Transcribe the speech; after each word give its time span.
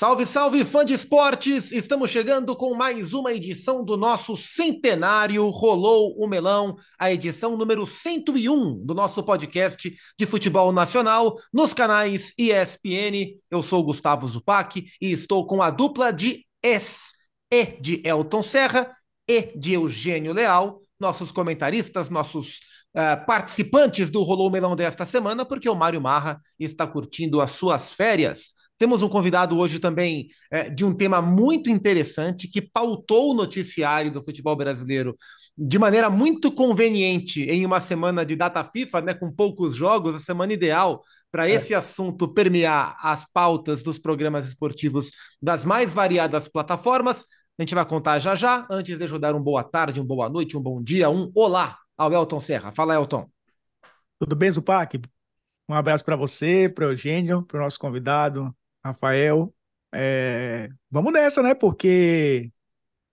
Salve, 0.00 0.24
salve, 0.24 0.64
fã 0.64 0.82
de 0.82 0.94
esportes! 0.94 1.70
Estamos 1.70 2.10
chegando 2.10 2.56
com 2.56 2.74
mais 2.74 3.12
uma 3.12 3.34
edição 3.34 3.84
do 3.84 3.98
nosso 3.98 4.34
centenário 4.34 5.46
Rolou 5.50 6.16
o 6.16 6.26
Melão, 6.26 6.74
a 6.98 7.12
edição 7.12 7.54
número 7.54 7.84
101 7.84 8.82
do 8.82 8.94
nosso 8.94 9.22
podcast 9.22 9.94
de 10.18 10.24
futebol 10.24 10.72
nacional 10.72 11.36
nos 11.52 11.74
canais 11.74 12.32
ESPN. 12.38 13.38
Eu 13.50 13.60
sou 13.60 13.84
Gustavo 13.84 14.26
Zupac 14.26 14.82
e 14.98 15.12
estou 15.12 15.46
com 15.46 15.60
a 15.60 15.68
dupla 15.68 16.10
de 16.10 16.46
S, 16.62 17.10
E 17.52 17.66
de 17.66 18.00
Elton 18.02 18.42
Serra 18.42 18.96
e 19.28 19.52
de 19.54 19.74
Eugênio 19.74 20.32
Leal, 20.32 20.80
nossos 20.98 21.30
comentaristas, 21.30 22.08
nossos 22.08 22.60
uh, 22.96 23.26
participantes 23.26 24.10
do 24.10 24.22
Rolou 24.22 24.50
Melão 24.50 24.74
desta 24.74 25.04
semana, 25.04 25.44
porque 25.44 25.68
o 25.68 25.74
Mário 25.74 26.00
Marra 26.00 26.40
está 26.58 26.86
curtindo 26.86 27.38
as 27.38 27.50
suas 27.50 27.92
férias. 27.92 28.58
Temos 28.80 29.02
um 29.02 29.10
convidado 29.10 29.58
hoje 29.58 29.78
também 29.78 30.30
é, 30.50 30.70
de 30.70 30.86
um 30.86 30.96
tema 30.96 31.20
muito 31.20 31.68
interessante 31.68 32.48
que 32.48 32.62
pautou 32.62 33.32
o 33.32 33.34
noticiário 33.34 34.10
do 34.10 34.24
futebol 34.24 34.56
brasileiro 34.56 35.14
de 35.54 35.78
maneira 35.78 36.08
muito 36.08 36.50
conveniente 36.50 37.42
em 37.42 37.66
uma 37.66 37.78
semana 37.78 38.24
de 38.24 38.34
data 38.34 38.64
FIFA, 38.64 39.02
né, 39.02 39.12
com 39.12 39.30
poucos 39.30 39.74
jogos, 39.74 40.14
a 40.14 40.18
semana 40.18 40.54
ideal 40.54 41.02
para 41.30 41.46
é. 41.46 41.52
esse 41.52 41.74
assunto 41.74 42.26
permear 42.26 42.96
as 43.02 43.26
pautas 43.30 43.82
dos 43.82 43.98
programas 43.98 44.46
esportivos 44.46 45.10
das 45.42 45.62
mais 45.62 45.92
variadas 45.92 46.48
plataformas. 46.48 47.26
A 47.58 47.62
gente 47.62 47.74
vai 47.74 47.84
contar 47.84 48.18
já 48.18 48.34
já. 48.34 48.66
Antes, 48.70 48.96
deixa 48.96 49.14
eu 49.14 49.18
dar 49.18 49.34
um 49.34 49.42
boa 49.42 49.62
tarde, 49.62 50.00
uma 50.00 50.06
boa 50.06 50.30
noite, 50.30 50.56
um 50.56 50.62
bom 50.62 50.82
dia, 50.82 51.10
um 51.10 51.30
olá 51.34 51.76
ao 51.98 52.10
Elton 52.14 52.40
Serra. 52.40 52.72
Fala, 52.72 52.94
Elton. 52.94 53.28
Tudo 54.18 54.34
bem, 54.34 54.50
Zupac? 54.50 54.98
Um 55.68 55.74
abraço 55.74 56.02
para 56.02 56.16
você, 56.16 56.66
para 56.66 56.86
o 56.86 56.92
Eugênio, 56.92 57.42
para 57.42 57.58
o 57.58 57.62
nosso 57.62 57.78
convidado, 57.78 58.56
Rafael, 58.84 59.54
é, 59.92 60.68
vamos 60.90 61.12
nessa, 61.12 61.42
né? 61.42 61.54
Porque 61.54 62.50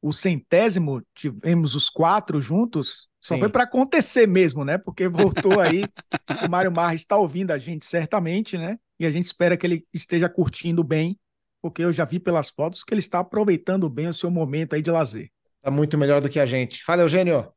o 0.01 0.13
centésimo, 0.13 1.01
tivemos 1.13 1.75
os 1.75 1.89
quatro 1.89 2.39
juntos, 2.39 3.09
só 3.19 3.35
Sim. 3.35 3.41
foi 3.41 3.49
para 3.49 3.63
acontecer 3.63 4.27
mesmo, 4.27 4.63
né? 4.63 4.77
Porque 4.77 5.07
voltou 5.09 5.59
aí, 5.59 5.83
o 6.45 6.49
Mário 6.49 6.71
Marra 6.71 6.93
está 6.93 7.17
ouvindo 7.17 7.51
a 7.51 7.57
gente 7.57 7.85
certamente, 7.85 8.57
né? 8.57 8.77
E 8.99 9.05
a 9.05 9.11
gente 9.11 9.25
espera 9.25 9.57
que 9.57 9.65
ele 9.65 9.85
esteja 9.93 10.29
curtindo 10.29 10.83
bem, 10.83 11.19
porque 11.61 11.83
eu 11.83 11.91
já 11.91 12.05
vi 12.05 12.19
pelas 12.19 12.49
fotos 12.49 12.83
que 12.83 12.93
ele 12.93 12.99
está 12.99 13.19
aproveitando 13.19 13.89
bem 13.89 14.07
o 14.07 14.13
seu 14.13 14.31
momento 14.31 14.73
aí 14.73 14.81
de 14.81 14.91
lazer. 14.91 15.29
Está 15.57 15.69
muito 15.69 15.97
melhor 15.97 16.21
do 16.21 16.29
que 16.29 16.39
a 16.39 16.45
gente. 16.45 16.83
Fala, 16.83 17.01
Eugênio. 17.01 17.51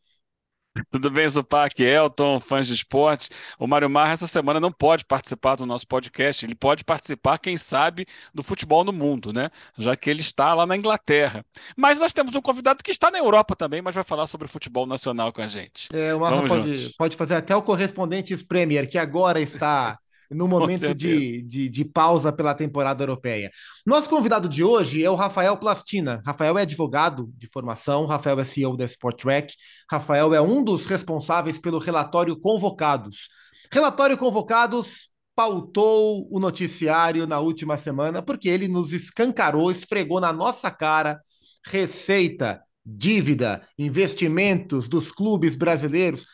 Tudo 0.88 1.10
bem, 1.10 1.28
Zupac, 1.28 1.82
Elton, 1.82 2.38
fãs 2.38 2.66
de 2.66 2.74
esportes. 2.74 3.28
O 3.58 3.66
Mário 3.66 3.90
Marra 3.90 4.12
essa 4.12 4.26
semana 4.26 4.60
não 4.60 4.70
pode 4.70 5.04
participar 5.04 5.56
do 5.56 5.66
nosso 5.66 5.86
podcast. 5.86 6.46
Ele 6.46 6.54
pode 6.54 6.84
participar, 6.84 7.38
quem 7.38 7.56
sabe, 7.56 8.06
do 8.32 8.42
futebol 8.42 8.84
no 8.84 8.92
mundo, 8.92 9.32
né? 9.32 9.50
Já 9.76 9.96
que 9.96 10.08
ele 10.08 10.20
está 10.20 10.54
lá 10.54 10.64
na 10.66 10.76
Inglaterra. 10.76 11.44
Mas 11.76 11.98
nós 11.98 12.12
temos 12.12 12.34
um 12.34 12.41
convidado 12.41 12.84
que 12.84 12.92
está 12.92 13.10
na 13.10 13.18
Europa 13.18 13.56
também, 13.56 13.82
mas 13.82 13.94
vai 13.94 14.04
falar 14.04 14.28
sobre 14.28 14.46
futebol 14.46 14.86
nacional 14.86 15.32
com 15.32 15.42
a 15.42 15.48
gente. 15.48 15.88
É, 15.92 16.14
o 16.14 16.20
Marra 16.20 16.46
pode, 16.46 16.94
pode 16.96 17.16
fazer 17.16 17.34
até 17.34 17.54
o 17.54 17.62
correspondente 17.62 18.36
Premier, 18.44 18.88
que 18.88 18.96
agora 18.96 19.41
está 19.41 19.98
no 20.30 20.46
momento 20.46 20.94
de, 20.94 21.42
de, 21.42 21.68
de, 21.68 21.84
pausa 21.84 22.32
pela 22.32 22.54
temporada 22.54 23.02
europeia. 23.02 23.50
Nosso 23.84 24.08
convidado 24.08 24.48
de 24.48 24.62
hoje 24.62 25.04
é 25.04 25.10
o 25.10 25.16
Rafael 25.16 25.56
Plastina. 25.56 26.22
Rafael 26.24 26.56
é 26.56 26.62
advogado 26.62 27.28
de 27.36 27.48
formação, 27.48 28.06
Rafael 28.06 28.38
é 28.38 28.44
CEO 28.44 28.76
da 28.76 28.84
Sport 28.84 29.20
Track, 29.20 29.54
Rafael 29.90 30.32
é 30.32 30.40
um 30.40 30.62
dos 30.62 30.86
responsáveis 30.86 31.58
pelo 31.58 31.78
relatório 31.78 32.38
Convocados. 32.38 33.28
Relatório 33.72 34.16
Convocados 34.16 35.10
pautou 35.34 36.28
o 36.30 36.38
noticiário 36.38 37.26
na 37.26 37.40
última 37.40 37.76
semana 37.76 38.22
porque 38.22 38.48
ele 38.48 38.68
nos 38.68 38.92
escancarou, 38.92 39.70
esfregou 39.70 40.20
na 40.20 40.32
nossa 40.32 40.70
cara 40.70 41.20
receita, 41.66 42.62
dívida, 42.84 43.66
investimentos 43.78 44.88
dos 44.88 45.10
clubes 45.10 45.56
brasileiros 45.56 46.26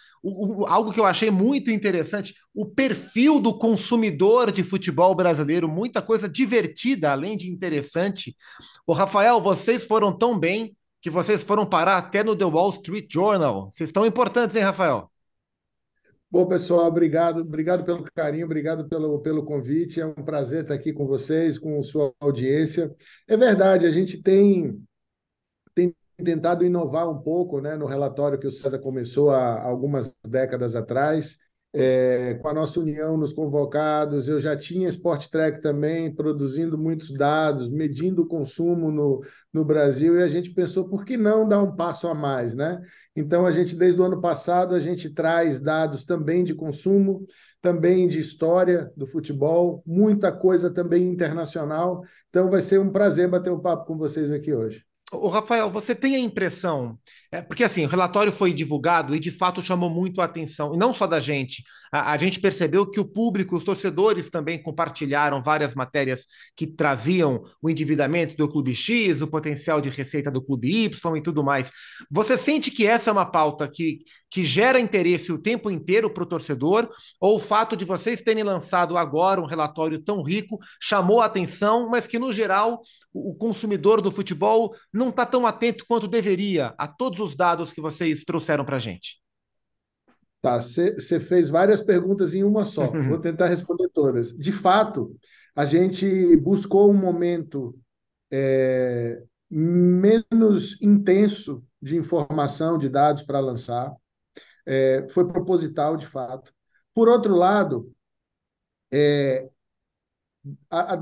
algo 0.66 0.92
que 0.92 1.00
eu 1.00 1.04
achei 1.04 1.31
muito 1.31 1.70
interessante, 1.70 2.34
o 2.54 2.66
perfil 2.66 3.41
do 3.41 3.59
consumidor 3.59 4.50
de 4.50 4.62
futebol 4.62 5.14
brasileiro, 5.14 5.69
muita 5.69 6.03
coisa 6.03 6.28
divertida, 6.28 7.12
além 7.12 7.37
de 7.37 7.50
interessante. 7.50 8.36
O 8.86 8.92
Rafael, 8.92 9.41
vocês 9.41 9.84
foram 9.84 10.16
tão 10.16 10.38
bem 10.38 10.76
que 11.00 11.10
vocês 11.10 11.42
foram 11.42 11.65
parar 11.65 11.98
até 11.98 12.25
no 12.25 12.34
The 12.34 12.44
Wall 12.44 12.70
Street 12.70 13.06
Journal. 13.10 13.70
Vocês 13.70 13.91
estão 13.91 14.04
importantes, 14.04 14.56
hein, 14.56 14.62
Rafael? 14.62 15.10
Bom, 16.28 16.44
pessoal, 16.47 16.86
obrigado, 16.86 17.42
obrigado 17.42 17.84
pelo 17.84 18.03
carinho, 18.03 18.44
obrigado 18.47 18.88
pelo, 18.88 19.20
pelo 19.20 19.44
convite. 19.44 20.00
É 20.00 20.06
um 20.06 20.15
prazer 20.15 20.62
estar 20.62 20.75
aqui 20.75 20.92
com 20.92 21.06
vocês, 21.06 21.59
com 21.59 21.81
sua 21.82 22.12
audiência. 22.19 22.92
É 23.28 23.36
verdade, 23.36 23.86
a 23.86 23.91
gente 23.91 24.20
tem 24.20 24.82
tentado 26.25 26.65
inovar 26.65 27.09
um 27.09 27.21
pouco 27.21 27.60
né, 27.60 27.77
no 27.77 27.87
relatório 27.87 28.38
que 28.38 28.47
o 28.47 28.53
César 28.53 28.78
começou 28.78 29.31
há 29.31 29.62
algumas 29.62 30.15
décadas 30.27 30.75
atrás. 30.75 31.37
É, 31.78 32.38
com 32.41 32.49
a 32.49 32.54
nossa 32.54 32.81
união 32.81 33.19
nos 33.19 33.34
convocados, 33.34 34.28
eu 34.28 34.41
já 34.41 34.56
tinha 34.56 34.88
Sport 34.88 35.27
Track 35.27 35.60
também, 35.60 36.10
produzindo 36.10 36.78
muitos 36.78 37.12
dados, 37.12 37.69
medindo 37.69 38.22
o 38.22 38.27
consumo 38.27 38.91
no, 38.91 39.22
no 39.53 39.62
Brasil, 39.62 40.19
e 40.19 40.22
a 40.22 40.28
gente 40.28 40.54
pensou, 40.54 40.88
por 40.88 41.04
que 41.04 41.19
não 41.19 41.47
dar 41.47 41.62
um 41.62 41.77
passo 41.77 42.09
a 42.09 42.15
mais, 42.15 42.54
né? 42.54 42.81
Então, 43.15 43.44
a 43.44 43.50
gente, 43.50 43.77
desde 43.77 44.00
o 44.00 44.04
ano 44.04 44.22
passado, 44.22 44.75
a 44.75 44.81
gente 44.81 45.10
traz 45.10 45.60
dados 45.60 46.03
também 46.03 46.44
de 46.44 46.54
consumo, 46.54 47.27
também 47.60 48.09
de 48.09 48.21
história 48.21 48.91
do 48.97 49.06
futebol, 49.06 49.83
muita 49.84 50.33
coisa 50.33 50.71
também 50.71 51.03
internacional. 51.06 52.03
Então, 52.31 52.48
vai 52.48 52.62
ser 52.62 52.81
um 52.81 52.91
prazer 52.91 53.28
bater 53.28 53.53
um 53.53 53.60
papo 53.60 53.84
com 53.84 53.98
vocês 53.98 54.31
aqui 54.31 54.54
hoje. 54.54 54.85
O 55.12 55.28
Rafael, 55.28 55.70
você 55.70 55.94
tem 55.94 56.16
a 56.16 56.18
impressão, 56.18 56.98
é, 57.32 57.42
porque 57.42 57.64
assim, 57.64 57.84
o 57.84 57.88
relatório 57.88 58.32
foi 58.32 58.53
divulgado 58.53 59.14
e 59.14 59.19
de 59.19 59.31
fato 59.31 59.60
chamou 59.60 59.91
muito 59.91 60.20
a 60.20 60.25
atenção, 60.25 60.75
e 60.75 60.78
não 60.78 60.92
só 60.92 61.06
da 61.06 61.20
gente, 61.20 61.62
a, 61.92 62.12
a, 62.12 62.19
gente 62.19 62.41
percebeu 62.41 62.88
que 62.88 63.00
o 63.00 63.04
público, 63.04 63.56
os 63.56 63.64
torcedores 63.64 64.31
também 64.31 64.62
compartilharam 64.62 65.42
várias 65.42 65.75
matérias 65.75 66.26
que 66.56 66.66
traziam 66.66 67.42
o 67.60 67.69
endividamento 67.69 68.36
do 68.36 68.48
Clube 68.48 68.75
X, 68.75 69.20
o 69.20 69.26
potencial 69.26 69.81
de 69.81 69.88
receita 69.88 70.31
do 70.31 70.42
Clube 70.42 70.84
Y 70.84 71.16
e 71.16 71.22
tudo 71.22 71.42
mais. 71.42 71.70
Você 72.10 72.36
sente 72.36 72.70
que 72.70 72.86
essa 72.86 73.10
é 73.10 73.12
uma 73.12 73.26
pauta 73.26 73.69
que, 73.69 73.98
que 74.31 74.44
gera 74.44 74.78
interesse 74.78 75.32
o 75.32 75.38
tempo 75.38 75.70
inteiro 75.70 76.10
para 76.10 76.22
o 76.22 76.26
torcedor, 76.26 76.88
ou 77.20 77.36
o 77.36 77.41
fato 77.41 77.76
de 77.76 77.84
vocês 77.84 78.22
terem 78.22 78.42
lançado 78.42 78.97
agora 78.97 79.41
um 79.41 79.47
relatório 79.47 80.03
tão 80.03 80.22
rico 80.22 80.59
chamou 80.81 81.20
a 81.20 81.26
atenção, 81.26 81.88
mas 81.88 82.06
que 82.06 82.19
no 82.19 82.32
geral 82.32 82.81
o 83.12 83.34
consumidor 83.34 84.03
do 84.03 84.10
futebol 84.10 84.75
não 84.92 85.09
está 85.09 85.25
tão 85.25 85.47
atento 85.47 85.84
quanto 85.88 86.06
deveria 86.06 86.75
a 86.76 86.86
todos 86.86 87.16
os 87.21 87.34
dados 87.34 87.72
que 87.72 87.81
vocês 87.81 88.25
trouxeram 88.25 88.65
para 88.65 88.77
a 88.77 88.81
gente? 88.81 89.21
Tá, 90.41 90.60
você 90.60 91.19
fez 91.19 91.49
várias 91.49 91.81
perguntas 91.81 92.34
em 92.34 92.44
uma 92.44 92.65
só. 92.65 92.87
Vou 93.09 93.19
tentar 93.19 93.47
responder 93.47 93.88
todas. 93.88 94.32
De 94.32 94.53
fato, 94.53 95.16
a 95.54 95.65
gente 95.65 96.37
buscou 96.37 96.91
um 96.91 96.97
momento 96.97 97.77
é, 98.31 99.22
menos 99.50 100.81
intenso 100.82 101.65
de 101.81 101.97
informação, 101.97 102.78
de 102.78 102.88
dados 102.88 103.22
para 103.22 103.41
lançar. 103.41 103.94
É, 104.66 105.06
foi 105.10 105.27
proposital, 105.27 105.97
de 105.97 106.06
fato. 106.06 106.53
Por 106.94 107.09
outro 107.09 107.34
lado, 107.34 107.93
é, 108.93 109.48
há, 110.70 110.96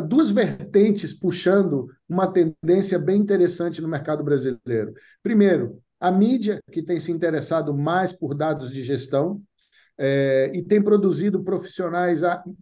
duas 0.00 0.30
vertentes 0.30 1.12
puxando 1.12 1.88
uma 2.08 2.26
tendência 2.26 2.98
bem 2.98 3.20
interessante 3.20 3.80
no 3.80 3.88
mercado 3.88 4.22
brasileiro. 4.22 4.94
Primeiro, 5.22 5.80
a 6.00 6.10
mídia, 6.10 6.60
que 6.70 6.82
tem 6.82 7.00
se 7.00 7.10
interessado 7.10 7.74
mais 7.74 8.12
por 8.12 8.34
dados 8.34 8.70
de 8.70 8.82
gestão 8.82 9.42
é, 9.98 10.50
e 10.54 10.62
tem 10.62 10.82
produzido 10.82 11.42
profissionais 11.42 12.20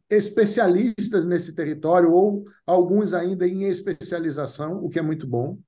especialistas 0.09 1.25
nesse 1.25 1.53
território, 1.53 2.13
ou 2.13 2.45
alguns 2.67 3.13
ainda 3.13 3.47
em 3.47 3.65
especialização, 3.65 4.85
o 4.85 4.89
que 4.89 4.99
é 4.99 5.03
muito 5.03 5.27
bom. 5.27 5.59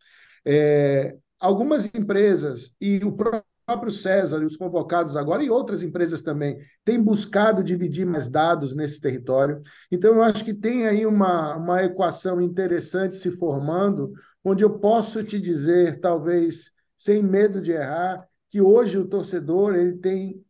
É, 0.45 1.17
algumas 1.41 1.87
empresas 1.87 2.73
e 2.81 2.99
o 3.05 3.13
próprio 3.13 3.56
próprio 3.67 3.91
César 3.91 4.41
e 4.41 4.45
os 4.45 4.57
convocados 4.57 5.17
agora, 5.17 5.43
e 5.43 5.51
outras 5.51 5.83
empresas 5.83 6.23
também, 6.23 6.57
têm 6.85 7.03
buscado 7.03 7.65
dividir 7.65 8.07
mais 8.07 8.29
dados 8.29 8.73
nesse 8.73 9.01
território. 9.01 9.61
Então, 9.91 10.15
eu 10.15 10.23
acho 10.23 10.45
que 10.45 10.55
tem 10.55 10.87
aí 10.87 11.05
uma, 11.05 11.57
uma 11.57 11.83
equação 11.83 12.41
interessante 12.41 13.17
se 13.17 13.33
formando, 13.33 14.13
onde 14.45 14.63
eu 14.63 14.79
posso 14.79 15.25
te 15.25 15.41
dizer, 15.41 15.99
talvez 15.99 16.71
sem 16.97 17.21
medo 17.21 17.61
de 17.61 17.73
errar, 17.73 18.25
que 18.49 18.61
hoje 18.61 18.99
o 18.99 19.09
torcedor 19.09 19.75
ele 19.75 19.97
tem 19.97 20.41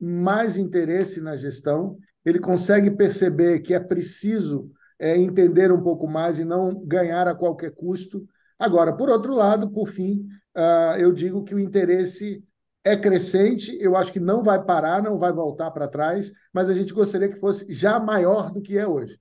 mais 0.00 0.56
interesse 0.56 1.20
na 1.20 1.36
gestão, 1.36 1.98
ele 2.24 2.38
consegue 2.38 2.92
perceber 2.92 3.58
que 3.60 3.74
é 3.74 3.80
preciso 3.80 4.70
é, 4.98 5.16
entender 5.16 5.72
um 5.72 5.82
pouco 5.82 6.06
mais 6.06 6.38
e 6.38 6.44
não 6.44 6.84
ganhar 6.86 7.26
a 7.26 7.34
qualquer 7.34 7.72
custo. 7.72 8.24
Agora, 8.56 8.92
por 8.92 9.08
outro 9.08 9.34
lado, 9.34 9.68
por 9.68 9.88
fim, 9.88 10.24
uh, 10.56 10.96
eu 10.96 11.12
digo 11.12 11.42
que 11.42 11.54
o 11.54 11.58
interesse 11.58 12.44
é 12.84 12.96
crescente, 12.96 13.76
eu 13.80 13.96
acho 13.96 14.12
que 14.12 14.20
não 14.20 14.42
vai 14.42 14.62
parar, 14.62 15.02
não 15.02 15.18
vai 15.18 15.32
voltar 15.32 15.70
para 15.70 15.88
trás, 15.88 16.32
mas 16.52 16.68
a 16.68 16.74
gente 16.74 16.92
gostaria 16.92 17.28
que 17.28 17.38
fosse 17.38 17.72
já 17.72 18.00
maior 18.00 18.50
do 18.50 18.60
que 18.60 18.76
é 18.76 18.86
hoje. 18.86 19.18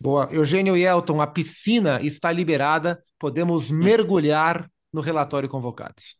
Boa. 0.00 0.28
Eugênio 0.30 0.76
e 0.76 0.84
Elton, 0.84 1.20
a 1.20 1.26
piscina 1.26 2.00
está 2.02 2.30
liberada, 2.30 3.02
podemos 3.18 3.70
mergulhar 3.70 4.70
no 4.92 5.00
relatório 5.00 5.48
convocados. 5.48 6.16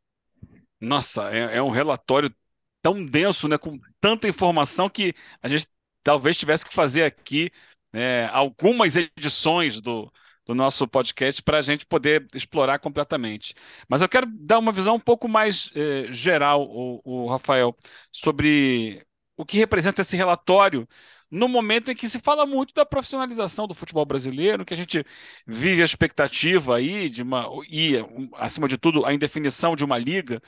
Nossa, 0.81 1.31
é, 1.31 1.57
é 1.57 1.63
um 1.63 1.71
relatório 1.71 2.35
tão 2.83 3.05
denso, 3.05 3.49
né, 3.49 3.59
com 3.59 3.79
tanta 4.01 4.29
informação 4.29 4.89
que 4.89 5.15
a 5.43 5.49
gente 5.49 5.67
talvez 6.03 6.37
tivesse 6.37 6.65
que 6.65 6.75
fazer 6.75 7.03
aqui 7.03 7.51
é, 7.93 8.29
algumas 8.33 8.95
edições 8.97 9.81
do, 9.81 10.11
do 10.47 10.55
nosso 10.55 10.87
podcast 10.89 11.43
para 11.43 11.59
a 11.59 11.63
gente 11.63 11.85
poder 11.85 12.27
explorar 12.35 12.79
completamente. 12.79 13.55
Mas 13.89 14.01
eu 14.03 14.09
quero 14.09 14.27
dar 14.27 14.59
uma 14.59 14.73
visão 14.73 14.95
um 14.95 15.01
pouco 15.01 15.29
mais 15.29 15.73
eh, 15.75 16.07
geral, 16.13 16.63
o, 16.63 17.01
o, 17.05 17.29
Rafael, 17.29 17.77
sobre 18.13 19.05
o 19.37 19.45
que 19.45 19.59
representa 19.59 20.03
esse 20.03 20.17
relatório 20.17 20.89
no 21.31 21.49
momento 21.49 21.91
em 21.91 21.95
que 21.97 22.09
se 22.09 22.21
fala 22.21 22.47
muito 22.47 22.73
da 22.75 22.87
profissionalização 22.87 23.67
do 23.67 23.75
futebol 23.75 24.07
brasileiro, 24.07 24.65
que 24.65 24.75
a 24.75 24.77
gente 24.77 25.05
vive 25.47 25.83
a 25.83 25.85
expectativa 25.85 26.77
aí 26.77 27.09
de 27.11 27.23
uma 27.23 27.47
e 27.69 27.95
acima 28.35 28.69
de 28.69 28.79
tudo 28.79 29.05
a 29.05 29.13
indefinição 29.13 29.75
de 29.77 29.85
uma 29.85 29.99
liga, 29.99 30.41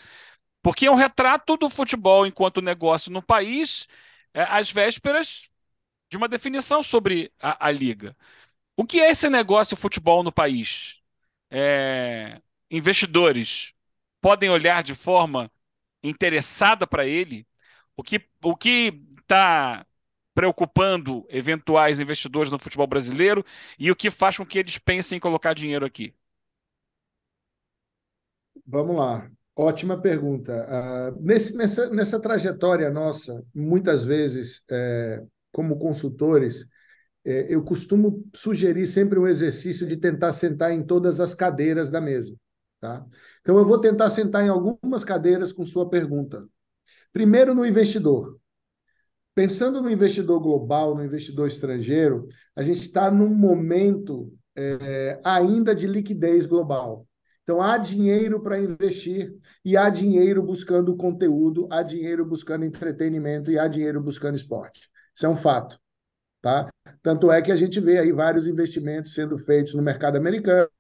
porque 0.63 0.87
é 0.87 0.91
um 0.91 0.95
retrato 0.95 1.57
do 1.57 1.71
futebol 1.71 2.27
enquanto 2.27 2.63
negócio 2.63 3.11
no 3.13 3.23
país 3.23 3.89
é, 4.35 4.43
às 4.43 4.71
vésperas 4.71 5.49
de 6.11 6.17
uma 6.17 6.29
definição 6.29 6.83
sobre 6.83 7.33
a, 7.41 7.67
a 7.69 7.71
liga. 7.73 8.17
O 8.79 8.87
que 8.87 9.01
é 9.01 9.11
esse 9.11 9.29
negócio 9.29 9.77
futebol 9.77 10.23
no 10.23 10.31
país? 10.31 11.01
É, 11.51 12.41
investidores 12.71 13.73
podem 14.21 14.51
olhar 14.51 14.85
de 14.85 14.95
forma 14.95 15.51
interessada 16.01 16.87
para 16.87 17.05
ele? 17.05 17.45
O 17.97 18.05
que 18.05 18.25
o 18.41 18.55
que 18.57 19.03
está 19.21 19.85
preocupando 20.33 21.27
eventuais 21.29 21.99
investidores 21.99 22.53
no 22.53 22.59
futebol 22.61 22.87
brasileiro 22.87 23.45
e 23.77 23.91
o 23.91 23.97
que 23.97 24.13
faz 24.13 24.37
com 24.37 24.47
que 24.47 24.61
eles 24.61 24.79
pensem 24.79 25.17
em 25.17 25.21
colocar 25.21 25.55
dinheiro 25.55 25.85
aqui? 25.85 26.15
Vamos 28.65 28.95
lá. 28.97 29.29
Ótima 29.57 30.01
pergunta. 30.01 30.53
Uh, 30.53 31.21
nesse, 31.21 31.57
nessa, 31.57 31.91
nessa 31.91 32.21
trajetória 32.21 32.89
nossa, 32.91 33.45
muitas 33.53 34.05
vezes, 34.05 34.63
é, 34.71 35.25
como 35.51 35.81
consultores, 35.81 36.65
eu 37.29 37.63
costumo 37.63 38.25
sugerir 38.35 38.87
sempre 38.87 39.19
um 39.19 39.27
exercício 39.27 39.87
de 39.87 39.97
tentar 39.97 40.33
sentar 40.33 40.73
em 40.73 40.83
todas 40.83 41.21
as 41.21 41.35
cadeiras 41.35 41.91
da 41.91 42.01
mesa. 42.01 42.35
Tá? 42.81 43.05
Então, 43.41 43.59
eu 43.59 43.67
vou 43.67 43.81
tentar 43.81 44.09
sentar 44.11 44.45
em 44.45 44.49
algumas 44.49 45.05
cadeiras 45.05 45.53
com 45.53 45.67
sua 45.67 45.89
pergunta. 45.89 46.47
Primeiro, 47.13 47.55
no 47.55 47.67
investidor. 47.67 48.39
Pensando 49.35 49.81
no 49.81 49.91
investidor 49.91 50.41
global, 50.41 50.95
no 50.95 51.05
investidor 51.05 51.49
estrangeiro, 51.49 52.27
a 52.57 52.63
gente 52.63 52.81
está 52.81 53.11
num 53.11 53.29
momento 53.29 54.33
é, 54.57 55.21
ainda 55.25 55.75
de 55.75 55.87
liquidez 55.87 56.47
global. 56.47 57.07
Então, 57.43 57.63
há 57.63 57.79
dinheiro 57.79 58.43
para 58.43 58.61
investir 58.61 59.33
e 59.65 59.77
há 59.77 59.89
dinheiro 59.89 60.43
buscando 60.43 60.97
conteúdo, 60.97 61.69
há 61.71 61.83
dinheiro 61.83 62.25
buscando 62.25 62.65
entretenimento 62.65 63.51
e 63.51 63.59
há 63.59 63.67
dinheiro 63.67 64.03
buscando 64.03 64.37
esporte. 64.37 64.89
Isso 65.15 65.27
é 65.27 65.29
um 65.29 65.37
fato. 65.37 65.79
Tá? 66.41 66.69
Tanto 67.03 67.33
é 67.33 67.43
que 67.43 67.51
a 67.51 67.57
gente 67.57 67.81
vê 67.81 67.99
aí 67.99 68.13
vários 68.13 68.47
investimentos 68.47 69.13
sendo 69.13 69.37
feitos 69.39 69.75
no 69.75 69.83
mercado 69.83 70.17
americano, 70.17 70.71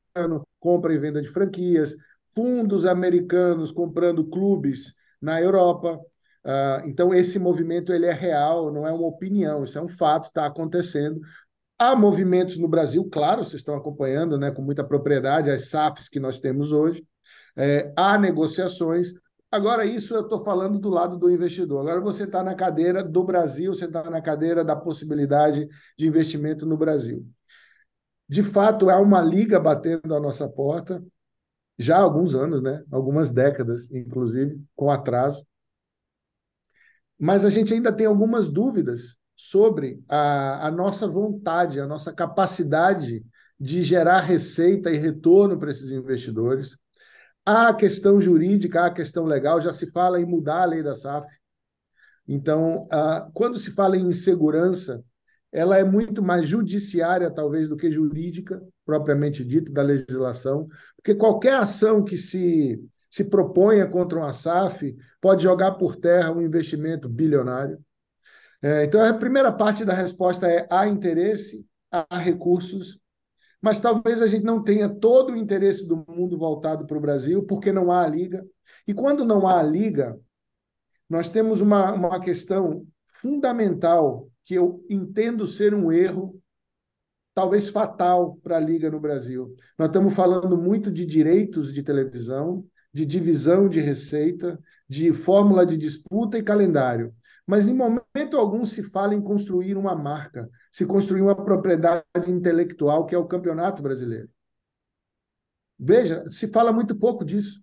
compra 0.60 0.94
e 0.94 0.99
venda 0.99 1.20
de 1.20 1.28
franquias, 1.28 1.94
fundos 2.34 2.87
americanos 2.87 3.72
comprando 3.72 4.25
clubes 4.28 4.93
na 5.20 5.40
Europa. 5.40 5.99
Uh, 6.44 6.87
então, 6.87 7.12
esse 7.12 7.38
movimento 7.38 7.93
ele 7.93 8.06
é 8.06 8.12
real, 8.12 8.72
não 8.72 8.87
é 8.87 8.93
uma 8.93 9.06
opinião, 9.06 9.64
isso 9.64 9.78
é 9.78 9.82
um 9.82 9.88
fato, 9.88 10.28
está 10.28 10.46
acontecendo. 10.46 11.20
Há 11.78 11.94
movimentos 11.94 12.56
no 12.56 12.69
Brasil, 12.69 13.08
claro, 13.11 13.44
vocês 13.44 13.61
estão 13.61 13.76
acompanhando 13.76 14.38
né, 14.38 14.50
com 14.50 14.62
muita 14.62 14.82
propriedade 14.84 15.50
as 15.50 15.69
SAFs 15.69 16.08
que 16.08 16.19
nós 16.19 16.38
temos 16.38 16.72
hoje. 16.72 17.04
É, 17.56 17.93
há 17.96 18.16
negociações, 18.19 19.12
Agora, 19.50 19.86
isso 19.86 20.14
eu 20.14 20.20
estou 20.20 20.44
falando 20.44 20.78
do 20.78 20.90
lado 20.90 21.16
do 21.16 21.30
investidor. 21.30 21.80
Agora, 21.80 22.00
você 22.00 22.24
está 22.24 22.42
na 22.42 22.54
cadeira 22.54 23.02
do 23.02 23.24
Brasil, 23.24 23.74
você 23.74 23.86
está 23.86 24.10
na 24.10 24.20
cadeira 24.20 24.62
da 24.62 24.76
possibilidade 24.76 25.66
de 25.96 26.06
investimento 26.06 26.66
no 26.66 26.76
Brasil. 26.76 27.26
De 28.28 28.42
fato, 28.42 28.90
há 28.90 29.00
uma 29.00 29.22
liga 29.22 29.58
batendo 29.58 30.14
à 30.14 30.20
nossa 30.20 30.46
porta, 30.46 31.02
já 31.78 31.96
há 31.96 32.00
alguns 32.00 32.34
anos, 32.34 32.60
né? 32.60 32.84
algumas 32.92 33.30
décadas, 33.30 33.90
inclusive, 33.90 34.62
com 34.76 34.90
atraso. 34.90 35.46
Mas 37.18 37.42
a 37.44 37.50
gente 37.50 37.72
ainda 37.72 37.90
tem 37.92 38.06
algumas 38.06 38.48
dúvidas 38.48 39.16
sobre 39.34 40.02
a, 40.08 40.66
a 40.66 40.70
nossa 40.70 41.08
vontade, 41.08 41.80
a 41.80 41.86
nossa 41.86 42.12
capacidade 42.12 43.24
de 43.58 43.82
gerar 43.82 44.20
receita 44.20 44.90
e 44.90 44.98
retorno 44.98 45.58
para 45.58 45.70
esses 45.70 45.90
investidores 45.90 46.76
a 47.48 47.72
questão 47.72 48.20
jurídica, 48.20 48.84
a 48.84 48.90
questão 48.90 49.24
legal, 49.24 49.58
já 49.58 49.72
se 49.72 49.90
fala 49.90 50.20
em 50.20 50.26
mudar 50.26 50.62
a 50.62 50.66
lei 50.66 50.82
da 50.82 50.94
SAF. 50.94 51.26
Então, 52.26 52.86
quando 53.32 53.58
se 53.58 53.70
fala 53.70 53.96
em 53.96 54.08
insegurança, 54.08 55.02
ela 55.50 55.78
é 55.78 55.82
muito 55.82 56.22
mais 56.22 56.46
judiciária, 56.46 57.30
talvez, 57.30 57.66
do 57.66 57.74
que 57.74 57.90
jurídica, 57.90 58.62
propriamente 58.84 59.42
dito, 59.42 59.72
da 59.72 59.80
legislação, 59.80 60.68
porque 60.96 61.14
qualquer 61.14 61.54
ação 61.54 62.04
que 62.04 62.18
se, 62.18 62.78
se 63.08 63.24
proponha 63.24 63.86
contra 63.86 64.18
uma 64.18 64.34
SAF 64.34 64.94
pode 65.18 65.42
jogar 65.42 65.72
por 65.72 65.96
terra 65.96 66.30
um 66.30 66.42
investimento 66.42 67.08
bilionário. 67.08 67.78
É, 68.60 68.84
então, 68.84 69.00
a 69.02 69.14
primeira 69.14 69.50
parte 69.50 69.86
da 69.86 69.94
resposta 69.94 70.46
é: 70.46 70.66
há 70.70 70.86
interesse, 70.86 71.64
há 71.90 72.18
recursos, 72.18 72.98
mas 73.60 73.81
talvez 73.81 74.22
a 74.22 74.26
gente 74.26 74.44
não 74.44 74.62
tenha 74.62 74.88
todo 74.88 75.32
o 75.32 75.37
interesse 75.37 75.87
do 75.87 76.05
mundo 76.08 76.38
voltado 76.38 76.87
para 76.87 76.96
o 76.96 77.00
Brasil, 77.00 77.44
porque 77.44 77.72
não 77.72 77.90
há 77.90 78.05
a 78.05 78.08
liga. 78.08 78.46
E 78.87 78.94
quando 78.94 79.25
não 79.25 79.46
há 79.46 79.58
a 79.58 79.62
liga, 79.62 80.19
nós 81.08 81.28
temos 81.28 81.60
uma, 81.60 81.93
uma 81.93 82.20
questão 82.20 82.87
fundamental 83.06 84.28
que 84.44 84.55
eu 84.55 84.84
entendo 84.88 85.46
ser 85.46 85.75
um 85.75 85.90
erro, 85.90 86.40
talvez 87.34 87.69
fatal 87.69 88.37
para 88.43 88.56
a 88.56 88.60
liga 88.60 88.90
no 88.90 89.00
Brasil. 89.00 89.55
Nós 89.78 89.88
estamos 89.88 90.14
falando 90.14 90.56
muito 90.56 90.90
de 90.90 91.04
direitos 91.04 91.72
de 91.72 91.82
televisão, 91.82 92.64
de 92.93 93.04
divisão 93.04 93.69
de 93.69 93.81
receita, 93.81 94.58
de 94.88 95.12
fórmula 95.12 95.66
de 95.66 95.76
disputa 95.76 96.38
e 96.38 96.43
calendário. 96.43 97.14
Mas 97.48 97.66
em 97.66 97.72
momento 97.72 98.36
algum 98.36 98.66
se 98.66 98.82
fala 98.82 99.14
em 99.14 99.22
construir 99.22 99.74
uma 99.74 99.96
marca, 99.96 100.50
se 100.70 100.84
construir 100.84 101.23
uma 101.23 101.34
propriedade 101.34 102.04
intelectual 102.26 103.06
que 103.06 103.14
é 103.14 103.18
o 103.18 103.26
Campeonato 103.26 103.82
Brasileiro. 103.82 104.28
Veja, 105.78 106.30
se 106.30 106.49
fala 106.49 106.70
muito 106.75 106.94
pouco 106.94 107.25
disso. 107.25 107.62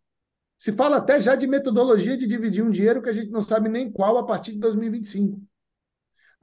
Se 0.58 0.72
fala 0.72 0.98
até 0.98 1.22
já 1.22 1.36
de 1.36 1.46
metodologia 1.46 2.18
de 2.18 2.26
dividir 2.26 2.64
um 2.64 2.72
dinheiro 2.72 3.00
que 3.00 3.10
a 3.10 3.14
gente 3.14 3.30
não 3.30 3.44
sabe 3.44 3.70
nem 3.70 3.92
qual 3.92 4.18
a 4.18 4.26
partir 4.26 4.54
de 4.54 4.60
2025. 4.60 5.40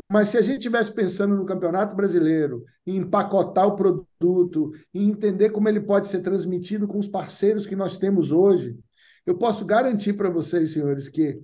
Mas 0.08 0.28
se 0.28 0.38
a 0.38 0.42
gente 0.42 0.58
estivesse 0.58 0.94
pensando 0.94 1.34
no 1.34 1.44
Campeonato 1.44 1.96
Brasileiro, 1.96 2.64
em 2.86 2.98
empacotar 2.98 3.66
o 3.66 3.74
produto, 3.74 4.70
em 4.94 5.10
entender 5.10 5.50
como 5.50 5.68
ele 5.68 5.80
pode 5.80 6.06
ser 6.06 6.20
transmitido 6.20 6.86
com 6.86 6.96
os 6.96 7.08
parceiros 7.08 7.66
que 7.66 7.74
nós 7.74 7.96
temos 7.96 8.30
hoje, 8.30 8.78
eu 9.26 9.36
posso 9.36 9.64
garantir 9.64 10.12
para 10.12 10.30
vocês, 10.30 10.72
senhores, 10.72 11.08
que 11.08 11.42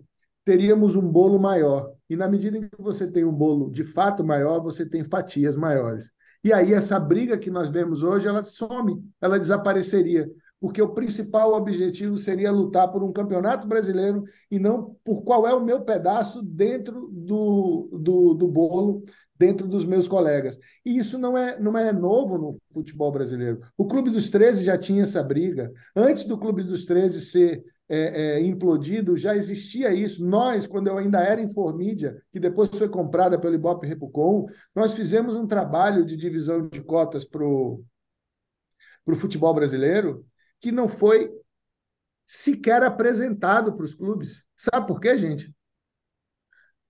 teríamos 0.49 0.97
um 0.97 1.07
bolo 1.07 1.38
maior. 1.38 1.93
E 2.09 2.17
na 2.17 2.26
medida 2.26 2.57
em 2.57 2.62
que 2.62 2.81
você 2.81 3.07
tem 3.07 3.23
um 3.23 3.33
bolo 3.33 3.71
de 3.71 3.85
fato 3.85 4.25
maior, 4.25 4.62
você 4.62 4.88
tem 4.88 5.05
fatias 5.05 5.55
maiores. 5.55 6.11
E 6.43 6.55
aí 6.55 6.73
essa 6.73 6.99
briga 6.99 7.37
que 7.37 7.50
nós 7.50 7.69
vemos 7.69 8.02
hoje, 8.02 8.26
ela 8.26 8.43
some, 8.43 8.99
ela 9.21 9.38
desapareceria, 9.38 10.26
porque 10.59 10.81
o 10.81 10.95
principal 10.95 11.52
objetivo 11.52 12.17
seria 12.17 12.50
lutar 12.50 12.90
por 12.90 13.05
um 13.05 13.12
campeonato 13.12 13.69
brasileiro 13.69 14.25
e 14.50 14.59
não 14.59 14.97
por 15.05 15.23
qual 15.23 15.47
é 15.47 15.52
o 15.55 15.62
meu 15.62 15.83
pedaço 15.83 16.43
dentro 16.43 17.11
do, 17.12 17.90
do, 17.93 18.33
do 18.33 18.49
bolo, 18.49 19.05
dentro 19.38 19.69
dos 19.69 19.85
meus 19.85 20.09
colegas. 20.09 20.59
E 20.83 20.97
isso 20.97 21.19
não 21.19 21.37
é, 21.37 21.61
não 21.61 21.76
é 21.76 21.93
novo 21.93 22.38
no 22.38 22.57
futebol 22.73 23.12
brasileiro. 23.12 23.61
O 23.76 23.85
Clube 23.85 24.09
dos 24.09 24.31
13 24.31 24.64
já 24.64 24.78
tinha 24.78 25.02
essa 25.02 25.23
briga. 25.23 25.71
Antes 25.95 26.25
do 26.25 26.38
Clube 26.38 26.62
dos 26.62 26.87
13 26.87 27.21
ser 27.21 27.62
é, 27.88 28.37
é, 28.37 28.40
implodido, 28.40 29.16
já 29.16 29.35
existia 29.35 29.92
isso. 29.92 30.25
Nós, 30.25 30.66
quando 30.66 30.88
eu 30.88 30.99
ainda 30.99 31.21
era 31.21 31.40
Informídia, 31.40 32.23
que 32.30 32.38
depois 32.38 32.68
foi 32.71 32.88
comprada 32.88 33.38
pelo 33.38 33.54
Ibope 33.54 33.87
Repucom, 33.87 34.47
nós 34.75 34.92
fizemos 34.92 35.35
um 35.35 35.47
trabalho 35.47 36.04
de 36.04 36.16
divisão 36.16 36.68
de 36.68 36.83
cotas 36.83 37.25
para 37.25 37.45
o 37.45 37.83
futebol 39.16 39.54
brasileiro 39.54 40.25
que 40.61 40.71
não 40.71 40.88
foi 40.88 41.30
sequer 42.26 42.83
apresentado 42.83 43.75
para 43.75 43.85
os 43.85 43.95
clubes. 43.95 44.45
Sabe 44.57 44.87
por 44.87 45.00
quê, 45.00 45.16
gente? 45.16 45.54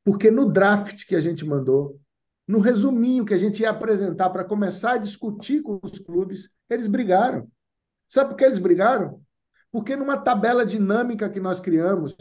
Porque 0.04 0.30
no 0.30 0.50
draft 0.50 1.06
que 1.06 1.14
a 1.14 1.20
gente 1.20 1.44
mandou, 1.44 2.00
no 2.46 2.60
resuminho 2.60 3.24
que 3.24 3.34
a 3.34 3.38
gente 3.38 3.60
ia 3.60 3.70
apresentar 3.70 4.30
para 4.30 4.42
começar 4.42 4.92
a 4.92 4.98
discutir 4.98 5.62
com 5.62 5.78
os 5.82 5.98
clubes, 5.98 6.48
eles 6.68 6.88
brigaram. 6.88 7.46
Sabe 8.08 8.30
por 8.30 8.36
que 8.36 8.44
eles 8.44 8.58
brigaram? 8.58 9.22
Porque 9.70 9.96
numa 9.96 10.16
tabela 10.16 10.64
dinâmica 10.64 11.28
que 11.28 11.40
nós 11.40 11.60
criamos, 11.60 12.16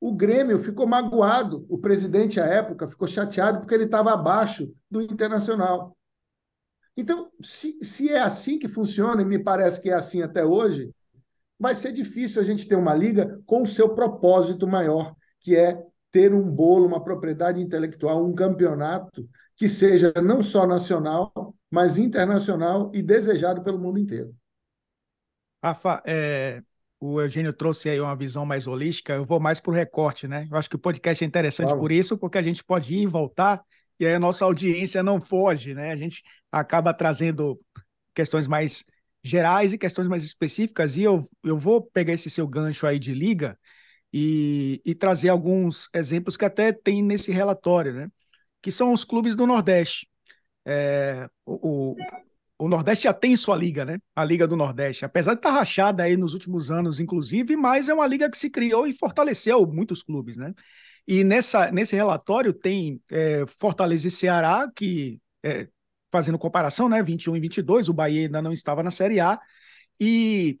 o 0.00 0.12
Grêmio 0.12 0.58
ficou 0.58 0.86
magoado, 0.86 1.64
o 1.68 1.78
presidente 1.78 2.40
à 2.40 2.44
época 2.44 2.88
ficou 2.88 3.06
chateado 3.06 3.60
porque 3.60 3.74
ele 3.74 3.84
estava 3.84 4.12
abaixo 4.12 4.74
do 4.90 5.00
Internacional. 5.00 5.96
Então, 6.96 7.30
se, 7.42 7.78
se 7.82 8.10
é 8.10 8.18
assim 8.18 8.58
que 8.58 8.68
funciona, 8.68 9.22
e 9.22 9.24
me 9.24 9.38
parece 9.38 9.80
que 9.80 9.88
é 9.88 9.94
assim 9.94 10.20
até 10.20 10.44
hoje, 10.44 10.92
vai 11.58 11.74
ser 11.74 11.92
difícil 11.92 12.42
a 12.42 12.44
gente 12.44 12.66
ter 12.66 12.76
uma 12.76 12.94
liga 12.94 13.40
com 13.46 13.62
o 13.62 13.66
seu 13.66 13.94
propósito 13.94 14.66
maior, 14.66 15.14
que 15.40 15.56
é 15.56 15.80
ter 16.10 16.34
um 16.34 16.42
bolo, 16.42 16.86
uma 16.86 17.02
propriedade 17.02 17.60
intelectual, 17.60 18.26
um 18.26 18.34
campeonato 18.34 19.26
que 19.56 19.68
seja 19.68 20.12
não 20.22 20.42
só 20.42 20.66
nacional, 20.66 21.54
mas 21.70 21.96
internacional 21.96 22.90
e 22.92 23.00
desejado 23.00 23.62
pelo 23.62 23.78
mundo 23.78 23.98
inteiro. 23.98 24.34
Rafa, 25.62 26.02
é, 26.04 26.62
o 27.04 27.20
Eugênio 27.20 27.52
trouxe 27.52 27.90
aí 27.90 28.00
uma 28.00 28.14
visão 28.14 28.46
mais 28.46 28.68
holística, 28.68 29.12
eu 29.12 29.24
vou 29.24 29.40
mais 29.40 29.58
para 29.58 29.72
o 29.72 29.74
recorte, 29.74 30.28
né? 30.28 30.46
Eu 30.48 30.56
acho 30.56 30.70
que 30.70 30.76
o 30.76 30.78
podcast 30.78 31.24
é 31.24 31.26
interessante 31.26 31.66
claro. 31.66 31.80
por 31.80 31.90
isso, 31.90 32.16
porque 32.16 32.38
a 32.38 32.42
gente 32.42 32.62
pode 32.62 32.94
ir 32.94 33.02
e 33.02 33.06
voltar, 33.06 33.60
e 33.98 34.06
aí 34.06 34.14
a 34.14 34.20
nossa 34.20 34.44
audiência 34.44 35.02
não 35.02 35.20
foge, 35.20 35.74
né? 35.74 35.90
A 35.90 35.96
gente 35.96 36.22
acaba 36.52 36.94
trazendo 36.94 37.60
questões 38.14 38.46
mais 38.46 38.84
gerais 39.20 39.72
e 39.72 39.78
questões 39.78 40.06
mais 40.06 40.22
específicas, 40.22 40.96
e 40.96 41.02
eu, 41.02 41.28
eu 41.42 41.58
vou 41.58 41.82
pegar 41.82 42.12
esse 42.12 42.30
seu 42.30 42.46
gancho 42.46 42.86
aí 42.86 43.00
de 43.00 43.12
liga 43.12 43.58
e, 44.12 44.80
e 44.84 44.94
trazer 44.94 45.30
alguns 45.30 45.88
exemplos 45.92 46.36
que 46.36 46.44
até 46.44 46.70
tem 46.72 47.02
nesse 47.02 47.32
relatório, 47.32 47.94
né? 47.94 48.08
Que 48.62 48.70
são 48.70 48.92
os 48.92 49.04
clubes 49.04 49.34
do 49.34 49.44
Nordeste. 49.44 50.08
É, 50.64 51.28
o, 51.44 51.90
o 51.90 51.96
Nordeste 52.68 53.04
já 53.04 53.12
tem 53.12 53.36
sua 53.36 53.56
liga, 53.56 53.84
né? 53.84 53.98
A 54.14 54.24
Liga 54.24 54.46
do 54.46 54.56
Nordeste, 54.56 55.04
apesar 55.04 55.34
de 55.34 55.40
estar 55.40 55.50
rachada 55.50 56.02
aí 56.02 56.16
nos 56.16 56.34
últimos 56.34 56.70
anos, 56.70 57.00
inclusive, 57.00 57.56
mas 57.56 57.88
é 57.88 57.94
uma 57.94 58.06
liga 58.06 58.30
que 58.30 58.38
se 58.38 58.50
criou 58.50 58.86
e 58.86 58.92
fortaleceu 58.92 59.66
muitos 59.66 60.02
clubes, 60.02 60.36
né? 60.36 60.54
E 61.06 61.24
nessa, 61.24 61.70
nesse 61.72 61.96
relatório 61.96 62.52
tem 62.52 63.00
é, 63.10 63.44
Fortaleza 63.46 64.06
e 64.06 64.10
Ceará, 64.10 64.70
que, 64.74 65.20
é, 65.42 65.68
fazendo 66.10 66.38
comparação, 66.38 66.88
né? 66.88 67.02
21 67.02 67.36
e 67.36 67.40
22, 67.40 67.88
o 67.88 67.92
Bahia 67.92 68.22
ainda 68.22 68.40
não 68.40 68.52
estava 68.52 68.82
na 68.82 68.90
Série 68.90 69.18
A, 69.18 69.40
e 69.98 70.58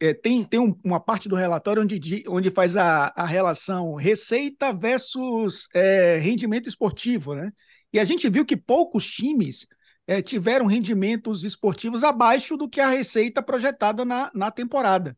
é, 0.00 0.12
tem, 0.14 0.44
tem 0.44 0.60
um, 0.60 0.74
uma 0.84 1.00
parte 1.00 1.28
do 1.28 1.36
relatório 1.36 1.82
onde, 1.82 2.24
onde 2.28 2.50
faz 2.50 2.76
a, 2.76 3.12
a 3.16 3.26
relação 3.26 3.94
receita 3.94 4.72
versus 4.72 5.68
é, 5.74 6.18
rendimento 6.18 6.68
esportivo, 6.68 7.34
né? 7.34 7.52
E 7.92 7.98
a 7.98 8.04
gente 8.04 8.28
viu 8.28 8.44
que 8.44 8.56
poucos 8.56 9.06
times 9.06 9.66
é, 10.06 10.22
tiveram 10.22 10.66
rendimentos 10.66 11.44
esportivos 11.44 12.04
abaixo 12.04 12.56
do 12.56 12.68
que 12.68 12.80
a 12.80 12.90
receita 12.90 13.42
projetada 13.42 14.04
na, 14.04 14.30
na 14.34 14.50
temporada. 14.50 15.16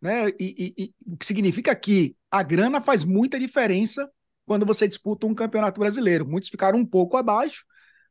Né? 0.00 0.28
E, 0.38 0.74
e, 0.78 0.84
e, 0.84 0.94
o 1.12 1.16
que 1.16 1.26
significa 1.26 1.74
que 1.76 2.16
a 2.30 2.42
grana 2.42 2.80
faz 2.80 3.04
muita 3.04 3.38
diferença 3.38 4.10
quando 4.46 4.64
você 4.64 4.88
disputa 4.88 5.26
um 5.26 5.34
campeonato 5.34 5.78
brasileiro. 5.78 6.26
Muitos 6.26 6.48
ficaram 6.48 6.78
um 6.78 6.86
pouco 6.86 7.16
abaixo, 7.16 7.64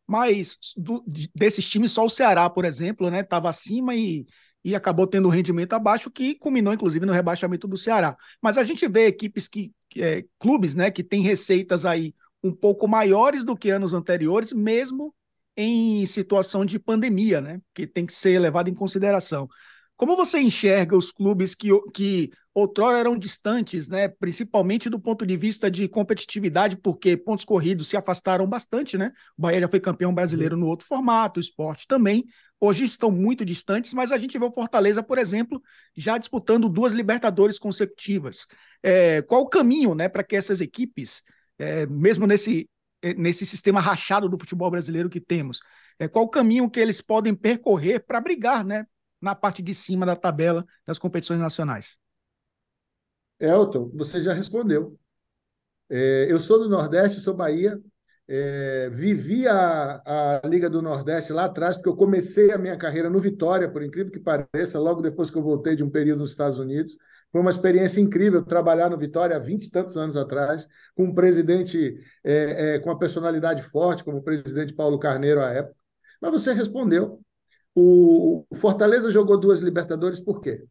mas 0.06 0.58
do, 0.78 1.04
desses 1.36 1.68
times, 1.68 1.92
só 1.92 2.06
o 2.06 2.10
Ceará, 2.10 2.50
por 2.50 2.64
exemplo, 2.64 3.08
estava 3.14 3.48
né, 3.48 3.50
acima 3.50 3.96
e, 3.96 4.26
e 4.64 4.76
acabou 4.76 5.08
tendo 5.08 5.28
um 5.28 5.32
rendimento 5.32 5.74
abaixo, 5.74 6.12
que 6.12 6.36
culminou, 6.36 6.74
inclusive, 6.74 7.06
no 7.06 7.12
rebaixamento 7.12 7.68
do 7.68 7.78
Ceará. 7.78 8.16
Mas 8.42 8.58
a 8.58 8.64
gente 8.64 8.88
vê 8.88 9.08
equipes 9.08 9.48
que, 9.48 9.74
é, 9.98 10.24
clubes, 10.38 10.76
né, 10.76 10.92
que 10.92 11.04
têm 11.04 11.22
receitas 11.22 11.86
aí 11.86 12.14
um 12.44 12.54
pouco 12.54 12.88
maiores 12.88 13.44
do 13.44 13.58
que 13.58 13.70
anos 13.70 13.94
anteriores, 13.94 14.54
mesmo 14.54 15.14
em 15.62 16.06
situação 16.06 16.64
de 16.64 16.80
pandemia, 16.80 17.42
né? 17.42 17.60
Que 17.74 17.86
tem 17.86 18.06
que 18.06 18.14
ser 18.14 18.40
levado 18.40 18.70
em 18.70 18.74
consideração. 18.74 19.46
Como 19.98 20.16
você 20.16 20.40
enxerga 20.40 20.96
os 20.96 21.12
clubes 21.12 21.54
que, 21.54 21.68
que 21.94 22.32
outrora 22.54 22.98
eram 22.98 23.20
distantes, 23.20 23.90
né? 23.90 24.08
Principalmente 24.08 24.90
do 24.90 24.98
ponto 24.98 25.26
de 25.26 25.36
vista 25.36 25.70
de 25.70 25.90
competitividade, 25.90 26.78
porque 26.78 27.18
pontos 27.18 27.44
corridos 27.44 27.90
se 27.90 27.98
afastaram 27.98 28.48
bastante, 28.48 28.98
né? 28.98 29.12
O 29.38 29.42
Bahia 29.42 29.60
já 29.60 29.68
foi 29.68 29.82
campeão 29.82 30.14
brasileiro 30.14 30.56
no 30.56 30.66
outro 30.66 30.88
formato, 30.88 31.40
o 31.40 31.42
esporte 31.42 31.86
também. 31.86 32.24
Hoje 32.58 32.86
estão 32.86 33.12
muito 33.12 33.44
distantes, 33.44 33.94
mas 33.94 34.14
a 34.14 34.18
gente 34.18 34.40
vê 34.40 34.46
o 34.46 34.54
Fortaleza, 34.54 35.04
por 35.04 35.18
exemplo, 35.18 35.62
já 35.94 36.18
disputando 36.18 36.70
duas 36.70 36.94
Libertadores 36.94 37.60
consecutivas. 37.60 38.48
É, 38.82 39.22
qual 39.24 39.42
o 39.42 39.50
caminho, 39.50 39.94
né, 39.94 40.08
para 40.08 40.24
que 40.24 40.38
essas 40.38 40.62
equipes, 40.62 41.22
é, 41.58 41.86
mesmo 41.86 42.26
nesse 42.26 42.70
nesse 43.18 43.46
sistema 43.46 43.80
rachado 43.80 44.28
do 44.30 44.38
futebol 44.38 44.70
brasileiro 44.70 45.10
que 45.10 45.20
temos? 45.20 45.60
É, 45.98 46.08
qual 46.08 46.26
o 46.26 46.30
caminho 46.30 46.70
que 46.70 46.80
eles 46.80 47.02
podem 47.02 47.36
percorrer 47.36 48.06
para 48.06 48.22
brigar 48.22 48.64
né, 48.64 48.86
na 49.22 49.36
parte 49.36 49.62
de 49.62 49.74
cima 49.76 50.06
da 50.06 50.16
tabela 50.16 50.66
das 50.86 50.98
competições 51.00 51.40
nacionais? 51.40 51.98
Elton, 53.40 53.92
você 53.94 54.22
já 54.22 54.34
respondeu. 54.34 54.98
É, 55.90 56.28
eu 56.30 56.40
sou 56.40 56.60
do 56.60 56.70
Nordeste, 56.70 57.20
sou 57.20 57.34
Bahia, 57.34 57.80
é, 58.28 58.90
vivi 58.92 59.48
a, 59.48 60.40
a 60.44 60.48
Liga 60.48 60.70
do 60.70 60.82
Nordeste 60.82 61.34
lá 61.34 61.46
atrás, 61.46 61.76
porque 61.76 61.90
eu 61.90 61.96
comecei 61.96 62.52
a 62.52 62.58
minha 62.60 62.78
carreira 62.78 63.10
no 63.10 63.20
Vitória, 63.20 63.72
por 63.72 63.82
incrível 63.82 64.12
que 64.12 64.20
pareça, 64.20 64.80
logo 64.80 65.02
depois 65.02 65.32
que 65.32 65.38
eu 65.38 65.42
voltei 65.42 65.76
de 65.76 65.84
um 65.84 65.90
período 65.90 66.20
nos 66.20 66.32
Estados 66.32 66.60
Unidos. 66.60 66.96
Foi 67.32 67.42
uma 67.42 67.52
experiência 67.52 68.02
incrível 68.02 68.44
trabalhar 68.44 68.90
no 68.90 68.98
Vitória 68.98 69.36
há 69.36 69.40
20 69.40 69.66
e 69.66 69.72
tantos 69.72 69.98
anos 69.98 70.18
atrás, 70.18 70.68
com 70.96 71.06
um 71.06 71.14
presidente 71.14 71.96
é, 72.24 72.76
é, 72.76 72.80
com 72.80 72.90
uma 72.90 72.98
personalidade 72.98 73.62
forte, 73.64 74.04
como 74.04 74.18
o 74.18 74.24
presidente 74.24 74.74
Paulo 74.74 75.00
Carneiro 75.00 75.42
à 75.42 75.50
época. 75.50 75.76
Mas 76.22 76.32
você 76.32 76.54
respondeu. 76.54 77.22
O 77.76 78.46
Fortaleza 78.56 79.12
jogou 79.12 79.40
duas 79.40 79.60
Libertadores 79.62 80.20
por 80.20 80.42
quê? 80.42 80.66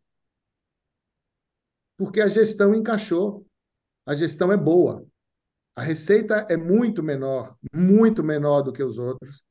Porque 1.96 2.20
a 2.20 2.28
gestão 2.28 2.74
encaixou. 2.74 3.46
A 4.04 4.14
gestão 4.14 4.52
é 4.52 4.56
boa. 4.56 5.06
A 5.76 5.82
receita 5.82 6.46
é 6.48 6.56
muito 6.56 7.02
menor, 7.02 7.56
muito 7.72 8.24
menor 8.24 8.62
do 8.62 8.72
que 8.72 8.82
os 8.82 8.98
outros. 8.98 9.42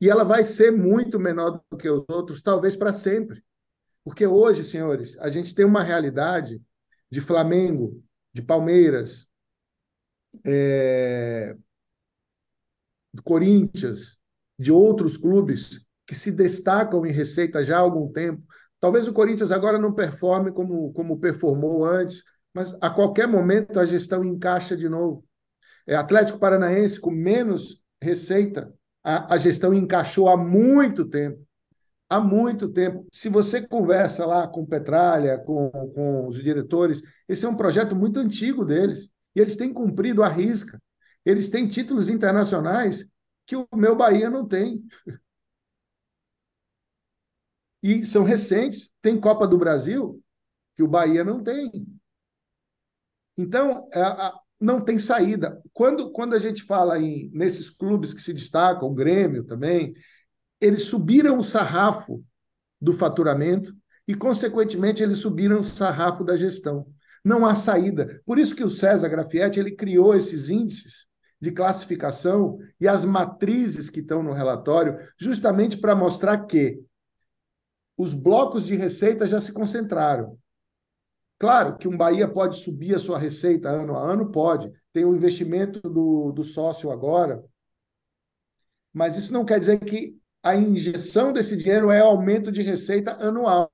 E 0.00 0.10
ela 0.10 0.24
vai 0.24 0.44
ser 0.44 0.70
muito 0.70 1.18
menor 1.18 1.62
do 1.70 1.78
que 1.78 1.88
os 1.88 2.04
outros, 2.08 2.42
talvez 2.42 2.76
para 2.76 2.92
sempre. 2.92 3.42
Porque 4.04 4.26
hoje, 4.26 4.64
senhores, 4.64 5.16
a 5.18 5.30
gente 5.30 5.54
tem 5.54 5.64
uma 5.64 5.82
realidade 5.82 6.60
de 7.10 7.20
Flamengo, 7.20 8.02
de 8.32 8.42
Palmeiras, 8.42 9.26
é, 10.44 11.56
do 13.12 13.22
Corinthians, 13.22 14.18
de 14.58 14.72
outros 14.72 15.16
clubes 15.16 15.84
que 16.06 16.14
se 16.14 16.32
destacam 16.32 17.06
em 17.06 17.12
receita 17.12 17.62
já 17.62 17.76
há 17.76 17.80
algum 17.80 18.10
tempo. 18.10 18.42
Talvez 18.80 19.06
o 19.06 19.12
Corinthians 19.12 19.52
agora 19.52 19.78
não 19.78 19.92
performe 19.92 20.50
como, 20.50 20.92
como 20.92 21.20
performou 21.20 21.84
antes, 21.84 22.24
mas 22.52 22.74
a 22.80 22.90
qualquer 22.90 23.28
momento 23.28 23.78
a 23.78 23.86
gestão 23.86 24.24
encaixa 24.24 24.76
de 24.76 24.88
novo. 24.88 25.24
É 25.86 25.94
Atlético 25.94 26.38
Paranaense 26.38 27.00
com 27.00 27.10
menos 27.10 27.82
receita, 28.00 28.72
a, 29.02 29.34
a 29.34 29.36
gestão 29.36 29.72
encaixou 29.72 30.28
há 30.28 30.36
muito 30.36 31.04
tempo 31.04 31.44
há 32.12 32.20
muito 32.20 32.68
tempo. 32.68 33.06
Se 33.10 33.28
você 33.30 33.66
conversa 33.66 34.26
lá 34.26 34.46
com 34.46 34.66
Petralha, 34.66 35.38
com, 35.38 35.70
com 35.70 36.28
os 36.28 36.42
diretores, 36.42 37.00
esse 37.26 37.46
é 37.46 37.48
um 37.48 37.56
projeto 37.56 37.96
muito 37.96 38.18
antigo 38.18 38.64
deles. 38.64 39.10
E 39.34 39.40
eles 39.40 39.56
têm 39.56 39.72
cumprido 39.72 40.22
a 40.22 40.28
risca. 40.28 40.80
Eles 41.24 41.48
têm 41.48 41.66
títulos 41.66 42.10
internacionais 42.10 43.08
que 43.46 43.56
o 43.56 43.66
meu 43.74 43.96
Bahia 43.96 44.28
não 44.28 44.46
tem. 44.46 44.84
E 47.82 48.04
são 48.04 48.24
recentes. 48.24 48.90
Tem 49.00 49.18
Copa 49.18 49.46
do 49.46 49.56
Brasil 49.56 50.22
que 50.74 50.82
o 50.82 50.88
Bahia 50.88 51.24
não 51.24 51.42
tem. 51.42 51.70
Então, 53.38 53.88
é, 53.92 54.32
não 54.60 54.80
tem 54.80 54.98
saída. 54.98 55.62
Quando, 55.72 56.12
quando 56.12 56.34
a 56.34 56.38
gente 56.38 56.62
fala 56.62 56.98
em 56.98 57.30
nesses 57.32 57.70
clubes 57.70 58.12
que 58.12 58.22
se 58.22 58.34
destacam, 58.34 58.88
o 58.88 58.94
Grêmio 58.94 59.44
também, 59.44 59.94
eles 60.62 60.84
subiram 60.84 61.38
o 61.38 61.44
sarrafo 61.44 62.24
do 62.80 62.94
faturamento 62.94 63.74
e, 64.06 64.14
consequentemente, 64.14 65.02
eles 65.02 65.18
subiram 65.18 65.58
o 65.58 65.64
sarrafo 65.64 66.22
da 66.22 66.36
gestão. 66.36 66.86
Não 67.24 67.44
há 67.44 67.56
saída. 67.56 68.22
Por 68.24 68.38
isso 68.38 68.54
que 68.54 68.62
o 68.62 68.70
César 68.70 69.08
Grafietti 69.08 69.58
ele 69.58 69.72
criou 69.72 70.14
esses 70.14 70.48
índices 70.48 71.06
de 71.40 71.50
classificação 71.50 72.58
e 72.80 72.86
as 72.86 73.04
matrizes 73.04 73.90
que 73.90 73.98
estão 73.98 74.22
no 74.22 74.32
relatório, 74.32 74.96
justamente 75.18 75.76
para 75.76 75.96
mostrar 75.96 76.46
que 76.46 76.80
os 77.96 78.14
blocos 78.14 78.64
de 78.64 78.76
receita 78.76 79.26
já 79.26 79.40
se 79.40 79.52
concentraram. 79.52 80.38
Claro 81.40 81.76
que 81.76 81.88
um 81.88 81.96
Bahia 81.96 82.28
pode 82.28 82.58
subir 82.58 82.94
a 82.94 83.00
sua 83.00 83.18
receita 83.18 83.68
ano 83.68 83.96
a 83.96 84.12
ano, 84.12 84.30
pode. 84.30 84.70
Tem 84.92 85.04
o 85.04 85.14
investimento 85.14 85.80
do, 85.80 86.30
do 86.30 86.44
sócio 86.44 86.92
agora, 86.92 87.44
mas 88.92 89.16
isso 89.16 89.32
não 89.32 89.44
quer 89.44 89.58
dizer 89.58 89.80
que 89.80 90.21
a 90.42 90.56
injeção 90.56 91.32
desse 91.32 91.56
dinheiro 91.56 91.90
é 91.90 92.00
aumento 92.00 92.50
de 92.50 92.62
receita 92.62 93.12
anual. 93.12 93.70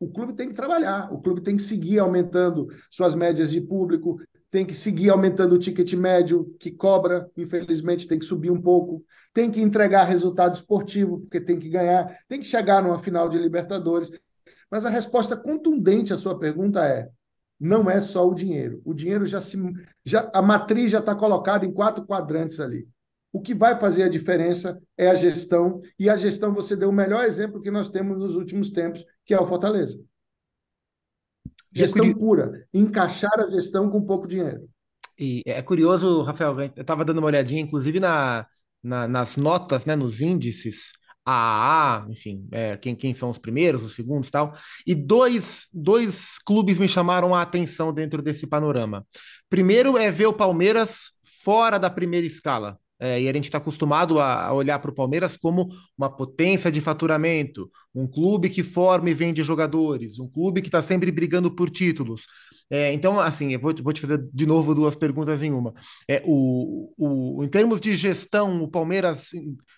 O 0.00 0.10
clube 0.10 0.32
tem 0.32 0.48
que 0.48 0.54
trabalhar, 0.54 1.12
o 1.12 1.20
clube 1.20 1.42
tem 1.42 1.56
que 1.56 1.62
seguir 1.62 1.98
aumentando 1.98 2.68
suas 2.90 3.14
médias 3.14 3.50
de 3.50 3.60
público, 3.60 4.20
tem 4.50 4.66
que 4.66 4.74
seguir 4.74 5.10
aumentando 5.10 5.54
o 5.54 5.58
ticket 5.58 5.92
médio 5.94 6.54
que 6.58 6.70
cobra, 6.70 7.30
infelizmente 7.36 8.08
tem 8.08 8.18
que 8.18 8.24
subir 8.24 8.50
um 8.50 8.60
pouco, 8.60 9.04
tem 9.32 9.50
que 9.50 9.60
entregar 9.60 10.04
resultado 10.04 10.54
esportivo, 10.54 11.20
porque 11.20 11.40
tem 11.40 11.58
que 11.58 11.68
ganhar, 11.68 12.18
tem 12.28 12.40
que 12.40 12.46
chegar 12.46 12.82
numa 12.82 12.98
final 12.98 13.28
de 13.28 13.38
Libertadores. 13.38 14.10
Mas 14.70 14.84
a 14.84 14.90
resposta 14.90 15.36
contundente 15.36 16.12
à 16.12 16.16
sua 16.16 16.38
pergunta 16.38 16.84
é: 16.84 17.08
não 17.60 17.88
é 17.88 18.00
só 18.00 18.28
o 18.28 18.34
dinheiro. 18.34 18.82
O 18.84 18.92
dinheiro 18.92 19.24
já 19.24 19.40
se. 19.40 19.56
Já, 20.04 20.28
a 20.34 20.42
matriz 20.42 20.90
já 20.90 20.98
está 20.98 21.14
colocada 21.14 21.64
em 21.64 21.72
quatro 21.72 22.04
quadrantes 22.04 22.58
ali. 22.58 22.88
O 23.32 23.40
que 23.40 23.54
vai 23.54 23.80
fazer 23.80 24.02
a 24.02 24.08
diferença 24.08 24.80
é 24.96 25.08
a 25.08 25.14
gestão, 25.14 25.80
e 25.98 26.10
a 26.10 26.16
gestão 26.16 26.52
você 26.52 26.76
deu 26.76 26.90
o 26.90 26.92
melhor 26.92 27.24
exemplo 27.24 27.62
que 27.62 27.70
nós 27.70 27.88
temos 27.88 28.18
nos 28.18 28.36
últimos 28.36 28.70
tempos, 28.70 29.04
que 29.24 29.32
é 29.32 29.40
o 29.40 29.46
Fortaleza. 29.46 29.98
É 31.74 31.78
gestão 31.80 32.04
é 32.04 32.14
pura, 32.14 32.66
encaixar 32.74 33.32
a 33.40 33.50
gestão 33.50 33.90
com 33.90 34.04
pouco 34.04 34.28
dinheiro. 34.28 34.68
E 35.18 35.42
é 35.46 35.62
curioso, 35.62 36.22
Rafael, 36.22 36.60
eu 36.60 36.82
estava 36.82 37.04
dando 37.04 37.18
uma 37.18 37.26
olhadinha, 37.26 37.62
inclusive 37.62 37.98
na, 37.98 38.46
na, 38.82 39.08
nas 39.08 39.36
notas, 39.36 39.86
né, 39.86 39.96
nos 39.96 40.20
índices, 40.20 40.92
AAA, 41.24 42.06
enfim, 42.10 42.48
é, 42.50 42.76
quem, 42.76 42.94
quem 42.94 43.14
são 43.14 43.30
os 43.30 43.38
primeiros, 43.38 43.82
os 43.82 43.94
segundos 43.94 44.30
tal. 44.30 44.54
E 44.86 44.94
dois, 44.94 45.68
dois 45.72 46.38
clubes 46.38 46.78
me 46.78 46.88
chamaram 46.88 47.34
a 47.34 47.42
atenção 47.42 47.92
dentro 47.94 48.20
desse 48.20 48.46
panorama. 48.46 49.06
Primeiro 49.48 49.96
é 49.96 50.10
ver 50.10 50.26
o 50.26 50.32
Palmeiras 50.32 51.12
fora 51.44 51.78
da 51.78 51.88
primeira 51.88 52.26
escala. 52.26 52.78
É, 53.02 53.20
e 53.20 53.28
a 53.28 53.32
gente 53.32 53.46
está 53.46 53.58
acostumado 53.58 54.20
a, 54.20 54.52
olhar 54.52 54.78
para 54.78 54.92
o 54.92 54.94
Palmeiras 54.94 55.36
como 55.36 55.68
uma 55.98 56.08
potência 56.08 56.70
de 56.70 56.80
faturamento, 56.80 57.68
um 57.92 58.06
clube 58.06 58.48
que 58.48 58.62
forma 58.62 59.10
e 59.10 59.14
vende 59.14 59.42
jogadores, 59.42 60.20
um 60.20 60.28
clube 60.28 60.62
que 60.62 60.68
está 60.68 60.80
sempre 60.80 61.10
brigando 61.10 61.50
por 61.50 61.68
títulos. 61.68 62.26
É, 62.70 62.92
então, 62.92 63.18
assim, 63.18 63.52
eu 63.54 63.60
vou, 63.60 63.74
vou, 63.82 63.92
te 63.92 64.00
fazer 64.00 64.24
de 64.32 64.46
novo 64.46 64.72
duas 64.72 64.94
perguntas 64.94 65.42
em 65.42 65.50
uma. 65.52 65.74
É, 66.08 66.22
o, 66.24 66.92
o, 66.96 67.42
em 67.42 67.48
termos 67.48 67.80
de 67.80 67.92
gestão, 67.96 68.62
o 68.62 68.68
Palmeiras, 68.68 69.30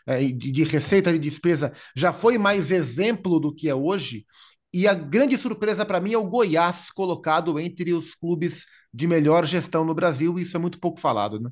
é, 0.06 0.20
de, 0.26 0.52
de 0.52 0.62
receita 0.62 1.08
e 1.08 1.14
de 1.14 1.18
despesa, 1.18 1.72
já 1.96 2.12
foi 2.12 2.36
mais 2.36 2.70
exemplo 2.70 3.40
do 3.40 3.54
que 3.54 3.70
é 3.70 3.74
hoje? 3.74 4.26
E 4.72 4.86
a 4.86 4.92
grande 4.92 5.38
surpresa 5.38 5.86
para 5.86 6.00
mim 6.00 6.12
é 6.12 6.18
o 6.18 6.28
Goiás 6.28 6.90
colocado 6.90 7.58
entre 7.58 7.94
os 7.94 8.14
clubes 8.14 8.66
de 8.92 9.06
melhor 9.06 9.46
gestão 9.46 9.82
no 9.82 9.94
Brasil, 9.94 10.38
e 10.38 10.42
isso 10.42 10.56
é 10.56 10.60
muito 10.60 10.78
pouco 10.78 11.00
falado, 11.00 11.40
né? 11.40 11.50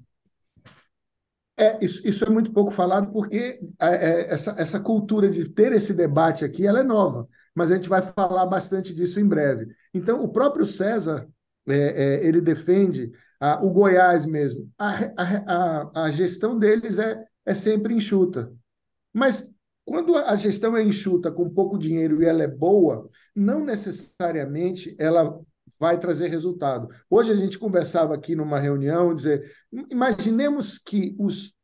É, 1.62 1.78
isso, 1.80 2.04
isso 2.04 2.24
é 2.24 2.28
muito 2.28 2.52
pouco 2.52 2.72
falado 2.72 3.12
porque 3.12 3.60
é, 3.80 3.86
é, 3.86 4.34
essa, 4.34 4.52
essa 4.58 4.80
cultura 4.80 5.30
de 5.30 5.48
ter 5.48 5.72
esse 5.72 5.94
debate 5.94 6.44
aqui 6.44 6.66
ela 6.66 6.80
é 6.80 6.82
nova, 6.82 7.28
mas 7.54 7.70
a 7.70 7.76
gente 7.76 7.88
vai 7.88 8.02
falar 8.02 8.44
bastante 8.46 8.92
disso 8.92 9.20
em 9.20 9.24
breve. 9.24 9.68
Então, 9.94 10.24
o 10.24 10.28
próprio 10.28 10.66
César 10.66 11.28
é, 11.68 11.76
é, 11.76 12.26
ele 12.26 12.40
defende 12.40 13.12
a, 13.38 13.64
o 13.64 13.70
Goiás 13.70 14.26
mesmo. 14.26 14.68
A, 14.76 14.98
a, 15.16 16.04
a, 16.06 16.10
gestão 16.10 16.58
deles 16.58 16.98
é, 16.98 17.24
é 17.46 17.54
sempre 17.54 17.94
enxuta. 17.94 18.52
Mas 19.12 19.48
quando 19.84 20.16
a 20.16 20.34
gestão 20.34 20.76
é 20.76 20.82
enxuta 20.82 21.30
com 21.30 21.48
pouco 21.48 21.78
dinheiro 21.78 22.20
e 22.20 22.26
ela 22.26 22.42
é 22.42 22.48
boa, 22.48 23.08
não 23.36 23.64
necessariamente 23.64 24.96
ela 24.98 25.38
vai 25.82 25.98
trazer 25.98 26.28
resultado. 26.28 26.88
Hoje 27.10 27.32
a 27.32 27.34
gente 27.34 27.58
conversava 27.58 28.14
aqui 28.14 28.36
numa 28.36 28.60
reunião, 28.60 29.12
dizer, 29.12 29.52
imaginemos 29.90 30.78
que 30.78 31.16
os 31.18 31.56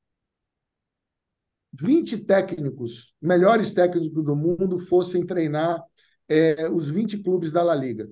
20 1.73 2.25
técnicos, 2.25 3.15
melhores 3.23 3.71
técnicos 3.71 4.25
do 4.25 4.35
mundo, 4.35 4.77
fossem 4.77 5.25
treinar 5.25 5.81
é, 6.27 6.69
os 6.69 6.91
20 6.91 7.23
clubes 7.23 7.53
da 7.53 7.63
La 7.63 7.77
Liga. 7.77 8.11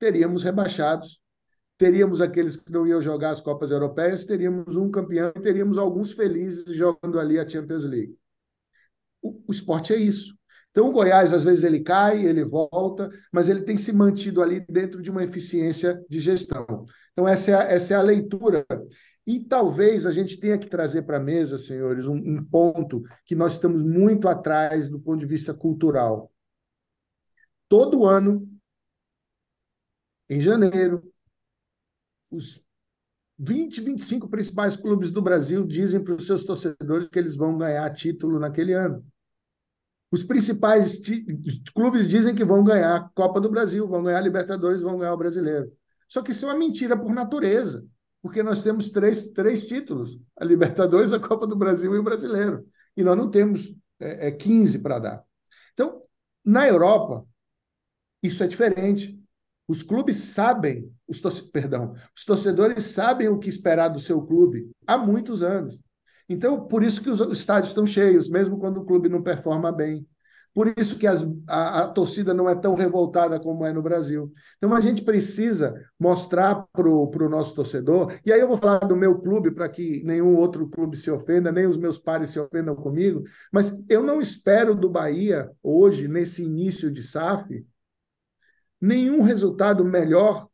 Teríamos 0.00 0.42
rebaixados, 0.42 1.20
teríamos 1.78 2.20
aqueles 2.20 2.56
que 2.56 2.72
não 2.72 2.84
iam 2.84 3.00
jogar 3.00 3.30
as 3.30 3.40
Copas 3.40 3.70
Europeias, 3.70 4.24
teríamos 4.24 4.76
um 4.76 4.90
campeão 4.90 5.30
teríamos 5.34 5.78
alguns 5.78 6.10
felizes 6.10 6.64
jogando 6.76 7.20
ali 7.20 7.38
a 7.38 7.46
Champions 7.46 7.84
League. 7.84 8.18
O, 9.22 9.40
o 9.46 9.52
esporte 9.52 9.92
é 9.92 9.96
isso. 9.96 10.35
Então, 10.76 10.90
o 10.90 10.92
Goiás, 10.92 11.32
às 11.32 11.42
vezes, 11.42 11.64
ele 11.64 11.80
cai, 11.80 12.26
ele 12.26 12.44
volta, 12.44 13.10
mas 13.32 13.48
ele 13.48 13.62
tem 13.62 13.78
se 13.78 13.94
mantido 13.94 14.42
ali 14.42 14.60
dentro 14.68 15.00
de 15.00 15.10
uma 15.10 15.24
eficiência 15.24 15.98
de 16.06 16.20
gestão. 16.20 16.84
Então, 17.14 17.26
essa 17.26 17.50
é 17.50 17.54
a, 17.54 17.62
essa 17.62 17.94
é 17.94 17.96
a 17.96 18.02
leitura. 18.02 18.66
E 19.26 19.40
talvez 19.40 20.04
a 20.04 20.12
gente 20.12 20.38
tenha 20.38 20.58
que 20.58 20.68
trazer 20.68 21.00
para 21.00 21.16
a 21.16 21.20
mesa, 21.20 21.56
senhores, 21.56 22.04
um, 22.04 22.16
um 22.16 22.44
ponto 22.44 23.02
que 23.24 23.34
nós 23.34 23.52
estamos 23.52 23.82
muito 23.82 24.28
atrás 24.28 24.90
do 24.90 25.00
ponto 25.00 25.18
de 25.18 25.24
vista 25.24 25.54
cultural. 25.54 26.30
Todo 27.70 28.04
ano, 28.04 28.46
em 30.28 30.42
janeiro, 30.42 31.10
os 32.30 32.62
20, 33.38 33.80
25 33.80 34.28
principais 34.28 34.76
clubes 34.76 35.10
do 35.10 35.22
Brasil 35.22 35.66
dizem 35.66 36.04
para 36.04 36.16
os 36.16 36.26
seus 36.26 36.44
torcedores 36.44 37.08
que 37.08 37.18
eles 37.18 37.34
vão 37.34 37.56
ganhar 37.56 37.90
título 37.94 38.38
naquele 38.38 38.74
ano. 38.74 39.02
Os 40.10 40.22
principais 40.22 41.00
clubes 41.74 42.06
dizem 42.06 42.34
que 42.34 42.44
vão 42.44 42.62
ganhar 42.62 42.96
a 42.96 43.08
Copa 43.08 43.40
do 43.40 43.50
Brasil, 43.50 43.88
vão 43.88 44.02
ganhar 44.02 44.18
a 44.18 44.22
Libertadores, 44.22 44.82
vão 44.82 44.98
ganhar 44.98 45.14
o 45.14 45.18
Brasileiro. 45.18 45.72
Só 46.08 46.22
que 46.22 46.32
isso 46.32 46.46
é 46.46 46.48
uma 46.48 46.58
mentira 46.58 46.96
por 46.96 47.12
natureza, 47.12 47.84
porque 48.22 48.42
nós 48.42 48.62
temos 48.62 48.90
três, 48.90 49.24
três 49.32 49.66
títulos: 49.66 50.20
a 50.36 50.44
Libertadores, 50.44 51.12
a 51.12 51.18
Copa 51.18 51.46
do 51.46 51.56
Brasil 51.56 51.94
e 51.94 51.98
o 51.98 52.02
Brasileiro. 52.04 52.64
E 52.96 53.02
nós 53.02 53.16
não 53.16 53.30
temos 53.30 53.74
é, 53.98 54.28
é 54.28 54.30
15 54.30 54.78
para 54.78 54.98
dar. 54.98 55.24
Então, 55.72 56.02
na 56.44 56.66
Europa, 56.66 57.26
isso 58.22 58.42
é 58.42 58.46
diferente. 58.46 59.20
Os 59.68 59.82
clubes 59.82 60.16
sabem, 60.16 60.88
os 61.08 61.20
perdão, 61.40 61.94
os 62.16 62.24
torcedores 62.24 62.84
sabem 62.84 63.28
o 63.28 63.38
que 63.38 63.48
esperar 63.48 63.88
do 63.88 63.98
seu 63.98 64.22
clube 64.22 64.70
há 64.86 64.96
muitos 64.96 65.42
anos. 65.42 65.78
Então, 66.28 66.66
por 66.66 66.82
isso 66.82 67.02
que 67.02 67.10
os 67.10 67.20
estádios 67.38 67.70
estão 67.70 67.86
cheios, 67.86 68.28
mesmo 68.28 68.58
quando 68.58 68.78
o 68.78 68.84
clube 68.84 69.08
não 69.08 69.22
performa 69.22 69.70
bem. 69.70 70.06
Por 70.56 70.72
isso 70.78 70.98
que 70.98 71.06
as, 71.06 71.22
a, 71.46 71.82
a, 71.82 71.88
torcida 71.88 72.32
não 72.32 72.48
é 72.48 72.54
tão 72.54 72.74
revoltada 72.74 73.38
como 73.38 73.66
é 73.66 73.74
no 73.74 73.82
Brasil. 73.82 74.32
Então 74.56 74.74
a 74.74 74.80
gente 74.80 75.02
precisa 75.02 75.74
mostrar 76.00 76.66
para 76.72 76.88
o 76.88 77.28
nosso 77.28 77.54
torcedor, 77.54 78.18
e 78.24 78.32
aí 78.32 78.40
eu 78.40 78.48
vou 78.48 78.56
falar 78.56 78.78
do 78.78 78.96
meu 78.96 79.20
clube 79.20 79.50
para 79.50 79.68
que 79.68 80.02
nenhum 80.02 80.34
outro 80.34 80.66
clube 80.66 80.96
se 80.96 81.10
ofenda, 81.10 81.52
nem 81.52 81.66
os 81.66 81.76
meus 81.76 81.98
pares 81.98 82.30
se 82.30 82.40
ofendam 82.40 82.74
comigo, 82.74 83.22
mas 83.52 83.70
eu 83.86 84.02
não 84.02 84.18
espero 84.18 84.74
do 84.74 84.88
Bahia, 84.88 85.50
hoje, 85.62 86.08
nesse 86.08 86.42
início 86.42 86.90
de 86.90 87.02
SAF, 87.02 87.62
nenhum 88.80 89.20
resultado 89.20 89.84
melhor 89.84 90.48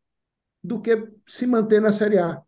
do 0.65 0.81
que 0.81 1.11
se 1.29 1.47
manter 1.47 1.81
na 1.81 1.93
Série 1.93 2.19
A. 2.19 2.43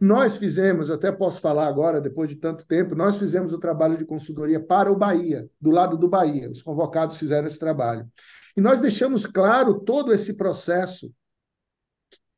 Nós 0.00 0.36
fizemos, 0.36 0.90
até 0.90 1.10
posso 1.10 1.40
falar 1.40 1.66
agora, 1.66 2.00
depois 2.00 2.28
de 2.28 2.36
tanto 2.36 2.66
tempo, 2.66 2.94
nós 2.94 3.16
fizemos 3.16 3.52
o 3.52 3.58
trabalho 3.58 3.96
de 3.96 4.04
consultoria 4.04 4.60
para 4.60 4.90
o 4.90 4.96
Bahia, 4.96 5.48
do 5.60 5.70
lado 5.70 5.96
do 5.96 6.08
Bahia. 6.08 6.50
Os 6.50 6.62
convocados 6.62 7.16
fizeram 7.16 7.46
esse 7.46 7.58
trabalho. 7.58 8.06
E 8.56 8.60
nós 8.60 8.80
deixamos 8.80 9.26
claro 9.26 9.80
todo 9.80 10.12
esse 10.12 10.34
processo 10.34 11.12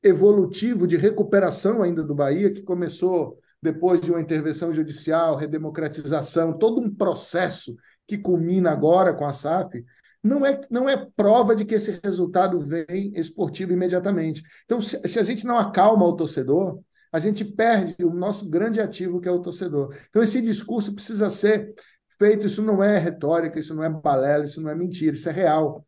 evolutivo 0.02 0.86
de 0.86 0.96
recuperação 0.96 1.82
ainda 1.82 2.02
do 2.02 2.14
Bahia, 2.14 2.52
que 2.52 2.62
começou 2.62 3.38
depois 3.62 4.00
de 4.00 4.10
uma 4.10 4.20
intervenção 4.20 4.72
judicial, 4.72 5.36
redemocratização, 5.36 6.56
todo 6.56 6.80
um 6.80 6.94
processo 6.94 7.76
que 8.06 8.16
culmina 8.16 8.70
agora 8.70 9.12
com 9.12 9.26
a 9.26 9.32
SAF, 9.32 9.84
não 10.22 10.44
é, 10.44 10.60
não 10.70 10.88
é 10.88 10.96
prova 11.16 11.54
de 11.54 11.64
que 11.64 11.74
esse 11.74 11.98
resultado 12.02 12.58
vem 12.60 13.12
esportivo 13.14 13.72
imediatamente. 13.72 14.42
Então, 14.64 14.80
se, 14.80 15.00
se 15.08 15.18
a 15.18 15.22
gente 15.22 15.46
não 15.46 15.58
acalma 15.58 16.04
o 16.04 16.16
torcedor, 16.16 16.80
a 17.12 17.18
gente 17.18 17.44
perde 17.44 18.04
o 18.04 18.12
nosso 18.12 18.48
grande 18.48 18.80
ativo, 18.80 19.20
que 19.20 19.28
é 19.28 19.32
o 19.32 19.40
torcedor. 19.40 19.96
Então, 20.08 20.22
esse 20.22 20.40
discurso 20.40 20.94
precisa 20.94 21.30
ser 21.30 21.74
feito. 22.18 22.46
Isso 22.46 22.62
não 22.62 22.82
é 22.82 22.98
retórica, 22.98 23.58
isso 23.58 23.74
não 23.74 23.82
é 23.82 23.88
balela, 23.88 24.44
isso 24.44 24.60
não 24.60 24.70
é 24.70 24.74
mentira, 24.74 25.14
isso 25.14 25.28
é 25.28 25.32
real. 25.32 25.86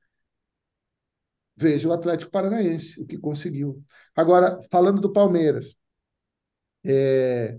Veja 1.56 1.88
o 1.88 1.92
Atlético 1.92 2.30
Paranaense, 2.30 3.00
o 3.00 3.06
que 3.06 3.18
conseguiu. 3.18 3.82
Agora, 4.16 4.60
falando 4.70 5.00
do 5.00 5.12
Palmeiras, 5.12 5.76
é... 6.84 7.58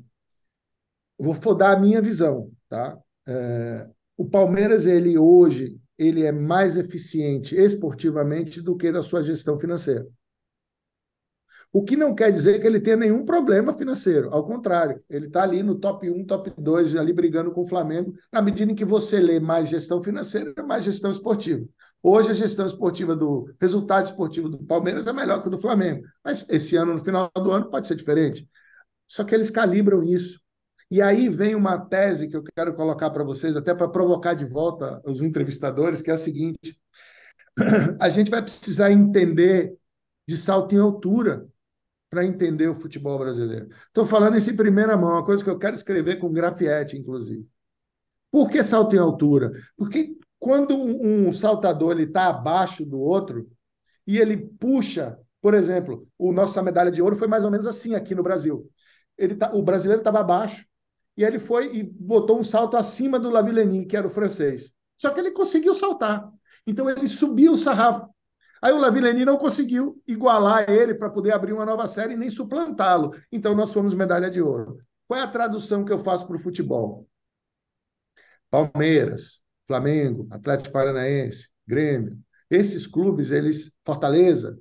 vou 1.20 1.56
dar 1.56 1.78
a 1.78 1.80
minha 1.80 2.02
visão. 2.02 2.52
Tá? 2.68 2.98
É... 3.28 3.88
O 4.18 4.28
Palmeiras, 4.28 4.86
ele 4.86 5.18
hoje, 5.18 5.80
ele 5.98 6.24
é 6.24 6.32
mais 6.32 6.78
eficiente 6.78 7.56
esportivamente 7.56 8.62
do 8.62 8.76
que 8.76 8.92
na 8.92 9.04
sua 9.04 9.22
gestão 9.22 9.60
financeira. 9.60 10.08
O 11.74 11.84
que 11.84 11.96
não 11.96 12.14
quer 12.14 12.32
dizer 12.32 12.60
que 12.60 12.68
ele 12.68 12.82
tenha 12.82 12.98
nenhum 12.98 13.24
problema 13.24 13.74
financeiro. 13.74 14.30
Ao 14.34 14.46
contrário, 14.46 15.02
ele 15.10 15.28
está 15.28 15.44
ali 15.44 15.64
no 15.64 15.76
top 15.76 16.10
1, 16.10 16.26
top 16.26 16.54
2, 16.58 16.96
ali 16.98 17.14
brigando 17.14 17.52
com 17.52 17.62
o 17.62 17.68
Flamengo, 17.68 18.14
na 18.32 18.42
medida 18.42 18.72
em 18.72 18.76
que 18.76 18.84
você 18.84 19.22
lê 19.22 19.40
mais 19.40 19.70
gestão 19.70 20.04
financeira, 20.04 20.54
mais 20.64 20.84
gestão 20.84 21.10
esportiva. 21.10 21.66
Hoje 22.04 22.32
a 22.32 22.34
gestão 22.34 22.66
esportiva 22.66 23.16
do 23.16 23.50
resultado 23.60 24.06
esportivo 24.06 24.50
do 24.50 24.58
Palmeiras 24.58 25.08
é 25.08 25.14
melhor 25.14 25.42
que 25.42 25.48
o 25.48 25.52
do 25.52 25.58
Flamengo. 25.58 26.04
Mas 26.24 26.46
esse 26.50 26.76
ano, 26.76 26.96
no 26.96 27.04
final 27.04 27.32
do 27.34 27.52
ano, 27.52 27.70
pode 27.70 27.88
ser 27.88 27.96
diferente. 27.96 28.50
Só 29.08 29.24
que 29.24 29.34
eles 29.34 29.50
calibram 29.50 30.04
isso. 30.04 30.42
E 30.90 31.02
aí 31.02 31.30
vem 31.30 31.56
uma 31.56 31.78
tese 31.78 32.28
que 32.28 32.36
eu 32.36 32.44
quero 32.54 32.74
colocar 32.74 33.10
para 33.12 33.24
vocês, 33.24 33.56
até 33.56 33.74
para 33.74 33.88
provocar 33.88 34.34
de 34.34 34.46
volta 34.46 35.02
os 35.06 35.22
entrevistadores, 35.22 36.02
que 36.02 36.12
é 36.12 36.16
a 36.16 36.18
seguinte: 36.18 36.78
a 37.98 38.10
gente 38.10 38.30
vai 38.30 38.42
precisar 38.42 38.92
entender 38.92 39.74
de 40.28 40.36
salto 40.36 40.76
em 40.76 40.80
altura 40.80 41.48
para 42.12 42.26
entender 42.26 42.68
o 42.68 42.76
futebol 42.76 43.18
brasileiro. 43.18 43.70
Estou 43.88 44.06
falando 44.06 44.38
isso 44.38 44.52
em 44.52 44.56
primeira 44.56 44.98
mão, 44.98 45.12
uma 45.12 45.24
coisa 45.24 45.42
que 45.42 45.50
eu 45.50 45.58
quero 45.58 45.76
escrever 45.76 46.18
com 46.18 46.32
grafiete, 46.32 46.98
inclusive. 46.98 47.48
Por 48.30 48.50
que 48.50 48.62
salto 48.64 48.94
em 48.96 49.00
altura? 49.00 49.54
Porque 49.78 50.18
quando 50.38 50.76
um 50.76 51.32
saltador 51.32 52.00
está 52.02 52.28
abaixo 52.28 52.86
do 52.86 53.00
outro 53.00 53.50
e 54.06 54.18
ele 54.18 54.36
puxa, 54.36 55.18
por 55.42 55.54
exemplo, 55.54 56.06
o 56.18 56.34
nossa 56.34 56.62
medalha 56.62 56.92
de 56.92 57.02
ouro 57.02 57.16
foi 57.16 57.30
mais 57.30 57.46
ou 57.46 57.52
menos 57.52 57.66
assim 57.66 57.96
aqui 57.96 58.14
no 58.14 58.24
Brasil. 58.24 58.70
ele 59.18 59.36
tá, 59.36 59.54
o 59.54 59.64
brasileiro 59.64 60.02
estava 60.02 60.20
abaixo. 60.20 60.66
E 61.16 61.24
ele 61.24 61.40
foi 61.40 61.74
e 61.76 61.84
botou 61.84 62.40
um 62.40 62.44
salto 62.44 62.76
acima 62.76 63.20
do 63.20 63.30
Lavillenie, 63.30 63.86
que 63.86 63.96
era 63.96 64.08
o 64.08 64.10
francês. 64.10 64.74
Só 64.98 65.12
que 65.12 65.20
ele 65.20 65.32
conseguiu 65.32 65.76
saltar. 65.76 66.30
Então 66.68 66.90
ele 66.90 67.08
subiu 67.08 67.54
o 67.54 67.58
sarrafo. 67.58 68.10
Aí 68.62 68.72
o 68.72 68.78
Lavillenie 68.78 69.26
não 69.26 69.38
conseguiu 69.38 70.02
igualar 70.08 70.70
ele 70.70 70.94
para 70.94 71.10
poder 71.10 71.34
abrir 71.34 71.54
uma 71.54 71.66
nova 71.66 71.88
série 71.88 72.16
nem 72.16 72.30
suplantá-lo. 72.30 73.12
Então 73.32 73.56
nós 73.56 73.74
fomos 73.74 73.94
medalha 73.94 74.30
de 74.30 74.42
ouro. 74.42 74.78
Qual 75.08 75.20
é 75.20 75.24
a 75.24 75.28
tradução 75.28 75.84
que 75.84 75.92
eu 75.92 76.04
faço 76.04 76.28
para 76.28 76.38
o 76.38 76.40
futebol? 76.40 77.08
Palmeiras, 78.50 79.42
Flamengo, 79.68 80.28
Atlético 80.30 80.72
Paranaense, 80.72 81.50
Grêmio. 81.66 82.20
Esses 82.50 82.86
clubes, 82.86 83.32
eles, 83.32 83.74
Fortaleza, 83.86 84.60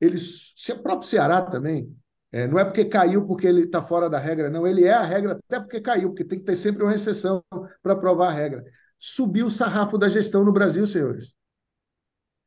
eles, 0.00 0.54
o 0.70 0.82
próprio 0.82 1.08
Ceará 1.08 1.40
também, 1.42 1.94
é, 2.30 2.46
não 2.46 2.58
é 2.58 2.64
porque 2.64 2.84
caiu 2.84 3.26
porque 3.26 3.46
ele 3.46 3.64
está 3.64 3.82
fora 3.82 4.08
da 4.08 4.18
regra, 4.18 4.48
não. 4.48 4.66
Ele 4.66 4.84
é 4.84 4.92
a 4.92 5.02
regra 5.02 5.38
até 5.46 5.60
porque 5.60 5.80
caiu, 5.80 6.10
porque 6.10 6.24
tem 6.24 6.38
que 6.38 6.44
ter 6.44 6.56
sempre 6.56 6.82
uma 6.82 6.94
exceção 6.94 7.44
para 7.82 7.94
provar 7.96 8.28
a 8.28 8.32
regra. 8.32 8.64
Subiu 8.98 9.46
o 9.46 9.50
sarrafo 9.50 9.98
da 9.98 10.08
gestão 10.08 10.44
no 10.44 10.52
Brasil, 10.52 10.86
senhores. 10.86 11.34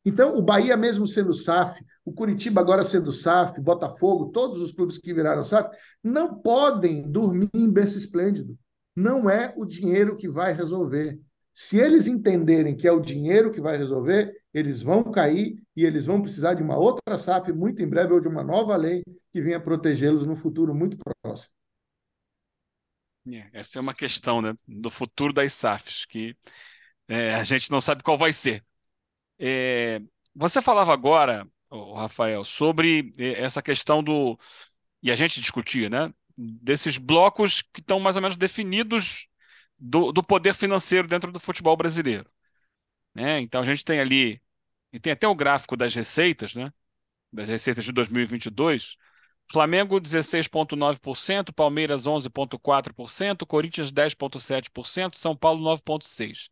Então, 0.06 0.36
o 0.36 0.41
Bahia 0.41 0.78
mesmo 0.78 1.08
sendo 1.08 1.34
SAF, 1.34 1.84
o 2.06 2.13
Curitiba 2.13 2.62
agora 2.62 2.84
sendo 2.84 3.12
SAF, 3.12 3.60
Botafogo, 3.60 4.28
todos 4.32 4.62
os 4.62 4.72
clubes 4.72 5.00
que 5.00 5.13
viraram 5.13 5.44
SAF, 5.44 5.76
não 6.04 6.39
podem 6.39 7.02
dormir 7.02 7.50
em 7.56 7.68
berço 7.68 7.98
esplêndido. 7.98 8.56
Não 8.96 9.28
é 9.28 9.52
o 9.58 9.65
dinheiro 9.65 10.15
que 10.15 10.30
vai 10.30 10.54
resolver. 10.54 11.20
Se 11.52 11.78
eles 11.78 12.06
entenderem 12.06 12.76
que 12.76 12.88
é 12.88 12.91
o 12.91 13.00
dinheiro 13.00 13.52
que 13.52 13.60
vai 13.60 13.78
resolver, 13.78 14.32
eles 14.54 14.82
vão 14.82 15.04
cair 15.04 15.60
e 15.76 15.84
eles 15.84 16.06
vão 16.06 16.22
precisar 16.22 16.54
de 16.54 16.62
uma 16.62 16.78
outra 16.78 17.18
SAF 17.18 17.52
muito 17.52 17.82
em 17.82 17.88
breve 17.88 18.13
ou 18.13 18.20
de 18.20 18.28
uma 18.28 18.44
nova 18.44 18.76
lei 18.76 19.04
que 19.32 19.41
venha 19.41 19.60
protegê-los 19.60 20.28
no 20.28 20.36
futuro 20.36 20.76
muito 20.76 20.98
próximo. 20.98 21.50
É, 23.28 23.50
essa 23.54 23.80
é 23.80 23.82
uma 23.82 23.94
questão 23.94 24.41
né, 24.41 24.56
do 24.68 24.91
futuro 24.91 25.34
das 25.34 25.52
SAFs, 25.54 26.06
que 26.06 26.38
é, 27.08 27.34
a 27.34 27.44
gente 27.44 27.72
não 27.72 27.82
sabe 27.82 28.04
qual 28.04 28.18
vai 28.18 28.32
ser. 28.32 28.63
É, 29.39 30.02
você 30.34 30.62
falava 30.62 30.93
agora, 30.93 31.48
Rafael, 31.95 32.43
sobre 32.45 33.13
é, 33.17 33.41
essa 33.41 33.62
questão 33.62 34.04
do. 34.04 34.38
E 35.02 35.12
a 35.12 35.15
gente 35.15 35.41
discutia, 35.41 35.89
né? 35.89 36.13
Desses 36.38 36.98
blocos 36.98 37.62
que 37.62 37.80
estão 37.82 38.00
mais 38.00 38.15
ou 38.15 38.21
menos 38.21 38.38
definidos 38.38 39.28
do, 39.78 40.12
do 40.12 40.24
poder 40.24 40.54
financeiro 40.54 41.08
dentro 41.08 41.32
do 41.32 41.39
futebol 41.39 41.78
brasileiro. 41.78 42.30
Né? 43.13 43.39
Então 43.41 43.62
a 43.62 43.65
gente 43.65 43.84
tem 43.86 44.00
ali, 44.00 44.41
e 44.91 45.00
tem 45.00 45.13
até 45.13 45.28
o 45.28 45.36
gráfico 45.36 45.78
das 45.78 45.93
receitas, 45.95 46.56
né? 46.56 46.74
Das 47.32 47.48
receitas 47.48 47.86
de 47.86 47.91
2022. 47.91 48.98
Flamengo 49.52 50.00
16,9%, 50.00 51.54
Palmeiras 51.54 52.06
11,4%, 52.08 53.45
Corinthians 53.45 53.91
10,7%, 53.91 55.15
São 55.15 55.36
Paulo 55.36 55.63
9,6%. 55.63 56.50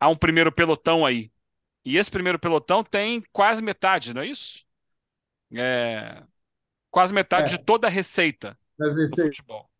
Há 0.00 0.08
um 0.08 0.16
primeiro 0.16 0.52
pelotão 0.52 1.04
aí 1.06 1.32
e 1.84 1.96
esse 1.96 2.10
primeiro 2.10 2.38
pelotão 2.38 2.82
tem 2.82 3.22
quase 3.32 3.62
metade, 3.62 4.12
não 4.12 4.22
é 4.22 4.26
isso? 4.26 4.64
É, 5.52 6.22
quase 6.90 7.14
metade 7.14 7.54
é. 7.54 7.58
de 7.58 7.64
toda 7.64 7.86
a 7.86 7.90
receita 7.90 8.58
do 8.78 9.16
futebol. 9.16 9.70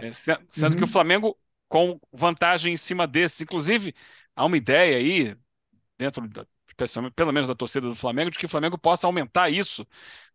É, 0.00 0.12
sendo 0.12 0.72
uhum. 0.72 0.78
que 0.78 0.84
o 0.84 0.86
uhum. 0.86 0.92
Flamengo 0.92 1.38
com 1.68 2.00
vantagem 2.12 2.74
em 2.74 2.76
cima 2.76 3.06
desses. 3.06 3.40
Inclusive, 3.40 3.94
há 4.34 4.44
uma 4.44 4.56
ideia 4.56 4.96
aí, 4.96 5.36
dentro 5.96 6.28
da, 6.28 6.44
pelo 7.14 7.32
menos 7.32 7.46
da 7.46 7.54
torcida 7.54 7.88
do 7.88 7.94
Flamengo, 7.94 8.30
de 8.30 8.38
que 8.38 8.46
o 8.46 8.48
Flamengo 8.48 8.76
possa 8.76 9.06
aumentar 9.06 9.50
isso, 9.50 9.86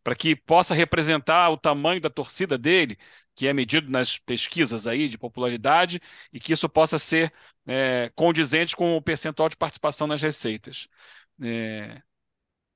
para 0.03 0.15
que 0.15 0.35
possa 0.35 0.73
representar 0.73 1.49
o 1.49 1.57
tamanho 1.57 1.99
da 1.99 2.09
torcida 2.09 2.57
dele, 2.57 2.97
que 3.35 3.47
é 3.47 3.53
medido 3.53 3.91
nas 3.91 4.17
pesquisas 4.17 4.87
aí 4.87 5.09
de 5.09 5.17
popularidade, 5.17 6.01
e 6.31 6.39
que 6.39 6.53
isso 6.53 6.69
possa 6.69 6.97
ser 6.97 7.33
é, 7.65 8.11
com 8.15 8.95
o 8.95 9.01
percentual 9.01 9.49
de 9.49 9.57
participação 9.57 10.07
nas 10.07 10.21
receitas. 10.21 10.87
É, 11.43 12.01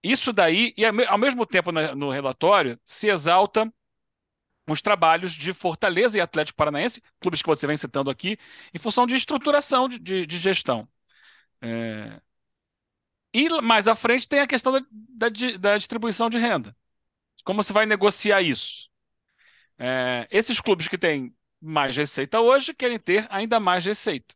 isso 0.03 0.31
daí, 0.31 0.73
e 0.77 0.85
ao 0.85 1.17
mesmo 1.17 1.45
tempo 1.45 1.71
no 1.71 2.09
relatório, 2.09 2.79
se 2.85 3.07
exalta 3.07 3.71
os 4.67 4.81
trabalhos 4.81 5.33
de 5.33 5.53
Fortaleza 5.53 6.17
e 6.17 6.21
Atlético 6.21 6.57
Paranaense, 6.57 7.01
clubes 7.19 7.41
que 7.41 7.47
você 7.47 7.65
vem 7.67 7.75
citando 7.75 8.09
aqui, 8.09 8.37
em 8.73 8.77
função 8.77 9.05
de 9.05 9.15
estruturação 9.15 9.89
de, 9.89 9.99
de, 9.99 10.25
de 10.25 10.37
gestão. 10.37 10.87
É... 11.61 12.21
E 13.33 13.49
mais 13.61 13.87
à 13.87 13.95
frente 13.95 14.27
tem 14.27 14.39
a 14.39 14.47
questão 14.47 14.73
da, 14.73 14.81
da, 14.91 15.29
da 15.59 15.77
distribuição 15.77 16.29
de 16.29 16.37
renda. 16.37 16.75
Como 17.43 17.61
você 17.63 17.73
vai 17.73 17.85
negociar 17.85 18.41
isso? 18.41 18.89
É... 19.77 20.27
Esses 20.31 20.61
clubes 20.61 20.87
que 20.87 20.97
têm 20.97 21.35
mais 21.61 21.95
receita 21.97 22.39
hoje 22.39 22.73
querem 22.73 22.99
ter 22.99 23.27
ainda 23.29 23.59
mais 23.59 23.85
receita. 23.85 24.35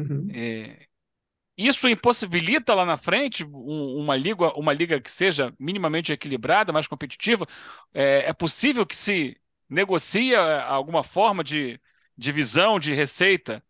Uhum. 0.00 0.28
É, 0.32 0.86
isso 1.56 1.88
impossibilita 1.88 2.74
lá 2.74 2.86
na 2.86 2.96
frente 2.96 3.44
uma 3.44 4.16
liga, 4.16 4.48
uma 4.58 4.72
liga 4.72 5.00
que 5.00 5.10
seja 5.10 5.54
minimamente 5.58 6.12
equilibrada, 6.12 6.72
mais 6.72 6.88
competitiva. 6.88 7.46
É, 7.92 8.30
é 8.30 8.32
possível 8.32 8.86
que 8.86 8.96
se 8.96 9.36
negocie 9.68 10.34
alguma 10.34 11.04
forma 11.04 11.44
de 11.44 11.80
divisão 12.16 12.78
de 12.78 12.94
receita 12.94 13.62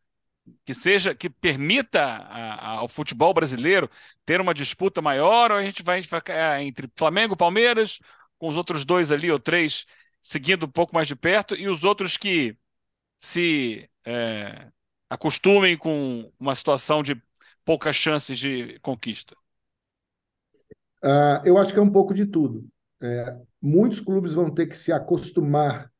que 0.65 0.75
seja 0.75 1.15
que 1.15 1.31
permita 1.31 2.01
a, 2.03 2.55
a, 2.55 2.71
ao 2.79 2.89
futebol 2.89 3.33
brasileiro 3.35 3.89
ter 4.25 4.41
uma 4.41 4.55
disputa 4.55 5.03
maior, 5.03 5.51
ou 5.51 5.59
a 5.59 5.65
gente 5.65 5.83
vai, 5.83 6.01
vai 6.03 6.21
é, 6.29 6.63
entre 6.63 6.91
Flamengo, 6.97 7.37
Palmeiras, 7.37 8.01
com 8.39 8.49
os 8.49 8.57
outros 8.57 8.85
dois 8.85 9.13
ali 9.13 9.31
ou 9.31 9.39
três 9.39 9.87
seguindo 10.21 10.67
um 10.67 10.71
pouco 10.71 10.95
mais 10.95 11.09
de 11.09 11.17
perto 11.17 11.55
e 11.55 11.69
os 11.69 11.85
outros 11.85 12.17
que 12.17 12.57
se 13.17 13.89
é, 14.05 14.69
acostumem 15.11 15.77
com 15.77 16.33
uma 16.39 16.55
situação 16.55 17.03
de 17.03 17.21
poucas 17.65 17.97
chances 17.97 18.39
de 18.39 18.79
conquista? 18.79 19.37
Uh, 21.03 21.43
eu 21.45 21.59
acho 21.59 21.73
que 21.73 21.79
é 21.79 21.83
um 21.83 21.91
pouco 21.91 22.15
de 22.15 22.25
tudo. 22.25 22.67
É, 23.03 23.41
muitos 23.61 23.99
clubes 23.99 24.35
vão 24.35 24.53
ter 24.53 24.67
que 24.67 24.77
se 24.77 24.93
acostumar 24.93 25.91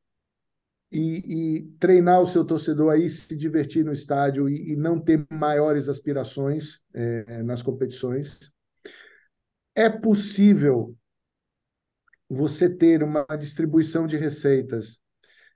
e, 0.91 1.57
e, 1.57 1.63
treinar 1.79 2.21
o 2.21 2.27
seu 2.27 2.45
torcedor 2.45 2.91
aí 2.91 3.09
se 3.09 3.35
divertir 3.35 3.83
no 3.83 3.91
estádio 3.91 4.47
e, 4.47 4.73
e 4.73 4.75
não 4.75 4.99
ter 4.99 5.25
maiores 5.31 5.89
aspirações 5.89 6.79
é, 6.93 7.41
nas 7.43 7.61
competições. 7.61 8.51
É 9.73 9.89
possível 9.89 10.95
você 12.29 12.69
ter 12.69 13.01
uma 13.03 13.25
distribuição 13.37 14.05
de 14.05 14.17
receitas 14.17 14.99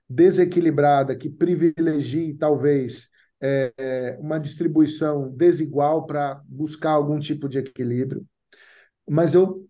desequilibrada 0.08 1.16
que 1.16 1.30
privilegie 1.30 2.34
talvez 2.34 3.08
é, 3.40 4.16
uma 4.20 4.38
distribuição 4.38 5.30
desigual 5.30 6.06
para 6.06 6.40
buscar 6.46 6.92
algum 6.92 7.18
tipo 7.18 7.48
de 7.48 7.58
equilíbrio. 7.58 8.26
Mas 9.08 9.34
eu 9.34 9.68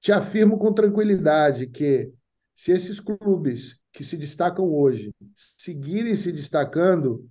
te 0.00 0.12
afirmo 0.12 0.58
com 0.58 0.72
tranquilidade 0.72 1.66
que 1.66 2.12
se 2.54 2.72
esses 2.72 2.98
clubes 3.00 3.78
que 3.92 4.02
se 4.04 4.16
destacam 4.16 4.66
hoje 4.72 5.14
seguirem 5.34 6.14
se 6.14 6.32
destacando, 6.32 7.28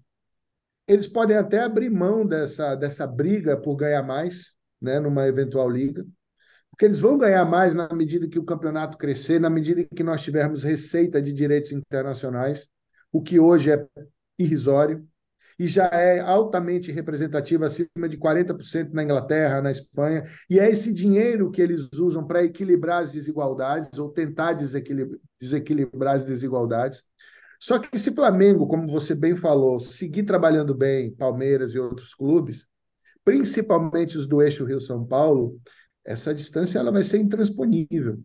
eles 0.87 1.07
podem 1.07 1.37
até 1.37 1.59
abrir 1.59 1.89
mão 1.89 2.25
dessa, 2.25 2.75
dessa 2.75 3.05
briga 3.05 3.57
por 3.57 3.75
ganhar 3.75 4.03
mais, 4.03 4.53
né, 4.81 4.99
numa 4.99 5.27
eventual 5.27 5.69
liga, 5.69 6.05
porque 6.69 6.85
eles 6.85 6.99
vão 6.99 7.17
ganhar 7.17 7.45
mais 7.45 7.73
na 7.73 7.93
medida 7.93 8.27
que 8.27 8.39
o 8.39 8.45
campeonato 8.45 8.97
crescer, 8.97 9.39
na 9.39 9.49
medida 9.49 9.83
que 9.83 10.03
nós 10.03 10.21
tivermos 10.21 10.63
receita 10.63 11.21
de 11.21 11.33
direitos 11.33 11.71
internacionais, 11.71 12.67
o 13.11 13.21
que 13.21 13.39
hoje 13.39 13.71
é 13.71 13.85
irrisório 14.37 15.07
e 15.59 15.67
já 15.67 15.87
é 15.87 16.21
altamente 16.21 16.89
representativa, 16.89 17.65
acima 17.65 18.07
de 18.07 18.17
40% 18.17 18.93
na 18.93 19.03
Inglaterra, 19.03 19.61
na 19.61 19.69
Espanha, 19.69 20.23
e 20.49 20.57
é 20.57 20.69
esse 20.69 20.93
dinheiro 20.93 21.51
que 21.51 21.61
eles 21.61 21.89
usam 21.93 22.25
para 22.25 22.43
equilibrar 22.43 23.03
as 23.03 23.11
desigualdades 23.11 23.99
ou 23.99 24.09
tentar 24.09 24.53
desequilibrar 24.53 26.15
as 26.15 26.23
desigualdades. 26.23 27.03
Só 27.59 27.77
que 27.77 27.99
se 27.99 28.15
Flamengo, 28.15 28.67
como 28.67 28.89
você 28.89 29.13
bem 29.13 29.35
falou, 29.35 29.81
seguir 29.81 30.23
trabalhando 30.23 30.73
bem, 30.73 31.13
Palmeiras 31.13 31.73
e 31.73 31.79
outros 31.79 32.13
clubes, 32.13 32.65
principalmente 33.25 34.17
os 34.17 34.25
do 34.25 34.41
eixo 34.41 34.63
Rio-São 34.63 35.05
Paulo, 35.05 35.59
essa 36.05 36.33
distância 36.33 36.79
ela 36.79 36.89
vai 36.89 37.03
ser 37.03 37.17
intransponível. 37.17 38.23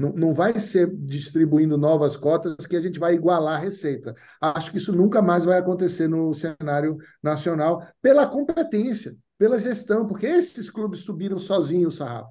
Não, 0.00 0.12
não 0.14 0.32
vai 0.32 0.58
ser 0.58 0.90
distribuindo 0.96 1.76
novas 1.76 2.16
cotas 2.16 2.66
que 2.66 2.74
a 2.74 2.80
gente 2.80 2.98
vai 2.98 3.14
igualar 3.14 3.56
a 3.56 3.62
receita. 3.62 4.14
Acho 4.40 4.70
que 4.70 4.78
isso 4.78 4.94
nunca 4.94 5.20
mais 5.20 5.44
vai 5.44 5.58
acontecer 5.58 6.08
no 6.08 6.32
cenário 6.32 6.96
nacional 7.22 7.86
pela 8.00 8.26
competência, 8.26 9.14
pela 9.36 9.58
gestão, 9.58 10.06
porque 10.06 10.26
esses 10.26 10.70
clubes 10.70 11.00
subiram 11.00 11.38
sozinhos 11.38 11.94
o 11.94 11.96
sarrafo 11.98 12.30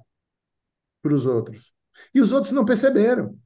para 1.00 1.14
os 1.14 1.26
outros. 1.26 1.72
E 2.12 2.20
os 2.20 2.32
outros 2.32 2.52
não 2.52 2.64
perceberam. 2.64 3.38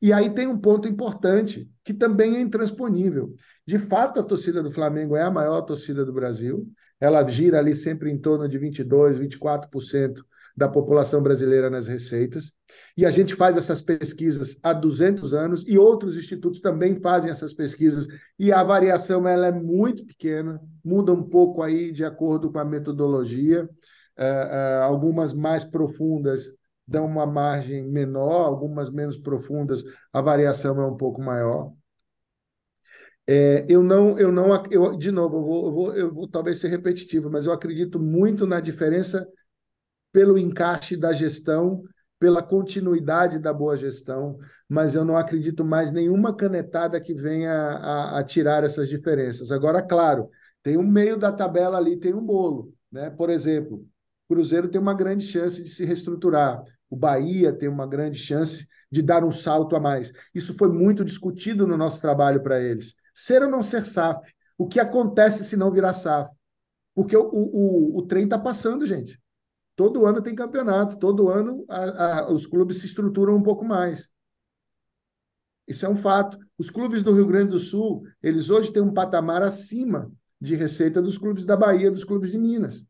E 0.00 0.12
aí 0.12 0.30
tem 0.30 0.46
um 0.46 0.58
ponto 0.58 0.86
importante, 0.86 1.68
que 1.82 1.92
também 1.92 2.36
é 2.36 2.40
intransponível. 2.40 3.34
De 3.66 3.78
fato, 3.78 4.20
a 4.20 4.22
torcida 4.22 4.62
do 4.62 4.70
Flamengo 4.70 5.16
é 5.16 5.22
a 5.22 5.30
maior 5.30 5.62
torcida 5.62 6.04
do 6.04 6.12
Brasil. 6.12 6.68
Ela 7.00 7.26
gira 7.26 7.58
ali 7.58 7.74
sempre 7.74 8.08
em 8.08 8.18
torno 8.18 8.48
de 8.48 8.56
22%, 8.56 9.18
24% 9.18 10.24
da 10.56 10.68
população 10.68 11.22
brasileira 11.22 11.70
nas 11.70 11.86
receitas. 11.86 12.52
E 12.96 13.06
a 13.06 13.10
gente 13.10 13.34
faz 13.34 13.56
essas 13.56 13.80
pesquisas 13.80 14.56
há 14.62 14.72
200 14.72 15.34
anos 15.34 15.64
e 15.66 15.78
outros 15.78 16.16
institutos 16.16 16.60
também 16.60 16.96
fazem 16.96 17.30
essas 17.30 17.52
pesquisas 17.52 18.06
e 18.38 18.52
a 18.52 18.62
variação 18.62 19.26
ela 19.26 19.46
é 19.46 19.52
muito 19.52 20.04
pequena, 20.04 20.60
muda 20.84 21.12
um 21.12 21.22
pouco 21.22 21.62
aí 21.62 21.92
de 21.92 22.04
acordo 22.04 22.50
com 22.50 22.58
a 22.58 22.64
metodologia. 22.64 23.68
Uh, 24.18 24.22
uh, 24.22 24.82
algumas 24.82 25.32
mais 25.32 25.64
profundas 25.64 26.52
dão 26.86 27.06
uma 27.06 27.26
margem 27.26 27.82
menor, 27.82 28.44
algumas 28.44 28.90
menos 28.90 29.16
profundas, 29.16 29.82
a 30.12 30.20
variação 30.20 30.80
é 30.80 30.86
um 30.86 30.96
pouco 30.96 31.22
maior. 31.22 31.72
É, 33.26 33.64
eu 33.68 33.82
não, 33.82 34.18
eu 34.18 34.32
não, 34.32 34.62
eu, 34.70 34.96
de 34.96 35.10
novo, 35.12 35.36
eu 35.36 35.42
vou, 35.42 35.64
eu 35.66 35.72
vou, 35.72 35.94
eu 35.94 36.14
vou 36.14 36.28
talvez 36.28 36.58
ser 36.58 36.68
repetitivo, 36.68 37.30
mas 37.30 37.46
eu 37.46 37.52
acredito 37.52 37.98
muito 37.98 38.46
na 38.46 38.60
diferença 38.60 39.26
pelo 40.12 40.38
encaixe 40.38 40.96
da 40.96 41.12
gestão, 41.12 41.82
pela 42.18 42.42
continuidade 42.42 43.38
da 43.38 43.52
boa 43.52 43.76
gestão, 43.76 44.38
mas 44.68 44.94
eu 44.94 45.04
não 45.04 45.16
acredito 45.16 45.64
mais 45.64 45.90
nenhuma 45.90 46.34
canetada 46.34 47.00
que 47.00 47.12
venha 47.12 47.52
a, 47.52 48.18
a 48.20 48.24
tirar 48.24 48.62
essas 48.62 48.88
diferenças. 48.88 49.50
Agora, 49.50 49.82
claro, 49.82 50.30
tem 50.62 50.76
um 50.76 50.86
meio 50.86 51.16
da 51.16 51.32
tabela 51.32 51.78
ali, 51.78 51.98
tem 51.98 52.14
um 52.14 52.24
bolo, 52.24 52.72
né? 52.90 53.10
Por 53.10 53.28
exemplo, 53.28 53.78
o 53.78 54.34
Cruzeiro 54.34 54.68
tem 54.68 54.80
uma 54.80 54.94
grande 54.94 55.24
chance 55.24 55.62
de 55.62 55.68
se 55.68 55.84
reestruturar, 55.84 56.62
o 56.88 56.94
Bahia 56.96 57.52
tem 57.52 57.68
uma 57.68 57.86
grande 57.86 58.18
chance 58.18 58.68
de 58.90 59.02
dar 59.02 59.24
um 59.24 59.32
salto 59.32 59.74
a 59.74 59.80
mais. 59.80 60.12
Isso 60.34 60.54
foi 60.54 60.68
muito 60.68 61.04
discutido 61.04 61.66
no 61.66 61.76
nosso 61.76 62.00
trabalho 62.00 62.42
para 62.42 62.60
eles. 62.60 62.94
Ser 63.14 63.42
ou 63.42 63.50
não 63.50 63.62
ser 63.62 63.86
SAF? 63.86 64.20
O 64.58 64.68
que 64.68 64.78
acontece 64.78 65.44
se 65.44 65.56
não 65.56 65.72
virar 65.72 65.94
SAF? 65.94 66.30
Porque 66.94 67.16
o, 67.16 67.28
o, 67.32 67.98
o 67.98 68.02
trem 68.06 68.24
está 68.24 68.38
passando, 68.38 68.86
gente. 68.86 69.18
Todo 69.74 70.06
ano 70.06 70.22
tem 70.22 70.34
campeonato, 70.34 70.98
todo 70.98 71.28
ano 71.28 71.64
a, 71.68 72.20
a, 72.20 72.32
os 72.32 72.46
clubes 72.46 72.78
se 72.78 72.86
estruturam 72.86 73.36
um 73.36 73.42
pouco 73.42 73.64
mais. 73.64 74.10
Isso 75.66 75.86
é 75.86 75.88
um 75.88 75.96
fato. 75.96 76.38
Os 76.58 76.70
clubes 76.70 77.02
do 77.02 77.12
Rio 77.12 77.26
Grande 77.26 77.52
do 77.52 77.58
Sul, 77.58 78.02
eles 78.22 78.50
hoje 78.50 78.72
têm 78.72 78.82
um 78.82 78.92
patamar 78.92 79.42
acima 79.42 80.10
de 80.40 80.54
receita 80.54 81.00
dos 81.00 81.16
clubes 81.16 81.44
da 81.44 81.56
Bahia, 81.56 81.90
dos 81.90 82.04
clubes 82.04 82.30
de 82.30 82.38
Minas. 82.38 82.84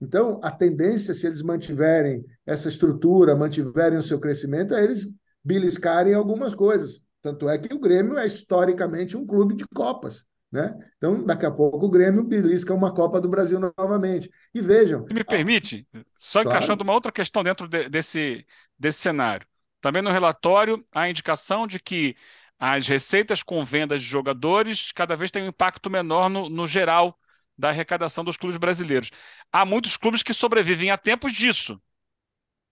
Então, 0.00 0.38
a 0.42 0.50
tendência, 0.50 1.14
se 1.14 1.26
eles 1.26 1.40
mantiverem 1.40 2.24
essa 2.44 2.68
estrutura, 2.68 3.34
mantiverem 3.34 3.98
o 3.98 4.02
seu 4.02 4.20
crescimento, 4.20 4.74
é 4.74 4.84
eles 4.84 5.08
beliscarem 5.42 6.14
algumas 6.14 6.54
coisas. 6.54 7.00
Tanto 7.22 7.48
é 7.48 7.56
que 7.56 7.72
o 7.72 7.80
Grêmio 7.80 8.18
é 8.18 8.26
historicamente 8.26 9.16
um 9.16 9.26
clube 9.26 9.54
de 9.54 9.66
Copas. 9.68 10.22
Né? 10.54 10.72
Então, 10.96 11.24
daqui 11.24 11.44
a 11.44 11.50
pouco 11.50 11.84
o 11.84 11.90
Grêmio 11.90 12.22
belisca 12.22 12.72
uma 12.72 12.94
Copa 12.94 13.20
do 13.20 13.28
Brasil 13.28 13.58
novamente. 13.76 14.30
E 14.54 14.60
vejam. 14.60 15.02
Se 15.02 15.12
me 15.12 15.24
permite, 15.24 15.84
só 16.16 16.42
claro. 16.42 16.56
encaixando 16.56 16.84
uma 16.84 16.92
outra 16.92 17.10
questão 17.10 17.42
dentro 17.42 17.66
de, 17.66 17.88
desse, 17.88 18.46
desse 18.78 19.00
cenário. 19.00 19.44
Também 19.80 20.00
no 20.00 20.12
relatório, 20.12 20.86
há 20.92 21.02
a 21.02 21.10
indicação 21.10 21.66
de 21.66 21.80
que 21.80 22.14
as 22.56 22.86
receitas 22.86 23.42
com 23.42 23.64
vendas 23.64 24.00
de 24.00 24.06
jogadores 24.06 24.92
cada 24.92 25.16
vez 25.16 25.32
têm 25.32 25.42
um 25.42 25.48
impacto 25.48 25.90
menor 25.90 26.28
no, 26.30 26.48
no 26.48 26.68
geral 26.68 27.18
da 27.58 27.70
arrecadação 27.70 28.22
dos 28.22 28.36
clubes 28.36 28.56
brasileiros. 28.56 29.10
Há 29.50 29.64
muitos 29.64 29.96
clubes 29.96 30.22
que 30.22 30.32
sobrevivem 30.32 30.88
a 30.88 30.96
tempos 30.96 31.32
disso, 31.32 31.82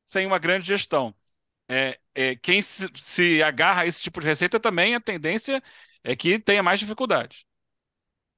sem 0.05 0.25
uma 0.25 0.38
grande 0.38 0.64
gestão 0.64 1.12
é, 1.68 1.99
é, 2.14 2.37
quem 2.37 2.61
se, 2.61 2.88
se, 2.95 3.42
agarra 3.42 3.83
a 3.83 3.87
esse 3.87 4.03
tipo 4.03 4.21
de 4.21 4.27
receita 4.27 4.61
também 4.61 4.95
a 4.95 5.01
tendência 5.01 5.62
é 6.05 6.14
que 6.14 6.38
tenha 6.38 6.62
mais 6.62 6.81
dificuldade. 6.81 7.47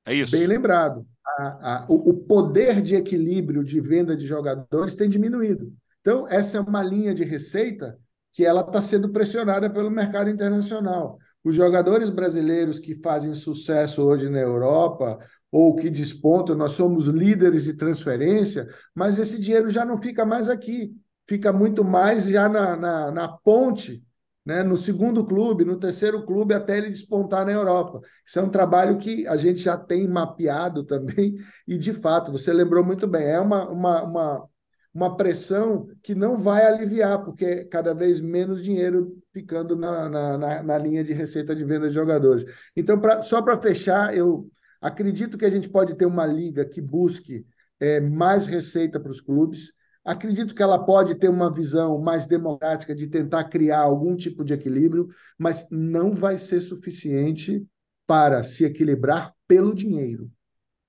É 0.06 0.14
isso. 0.14 0.32
Bem 0.32 0.46
lembrado. 0.46 1.06
A, 1.38 1.42
a, 1.44 1.86
o, 1.88 2.10
o 2.10 2.14
poder 2.14 2.80
de 2.80 2.94
equilíbrio 2.94 3.64
de 3.64 3.80
venda 3.80 4.16
de 4.16 4.26
jogadores 4.26 4.94
tem 4.94 5.08
diminuído. 5.08 5.72
Então, 6.00 6.28
essa 6.28 6.58
é 6.58 6.60
uma 6.60 6.82
linha 6.82 7.14
de 7.14 7.24
receita 7.24 7.98
que 8.32 8.44
ela 8.44 8.60
está 8.60 8.80
sendo 8.82 9.10
pressionada 9.10 9.70
pelo 9.70 9.90
mercado 9.90 10.28
internacional. 10.28 11.18
Os 11.42 11.56
jogadores 11.56 12.10
brasileiros 12.10 12.78
que 12.78 13.00
fazem 13.00 13.34
sucesso 13.34 14.02
hoje 14.02 14.28
na 14.28 14.40
Europa 14.40 15.18
ou 15.50 15.74
que 15.76 15.88
despontam, 15.88 16.56
nós 16.56 16.72
somos 16.72 17.06
líderes 17.06 17.64
de 17.64 17.74
transferência, 17.74 18.68
mas 18.94 19.18
esse 19.18 19.40
dinheiro 19.40 19.70
já 19.70 19.84
não 19.84 19.96
fica 19.96 20.26
mais 20.26 20.48
aqui 20.48 20.94
fica 21.26 21.52
muito 21.52 21.84
mais 21.84 22.24
já 22.24 22.48
na, 22.48 22.76
na, 22.76 23.10
na 23.10 23.28
ponte, 23.28 24.02
né, 24.44 24.62
no 24.62 24.76
segundo 24.76 25.24
clube, 25.24 25.64
no 25.64 25.78
terceiro 25.78 26.24
clube, 26.26 26.54
até 26.54 26.76
ele 26.76 26.90
despontar 26.90 27.46
na 27.46 27.52
Europa. 27.52 28.00
Isso 28.26 28.38
é 28.38 28.42
um 28.42 28.50
trabalho 28.50 28.98
que 28.98 29.26
a 29.26 29.36
gente 29.36 29.60
já 29.60 29.76
tem 29.76 30.06
mapeado 30.06 30.84
também, 30.84 31.36
e 31.66 31.78
de 31.78 31.92
fato, 31.92 32.30
você 32.30 32.52
lembrou 32.52 32.84
muito 32.84 33.06
bem, 33.06 33.24
é 33.24 33.40
uma, 33.40 33.68
uma, 33.70 34.02
uma, 34.02 34.48
uma 34.94 35.16
pressão 35.16 35.88
que 36.02 36.14
não 36.14 36.36
vai 36.36 36.64
aliviar, 36.66 37.24
porque 37.24 37.64
cada 37.64 37.94
vez 37.94 38.20
menos 38.20 38.62
dinheiro 38.62 39.16
ficando 39.32 39.74
na, 39.76 40.08
na, 40.08 40.38
na, 40.38 40.62
na 40.62 40.78
linha 40.78 41.02
de 41.02 41.12
receita 41.12 41.56
de 41.56 41.64
venda 41.64 41.88
de 41.88 41.94
jogadores. 41.94 42.44
Então, 42.76 43.00
pra, 43.00 43.22
só 43.22 43.40
para 43.40 43.60
fechar, 43.60 44.16
eu 44.16 44.48
acredito 44.80 45.38
que 45.38 45.44
a 45.46 45.50
gente 45.50 45.68
pode 45.68 45.94
ter 45.96 46.04
uma 46.06 46.26
liga 46.26 46.64
que 46.64 46.80
busque 46.80 47.46
é, 47.80 48.00
mais 48.00 48.46
receita 48.46 49.00
para 49.00 49.10
os 49.10 49.20
clubes, 49.20 49.72
Acredito 50.04 50.54
que 50.54 50.62
ela 50.62 50.84
pode 50.84 51.14
ter 51.14 51.30
uma 51.30 51.52
visão 51.52 51.98
mais 51.98 52.26
democrática 52.26 52.94
de 52.94 53.06
tentar 53.06 53.44
criar 53.44 53.80
algum 53.80 54.14
tipo 54.14 54.44
de 54.44 54.52
equilíbrio, 54.52 55.08
mas 55.38 55.66
não 55.70 56.12
vai 56.12 56.36
ser 56.36 56.60
suficiente 56.60 57.66
para 58.06 58.42
se 58.42 58.64
equilibrar 58.64 59.32
pelo 59.48 59.74
dinheiro. 59.74 60.30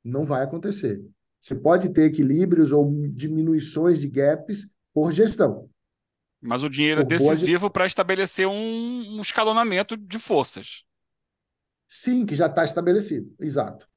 Não 0.04 0.26
vai 0.26 0.44
acontecer. 0.44 1.02
Você 1.40 1.56
pode 1.56 1.90
ter 1.90 2.06
equilíbrios 2.06 2.72
ou 2.72 2.92
diminuições 3.10 4.00
de 4.00 4.08
gaps 4.10 4.68
por 4.94 5.12
gestão. 5.12 5.70
Mas 6.42 6.64
o 6.64 6.70
dinheiro 6.70 7.02
é 7.02 7.06
decisivo 7.06 7.70
para 7.70 7.86
estabelecer 7.86 8.48
um, 8.48 9.18
um 9.18 9.22
escalonamento 9.22 9.96
de 9.96 10.20
forças. 10.20 10.84
Sim, 11.88 12.26
que 12.26 12.36
já 12.36 12.48
está 12.48 12.66
estabelecido. 12.66 13.34
Exato. 13.40 13.88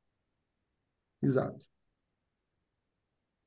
Exato. 1.22 1.64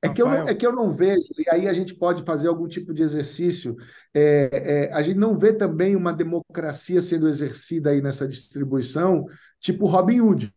É 0.03 0.09
que, 0.09 0.19
eu 0.19 0.27
não, 0.27 0.47
é 0.47 0.55
que 0.55 0.65
eu 0.65 0.71
não 0.71 0.89
vejo, 0.89 1.27
e 1.37 1.47
aí 1.47 1.67
a 1.67 1.73
gente 1.73 1.93
pode 1.93 2.23
fazer 2.23 2.47
algum 2.47 2.67
tipo 2.67 2.91
de 2.91 3.03
exercício. 3.03 3.75
É, 4.11 4.49
é, 4.89 4.93
a 4.93 5.01
gente 5.03 5.17
não 5.17 5.37
vê 5.37 5.53
também 5.53 5.95
uma 5.95 6.11
democracia 6.11 6.99
sendo 7.01 7.27
exercida 7.27 7.91
aí 7.91 8.01
nessa 8.01 8.27
distribuição, 8.27 9.25
tipo 9.59 9.85
Robin 9.85 10.21
Hood, 10.21 10.51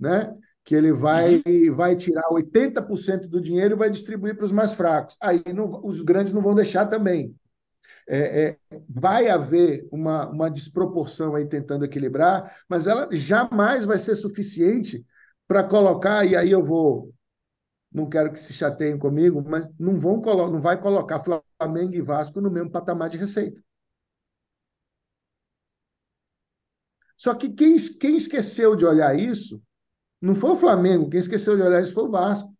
né? 0.00 0.34
Que 0.64 0.74
ele 0.74 0.92
vai, 0.92 1.42
uhum. 1.46 1.74
vai 1.74 1.94
tirar 1.94 2.26
80% 2.30 3.28
do 3.28 3.38
dinheiro 3.38 3.74
e 3.74 3.78
vai 3.78 3.90
distribuir 3.90 4.34
para 4.34 4.46
os 4.46 4.52
mais 4.52 4.72
fracos. 4.72 5.14
Aí 5.20 5.42
não, 5.54 5.80
os 5.84 6.00
grandes 6.00 6.32
não 6.32 6.40
vão 6.40 6.54
deixar 6.54 6.86
também. 6.86 7.36
É, 8.08 8.18
é, 8.18 8.56
vai 8.88 9.28
haver 9.28 9.86
uma, 9.92 10.26
uma 10.28 10.50
desproporção 10.50 11.34
aí 11.34 11.44
tentando 11.44 11.84
equilibrar, 11.84 12.62
mas 12.68 12.86
ela 12.86 13.08
jamais 13.12 13.84
vai 13.84 13.98
ser 13.98 14.14
suficiente 14.14 15.04
para 15.46 15.62
colocar, 15.62 16.24
e 16.24 16.34
aí 16.34 16.50
eu 16.50 16.64
vou 16.64 17.12
não 17.92 18.08
quero 18.08 18.32
que 18.32 18.40
se 18.40 18.52
chateiem 18.52 18.98
comigo, 18.98 19.42
mas 19.46 19.68
não, 19.78 19.98
vão 19.98 20.20
não 20.20 20.60
vai 20.60 20.80
colocar 20.80 21.22
Flamengo 21.22 21.94
e 21.94 22.02
Vasco 22.02 22.40
no 22.40 22.50
mesmo 22.50 22.70
patamar 22.70 23.08
de 23.08 23.16
receita. 23.16 23.60
Só 27.16 27.34
que 27.34 27.48
quem, 27.48 27.76
quem 27.98 28.16
esqueceu 28.16 28.76
de 28.76 28.84
olhar 28.84 29.18
isso 29.18 29.62
não 30.20 30.34
foi 30.34 30.50
o 30.50 30.56
Flamengo, 30.56 31.08
quem 31.08 31.20
esqueceu 31.20 31.56
de 31.56 31.62
olhar 31.62 31.82
isso 31.82 31.94
foi 31.94 32.04
o 32.04 32.10
Vasco. 32.10 32.54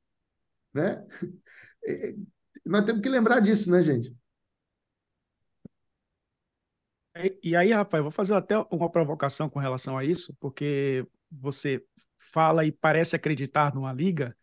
Né? 0.72 1.04
Nós 2.64 2.84
temos 2.84 3.02
que 3.02 3.08
lembrar 3.08 3.40
disso, 3.40 3.70
né, 3.70 3.82
gente? 3.82 4.14
E 7.42 7.56
aí, 7.56 7.72
rapaz, 7.72 8.02
vou 8.02 8.12
fazer 8.12 8.34
até 8.34 8.58
uma 8.70 8.90
provocação 8.90 9.48
com 9.48 9.58
relação 9.58 9.96
a 9.96 10.04
isso, 10.04 10.36
porque 10.38 11.06
você 11.30 11.82
fala 12.18 12.66
e 12.66 12.72
parece 12.72 13.16
acreditar 13.16 13.74
numa 13.74 13.92
liga 13.92 14.36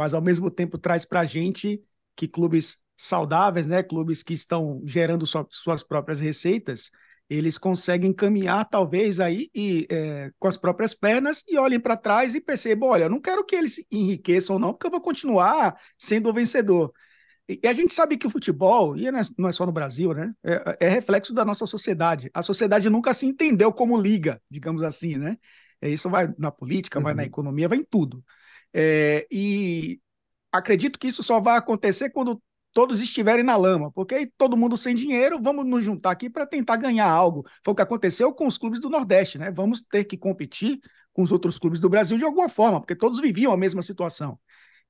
mas 0.00 0.14
ao 0.14 0.22
mesmo 0.22 0.50
tempo 0.50 0.78
traz 0.78 1.04
para 1.04 1.20
a 1.20 1.24
gente 1.26 1.78
que 2.16 2.26
clubes 2.26 2.78
saudáveis, 2.96 3.66
né, 3.66 3.82
clubes 3.82 4.22
que 4.22 4.32
estão 4.32 4.80
gerando 4.82 5.26
so, 5.26 5.46
suas 5.50 5.82
próprias 5.82 6.20
receitas, 6.20 6.90
eles 7.28 7.58
conseguem 7.58 8.10
caminhar 8.10 8.66
talvez 8.66 9.20
aí 9.20 9.50
e, 9.54 9.86
é, 9.90 10.30
com 10.38 10.48
as 10.48 10.56
próprias 10.56 10.94
pernas 10.94 11.44
e 11.46 11.58
olhem 11.58 11.78
para 11.78 11.98
trás 11.98 12.34
e 12.34 12.40
percebam, 12.40 12.88
olha, 12.88 13.04
eu 13.04 13.10
não 13.10 13.20
quero 13.20 13.44
que 13.44 13.54
eles 13.54 13.84
enriqueçam 13.90 14.58
não, 14.58 14.72
porque 14.72 14.86
eu 14.86 14.90
vou 14.90 15.02
continuar 15.02 15.78
sendo 15.98 16.30
o 16.30 16.32
vencedor. 16.32 16.90
E, 17.46 17.60
e 17.62 17.68
a 17.68 17.74
gente 17.74 17.92
sabe 17.92 18.16
que 18.16 18.26
o 18.26 18.30
futebol, 18.30 18.96
e 18.96 19.10
não 19.10 19.18
é, 19.18 19.50
é 19.50 19.52
só 19.52 19.66
no 19.66 19.72
Brasil, 19.72 20.14
né, 20.14 20.32
é, 20.42 20.78
é, 20.80 20.88
reflexo 20.88 21.34
da 21.34 21.44
nossa 21.44 21.66
sociedade. 21.66 22.30
A 22.32 22.40
sociedade 22.40 22.88
nunca 22.88 23.12
se 23.12 23.26
entendeu 23.26 23.70
como 23.70 24.00
liga, 24.00 24.40
digamos 24.50 24.82
assim, 24.82 25.18
né? 25.18 25.36
Isso 25.82 26.08
vai 26.08 26.32
na 26.38 26.50
política, 26.50 26.98
uhum. 26.98 27.04
vai 27.04 27.14
na 27.14 27.24
economia, 27.24 27.68
vai 27.68 27.78
em 27.78 27.84
tudo. 27.84 28.24
É, 28.72 29.26
e 29.30 30.00
acredito 30.52 30.98
que 30.98 31.08
isso 31.08 31.22
só 31.22 31.40
vai 31.40 31.56
acontecer 31.58 32.10
quando 32.10 32.42
todos 32.72 33.02
estiverem 33.02 33.44
na 33.44 33.56
lama, 33.56 33.90
porque 33.92 34.14
aí 34.14 34.26
todo 34.38 34.56
mundo 34.56 34.76
sem 34.76 34.94
dinheiro, 34.94 35.40
vamos 35.42 35.66
nos 35.66 35.84
juntar 35.84 36.12
aqui 36.12 36.30
para 36.30 36.46
tentar 36.46 36.76
ganhar 36.76 37.08
algo. 37.08 37.44
Foi 37.64 37.72
o 37.72 37.74
que 37.74 37.82
aconteceu 37.82 38.32
com 38.32 38.46
os 38.46 38.56
clubes 38.58 38.80
do 38.80 38.88
Nordeste, 38.88 39.38
né? 39.38 39.50
Vamos 39.50 39.82
ter 39.82 40.04
que 40.04 40.16
competir 40.16 40.80
com 41.12 41.22
os 41.22 41.32
outros 41.32 41.58
clubes 41.58 41.80
do 41.80 41.88
Brasil 41.88 42.16
de 42.16 42.24
alguma 42.24 42.48
forma, 42.48 42.80
porque 42.80 42.94
todos 42.94 43.20
viviam 43.20 43.52
a 43.52 43.56
mesma 43.56 43.82
situação. 43.82 44.38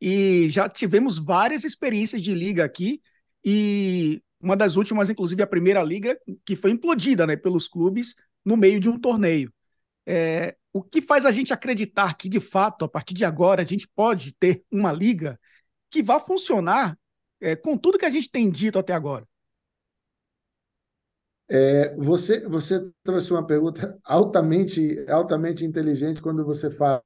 e 0.00 0.48
já 0.50 0.68
tivemos 0.68 1.18
várias 1.18 1.64
experiências 1.64 2.22
de 2.22 2.34
liga 2.34 2.64
aqui 2.64 3.00
e 3.44 4.22
uma 4.40 4.56
das 4.56 4.76
últimas, 4.76 5.10
inclusive 5.10 5.42
a 5.42 5.46
primeira 5.46 5.82
liga, 5.82 6.18
que 6.44 6.56
foi 6.56 6.70
implodida 6.70 7.26
né, 7.26 7.36
pelos 7.36 7.68
clubes 7.68 8.14
no 8.44 8.56
meio 8.56 8.80
de 8.80 8.88
um 8.88 8.98
torneio. 8.98 9.52
É, 10.06 10.56
o 10.72 10.82
que 10.82 11.02
faz 11.02 11.26
a 11.26 11.32
gente 11.32 11.52
acreditar 11.52 12.16
que, 12.16 12.28
de 12.28 12.40
fato, 12.40 12.84
a 12.84 12.88
partir 12.88 13.14
de 13.14 13.24
agora, 13.24 13.62
a 13.62 13.64
gente 13.64 13.88
pode 13.88 14.32
ter 14.34 14.64
uma 14.70 14.92
liga 14.92 15.38
que 15.90 16.02
vá 16.02 16.20
funcionar 16.20 16.96
é, 17.40 17.56
com 17.56 17.76
tudo 17.76 17.98
que 17.98 18.04
a 18.04 18.10
gente 18.10 18.30
tem 18.30 18.50
dito 18.50 18.78
até 18.78 18.92
agora? 18.92 19.26
É, 21.52 21.96
você, 21.96 22.46
você 22.46 22.88
trouxe 23.02 23.32
uma 23.32 23.44
pergunta 23.44 23.98
altamente, 24.04 25.04
altamente 25.08 25.64
inteligente 25.64 26.22
quando 26.22 26.44
você 26.44 26.70
fala 26.70 27.02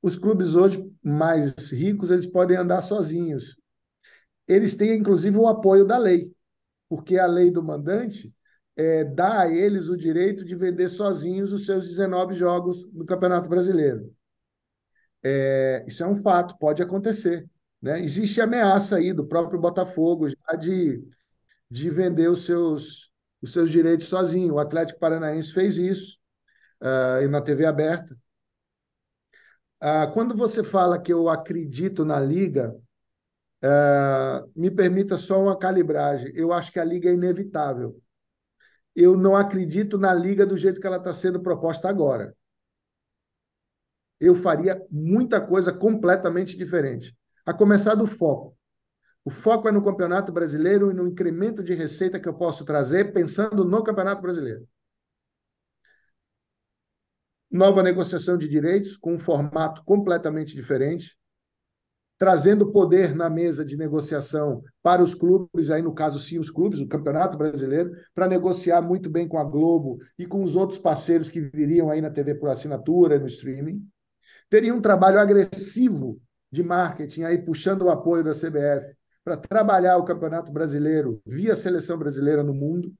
os 0.00 0.16
clubes 0.16 0.54
hoje 0.54 0.88
mais 1.02 1.72
ricos 1.72 2.08
eles 2.08 2.26
podem 2.26 2.56
andar 2.56 2.82
sozinhos. 2.82 3.56
Eles 4.46 4.76
têm 4.76 4.96
inclusive 4.96 5.36
o 5.36 5.48
apoio 5.48 5.84
da 5.84 5.98
lei, 5.98 6.32
porque 6.88 7.18
a 7.18 7.26
lei 7.26 7.50
do 7.50 7.64
mandante 7.64 8.32
é, 8.80 9.04
dá 9.04 9.42
a 9.42 9.52
eles 9.52 9.90
o 9.90 9.96
direito 9.96 10.42
de 10.42 10.54
vender 10.56 10.88
sozinhos 10.88 11.52
os 11.52 11.66
seus 11.66 11.86
19 11.86 12.32
jogos 12.34 12.90
no 12.94 13.04
Campeonato 13.04 13.46
Brasileiro. 13.46 14.10
É, 15.22 15.84
isso 15.86 16.02
é 16.02 16.06
um 16.06 16.22
fato, 16.22 16.56
pode 16.58 16.82
acontecer. 16.82 17.46
Né? 17.82 18.00
Existe 18.00 18.40
ameaça 18.40 18.96
aí 18.96 19.12
do 19.12 19.26
próprio 19.26 19.60
Botafogo 19.60 20.28
de, 20.58 21.04
de 21.70 21.90
vender 21.90 22.30
os 22.30 22.46
seus, 22.46 23.12
os 23.42 23.52
seus 23.52 23.70
direitos 23.70 24.06
sozinho. 24.06 24.54
O 24.54 24.58
Atlético 24.58 24.98
Paranaense 24.98 25.52
fez 25.52 25.76
isso 25.76 26.16
uh, 26.80 27.28
na 27.28 27.42
TV 27.42 27.66
aberta. 27.66 28.16
Uh, 29.82 30.10
quando 30.14 30.34
você 30.34 30.64
fala 30.64 30.98
que 30.98 31.12
eu 31.12 31.28
acredito 31.28 32.02
na 32.02 32.18
Liga, 32.18 32.74
uh, 33.62 34.50
me 34.58 34.70
permita 34.70 35.18
só 35.18 35.38
uma 35.38 35.58
calibragem. 35.58 36.32
Eu 36.34 36.50
acho 36.50 36.72
que 36.72 36.80
a 36.80 36.84
Liga 36.84 37.10
é 37.10 37.12
inevitável. 37.12 38.00
Eu 38.94 39.16
não 39.16 39.36
acredito 39.36 39.96
na 39.96 40.12
Liga 40.12 40.44
do 40.44 40.56
jeito 40.56 40.80
que 40.80 40.86
ela 40.86 40.96
está 40.96 41.12
sendo 41.12 41.40
proposta 41.40 41.88
agora. 41.88 42.36
Eu 44.18 44.34
faria 44.34 44.84
muita 44.90 45.40
coisa 45.40 45.72
completamente 45.72 46.56
diferente. 46.56 47.16
A 47.46 47.54
começar 47.54 47.94
do 47.94 48.06
foco. 48.06 48.56
O 49.24 49.30
foco 49.30 49.68
é 49.68 49.72
no 49.72 49.84
Campeonato 49.84 50.32
Brasileiro 50.32 50.90
e 50.90 50.94
no 50.94 51.06
incremento 51.06 51.62
de 51.62 51.74
receita 51.74 52.18
que 52.18 52.28
eu 52.28 52.34
posso 52.34 52.64
trazer 52.64 53.12
pensando 53.12 53.64
no 53.64 53.82
Campeonato 53.82 54.22
Brasileiro. 54.22 54.66
Nova 57.50 57.82
negociação 57.82 58.38
de 58.38 58.48
direitos 58.48 58.96
com 58.96 59.14
um 59.14 59.18
formato 59.18 59.82
completamente 59.84 60.54
diferente, 60.54 61.18
trazendo 62.20 62.70
poder 62.70 63.16
na 63.16 63.30
mesa 63.30 63.64
de 63.64 63.78
negociação 63.78 64.62
para 64.82 65.02
os 65.02 65.14
clubes, 65.14 65.70
aí 65.70 65.80
no 65.80 65.94
caso 65.94 66.18
sim 66.18 66.38
os 66.38 66.50
clubes, 66.50 66.78
o 66.82 66.86
Campeonato 66.86 67.38
Brasileiro, 67.38 67.92
para 68.14 68.28
negociar 68.28 68.82
muito 68.82 69.08
bem 69.08 69.26
com 69.26 69.38
a 69.38 69.44
Globo 69.44 69.98
e 70.18 70.26
com 70.26 70.44
os 70.44 70.54
outros 70.54 70.78
parceiros 70.78 71.30
que 71.30 71.40
viriam 71.40 71.88
aí 71.88 72.02
na 72.02 72.10
TV 72.10 72.34
por 72.34 72.50
assinatura, 72.50 73.18
no 73.18 73.26
streaming. 73.26 73.82
Teria 74.50 74.74
um 74.74 74.82
trabalho 74.82 75.18
agressivo 75.18 76.20
de 76.52 76.62
marketing 76.62 77.22
aí 77.22 77.38
puxando 77.38 77.82
o 77.82 77.90
apoio 77.90 78.22
da 78.22 78.32
CBF 78.32 78.94
para 79.24 79.38
trabalhar 79.38 79.96
o 79.96 80.04
Campeonato 80.04 80.52
Brasileiro 80.52 81.22
via 81.24 81.56
seleção 81.56 81.96
brasileira 81.96 82.42
no 82.42 82.52
mundo, 82.52 82.92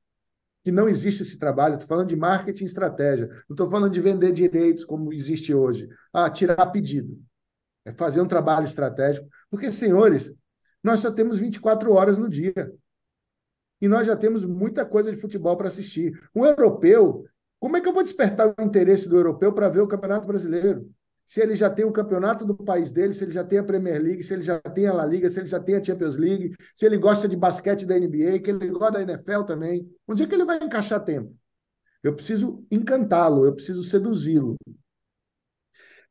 que 0.65 0.73
não 0.73 0.89
existe 0.89 1.25
esse 1.25 1.39
trabalho. 1.39 1.75
Estou 1.75 1.89
falando 1.89 2.09
de 2.09 2.17
marketing 2.17 2.65
e 2.65 2.67
estratégia. 2.69 3.27
Não 3.47 3.55
estou 3.55 3.69
falando 3.69 3.93
de 3.93 4.01
vender 4.01 4.33
direitos 4.33 4.83
como 4.83 5.13
existe 5.13 5.53
hoje. 5.53 5.91
Ah, 6.11 6.31
tirar 6.31 6.65
pedido. 6.69 7.21
É 7.85 7.93
fazer 7.93 8.21
um 8.21 8.29
trabalho 8.29 8.65
estratégico. 8.65 9.29
Porque, 9.51 9.73
senhores, 9.73 10.33
nós 10.83 11.01
só 11.01 11.11
temos 11.11 11.39
24 11.39 11.93
horas 11.93 12.19
no 12.19 12.29
dia. 12.29 12.73
E 13.81 13.89
nós 13.89 14.07
já 14.07 14.17
temos 14.17 14.45
muita 14.45 14.85
coisa 14.85 15.11
de 15.11 15.21
futebol 15.21 15.57
para 15.57 15.69
assistir. 15.69 16.21
Um 16.35 16.45
europeu, 16.45 17.25
como 17.59 17.77
é 17.77 17.81
que 17.81 17.89
eu 17.89 17.93
vou 17.95 18.03
despertar 18.03 18.55
o 18.57 18.63
interesse 18.63 19.09
do 19.09 19.17
europeu 19.17 19.53
para 19.53 19.69
ver 19.69 19.81
o 19.81 19.89
Campeonato 19.89 20.27
Brasileiro? 20.27 20.91
se 21.31 21.41
ele 21.41 21.55
já 21.55 21.71
tem 21.71 21.85
o 21.85 21.93
campeonato 21.93 22.45
do 22.45 22.57
país 22.57 22.91
dele, 22.91 23.15
se 23.15 23.23
ele 23.23 23.31
já 23.31 23.45
tem 23.45 23.61
a 23.61 23.63
Premier 23.63 24.03
League, 24.03 24.25
se 24.25 24.35
ele 24.35 24.43
já 24.43 24.59
tem 24.59 24.89
a 24.89 24.93
La 24.93 25.07
Liga, 25.07 25.31
se 25.31 25.39
ele 25.39 25.47
já 25.47 25.61
tem 25.61 25.77
a 25.77 25.85
Champions 25.85 26.17
League, 26.17 26.57
se 26.75 26.85
ele 26.85 26.99
gosta 26.99 27.29
de 27.29 27.37
basquete 27.37 27.87
da 27.87 27.97
NBA, 27.97 28.41
que 28.41 28.51
ele 28.51 28.69
gosta 28.71 28.95
da 28.95 29.03
NFL 29.03 29.45
também. 29.45 29.89
Onde 30.09 30.25
é 30.25 30.27
que 30.27 30.35
ele 30.35 30.45
vai 30.45 30.57
encaixar 30.57 31.05
tempo? 31.05 31.33
Eu 32.03 32.17
preciso 32.17 32.67
encantá-lo, 32.69 33.45
eu 33.45 33.55
preciso 33.55 33.81
seduzi-lo. 33.85 34.57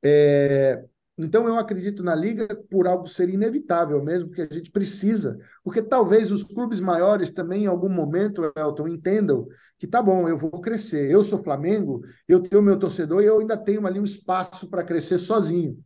É, 0.01 0.85
então, 1.21 1.45
eu 1.45 1.57
acredito 1.57 2.01
na 2.01 2.15
Liga 2.15 2.47
por 2.69 2.87
algo 2.87 3.05
ser 3.05 3.27
inevitável 3.27 4.01
mesmo, 4.01 4.31
que 4.31 4.41
a 4.41 4.47
gente 4.49 4.71
precisa, 4.71 5.37
porque 5.61 5.81
talvez 5.81 6.31
os 6.31 6.43
clubes 6.43 6.79
maiores 6.79 7.29
também, 7.29 7.63
em 7.63 7.67
algum 7.67 7.89
momento, 7.89 8.49
Elton, 8.55 8.87
entendam 8.87 9.45
que 9.77 9.85
tá 9.85 10.01
bom, 10.01 10.29
eu 10.29 10.37
vou 10.37 10.61
crescer. 10.61 11.11
Eu 11.11 11.21
sou 11.25 11.43
Flamengo, 11.43 12.01
eu 12.25 12.41
tenho 12.41 12.61
meu 12.61 12.79
torcedor 12.79 13.21
e 13.21 13.25
eu 13.25 13.39
ainda 13.39 13.57
tenho 13.57 13.85
ali 13.85 13.99
um 13.99 14.05
espaço 14.05 14.69
para 14.69 14.81
crescer 14.81 15.17
sozinho. 15.17 15.77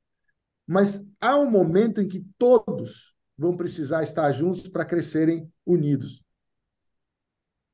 Mas 0.67 1.03
há 1.19 1.35
um 1.35 1.49
momento 1.49 1.99
em 1.99 2.07
que 2.07 2.23
todos 2.37 3.15
vão 3.35 3.57
precisar 3.57 4.03
estar 4.03 4.31
juntos 4.33 4.67
para 4.67 4.85
crescerem 4.85 5.51
unidos. 5.65 6.23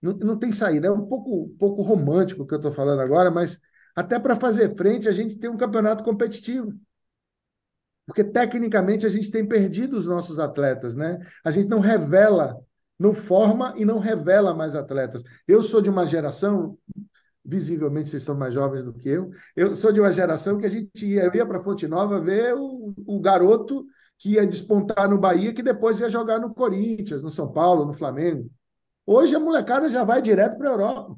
Não, 0.01 0.13
não 0.13 0.39
tem 0.39 0.53
saída. 0.53 0.87
É 0.87 0.91
um 0.91 1.05
pouco, 1.05 1.43
um 1.43 1.57
pouco 1.57 1.81
romântico 1.81 2.43
o 2.43 2.47
que 2.47 2.53
eu 2.53 2.59
estou 2.59 2.71
falando 2.71 3.01
agora, 3.01 3.29
mas 3.29 3.59
até 3.93 4.17
para 4.17 4.37
fazer 4.37 4.77
frente, 4.77 5.09
a 5.09 5.11
gente 5.11 5.37
tem 5.37 5.49
um 5.49 5.57
campeonato 5.57 6.05
competitivo 6.05 6.73
porque 8.09 8.23
tecnicamente 8.23 9.05
a 9.05 9.09
gente 9.09 9.29
tem 9.29 9.45
perdido 9.47 9.95
os 9.95 10.07
nossos 10.07 10.39
atletas, 10.39 10.95
né? 10.95 11.19
A 11.43 11.51
gente 11.51 11.69
não 11.69 11.79
revela, 11.79 12.59
não 12.97 13.13
forma 13.13 13.71
e 13.77 13.85
não 13.85 13.99
revela 13.99 14.51
mais 14.51 14.73
atletas. 14.73 15.23
Eu 15.47 15.61
sou 15.61 15.79
de 15.79 15.91
uma 15.91 16.07
geração, 16.07 16.75
visivelmente 17.45 18.09
vocês 18.09 18.23
são 18.23 18.35
mais 18.35 18.51
jovens 18.51 18.83
do 18.83 18.91
que 18.91 19.09
eu, 19.09 19.29
eu 19.55 19.75
sou 19.75 19.91
de 19.91 19.99
uma 19.99 20.11
geração 20.11 20.57
que 20.57 20.65
a 20.65 20.69
gente 20.69 21.05
ia, 21.05 21.29
ia 21.31 21.45
para 21.45 21.59
Fonte 21.59 21.87
Nova 21.87 22.19
ver 22.19 22.55
o, 22.55 22.95
o 23.05 23.19
garoto 23.19 23.85
que 24.17 24.31
ia 24.31 24.47
despontar 24.47 25.07
no 25.07 25.19
Bahia, 25.19 25.53
que 25.53 25.61
depois 25.61 25.99
ia 25.99 26.09
jogar 26.09 26.39
no 26.39 26.51
Corinthians, 26.51 27.21
no 27.21 27.29
São 27.29 27.51
Paulo, 27.51 27.85
no 27.85 27.93
Flamengo. 27.93 28.49
Hoje 29.05 29.35
a 29.35 29.39
molecada 29.39 29.87
já 29.91 30.03
vai 30.03 30.19
direto 30.19 30.57
para 30.57 30.67
a 30.67 30.71
Europa. 30.71 31.15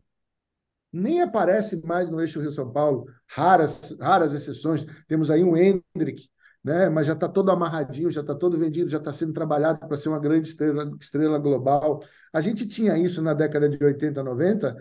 Nem 0.92 1.22
aparece 1.22 1.82
mais 1.86 2.10
no 2.10 2.20
eixo 2.20 2.42
Rio-São 2.42 2.70
Paulo, 2.70 3.06
raras, 3.28 3.98
raras 3.98 4.34
exceções. 4.34 4.86
Temos 5.08 5.32
aí 5.32 5.42
um 5.42 5.56
Hendrick, 5.56 6.30
né? 6.64 6.90
mas 6.90 7.08
já 7.08 7.14
está 7.14 7.28
todo 7.28 7.52
amarradinho, 7.52 8.12
já 8.12 8.22
está 8.22 8.36
todo 8.36 8.58
vendido, 8.58 8.90
já 8.90 8.98
está 8.98 9.12
sendo 9.12 9.34
trabalhado 9.34 9.80
para 9.88 9.98
ser 9.98 10.10
uma 10.10 10.20
grande 10.20 10.48
estrela, 10.48 10.92
estrela 11.00 11.38
global. 11.40 12.04
A 12.32 12.42
gente 12.42 12.68
tinha 12.68 12.98
isso 12.98 13.22
na 13.22 13.34
década 13.34 13.68
de 13.68 13.84
80, 13.84 14.24
90, 14.24 14.78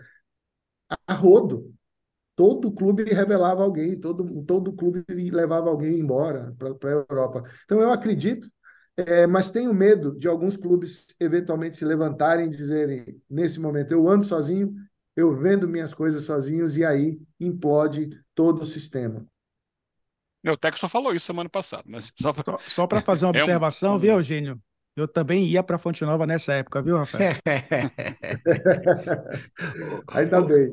a 1.06 1.14
rodo. 1.14 1.72
Todo 2.36 2.72
clube 2.72 3.04
revelava 3.04 3.62
alguém, 3.62 3.98
todo, 4.00 4.42
todo 4.44 4.72
clube 4.72 5.04
levava 5.30 5.68
alguém 5.68 5.98
embora 5.98 6.54
para 6.58 6.90
a 6.90 6.92
Europa. 6.92 7.44
Então, 7.64 7.80
eu 7.80 7.90
acredito, 7.90 8.50
é, 8.96 9.26
mas 9.26 9.50
tenho 9.50 9.74
medo 9.74 10.16
de 10.16 10.26
alguns 10.26 10.56
clubes 10.56 11.08
eventualmente 11.20 11.76
se 11.76 11.84
levantarem 11.84 12.46
e 12.46 12.50
dizerem: 12.50 13.20
nesse 13.28 13.60
momento, 13.60 13.92
eu 13.92 14.08
ando 14.08 14.24
sozinho, 14.24 14.74
eu 15.14 15.36
vendo 15.36 15.68
minhas 15.68 15.92
coisas 15.92 16.24
sozinhos, 16.24 16.76
e 16.76 16.84
aí 16.84 17.20
implode 17.38 18.10
todo 18.34 18.62
o 18.62 18.66
sistema. 18.66 19.26
Meu 20.42 20.57
técnico 20.57 20.81
só 20.81 20.88
falou 20.88 21.14
isso 21.14 21.26
semana 21.26 21.48
passada, 21.48 21.85
mas 21.87 22.12
só 22.18 22.33
para 22.33 22.59
só, 22.66 22.87
só 22.87 23.00
fazer 23.03 23.26
uma 23.26 23.31
observação, 23.31 23.92
é 23.94 23.96
um... 23.96 23.98
viu, 23.98 24.12
Eugênio? 24.14 24.61
Eu 24.96 25.07
também 25.07 25.44
ia 25.44 25.62
para 25.62 25.79
Fonte 25.79 26.05
Nova 26.05 26.26
nessa 26.26 26.55
época, 26.55 26.83
viu, 26.83 26.96
Rafael? 26.96 27.37
Ainda 30.12 30.40
bem. 30.40 30.68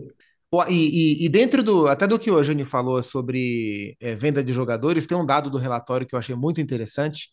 E, 0.70 1.22
e, 1.22 1.26
e, 1.26 1.30
dentro 1.30 1.62
do 1.62 1.88
até 1.88 2.08
do 2.08 2.18
que 2.18 2.32
o 2.32 2.38
Eugênio 2.38 2.66
falou 2.66 3.02
sobre 3.04 3.96
é, 4.00 4.16
venda 4.16 4.44
de 4.44 4.54
jogadores, 4.54 5.06
tem 5.06 5.18
um 5.18 5.26
dado 5.26 5.50
do 5.50 5.58
relatório 5.58 6.08
que 6.08 6.16
eu 6.16 6.20
achei 6.20 6.36
muito 6.36 6.62
interessante, 6.62 7.30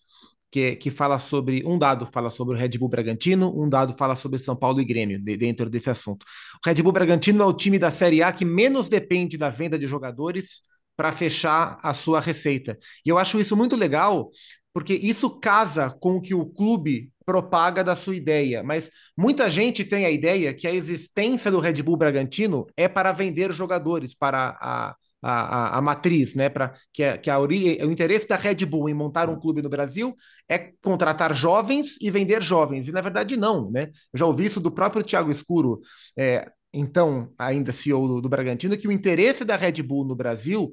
que, 0.51 0.77
que 0.77 0.90
fala 0.90 1.18
sobre 1.18 1.62
um 1.64 1.79
dado 1.79 2.07
fala 2.07 2.29
sobre 2.29 2.55
o 2.55 2.59
Red 2.59 2.76
Bull 2.78 2.89
Bragantino, 2.89 3.53
um 3.57 3.68
dado 3.68 3.95
fala 3.97 4.16
sobre 4.16 4.39
São 4.39 4.57
Paulo 4.57 4.80
e 4.80 4.85
Grêmio 4.85 5.20
de, 5.20 5.37
dentro 5.37 5.70
desse 5.70 5.91
assunto. 5.91 6.24
O 6.64 6.68
Red 6.68 6.82
Bull 6.82 6.93
Bragantino 6.93 7.43
é 7.43 7.47
o 7.47 7.53
time 7.53 7.78
da 7.78 7.91
Série 7.91 8.22
A 8.22 8.32
que 8.32 8.45
menos 8.45 8.89
depende 8.89 9.37
da 9.37 9.49
venda 9.49 9.78
de 9.78 9.87
jogadores 9.87 10.62
para 10.97 11.12
fechar 11.12 11.78
a 11.82 11.92
sua 11.95 12.20
receita. 12.20 12.78
E 13.05 13.09
eu 13.09 13.18
acho 13.18 13.38
isso 13.38 13.57
muito 13.57 13.76
legal, 13.76 14.30
porque 14.72 14.95
isso 14.95 15.30
casa 15.40 15.90
com 16.01 16.16
o 16.16 16.20
que 16.20 16.34
o 16.34 16.47
clube 16.47 17.11
propaga 17.24 17.82
da 17.82 17.97
sua 17.97 18.16
ideia. 18.16 18.62
Mas 18.62 18.90
muita 19.16 19.49
gente 19.49 19.84
tem 19.84 20.05
a 20.05 20.11
ideia 20.11 20.53
que 20.55 20.66
a 20.66 20.72
existência 20.74 21.51
do 21.51 21.61
Red 21.61 21.82
Bull 21.82 21.97
Bragantino 21.97 22.66
é 22.76 22.88
para 22.88 23.12
vender 23.12 23.53
jogadores 23.53 24.14
para 24.14 24.57
a, 24.61 24.90
a, 24.90 24.97
a, 25.22 25.78
a 25.78 25.82
matriz, 25.82 26.34
né? 26.34 26.49
Para 26.49 26.74
que, 26.92 27.18
que 27.18 27.30
a 27.30 27.38
o 27.38 27.51
interesse 27.53 28.28
da 28.28 28.36
Red 28.36 28.66
Bull 28.66 28.88
em 28.88 28.95
montar 28.95 29.30
um 29.30 29.38
clube 29.40 29.62
no 29.62 29.70
Brasil 29.70 30.14
é 30.49 30.70
contratar 30.82 31.34
jovens 31.34 31.97
e 32.01 32.11
vender 32.11 32.42
jovens. 32.42 32.88
E 32.88 32.92
na 32.92 33.01
verdade 33.01 33.36
não, 33.36 33.70
né? 33.70 33.90
Eu 34.12 34.18
já 34.18 34.26
ouvi 34.26 34.45
isso 34.45 34.61
do 34.61 34.70
próprio 34.70 35.03
Thiago 35.03 35.30
Escuro. 35.30 35.80
É, 36.18 36.51
então 36.75 37.33
ainda 37.39 37.72
CEO 37.72 38.09
do, 38.09 38.20
do 38.20 38.29
Bragantino, 38.29 38.77
que 38.77 38.89
o 38.89 38.93
interesse 38.93 39.45
da 39.45 39.57
Red 39.57 39.83
Bull 39.83 40.05
no 40.05 40.16
Brasil 40.16 40.72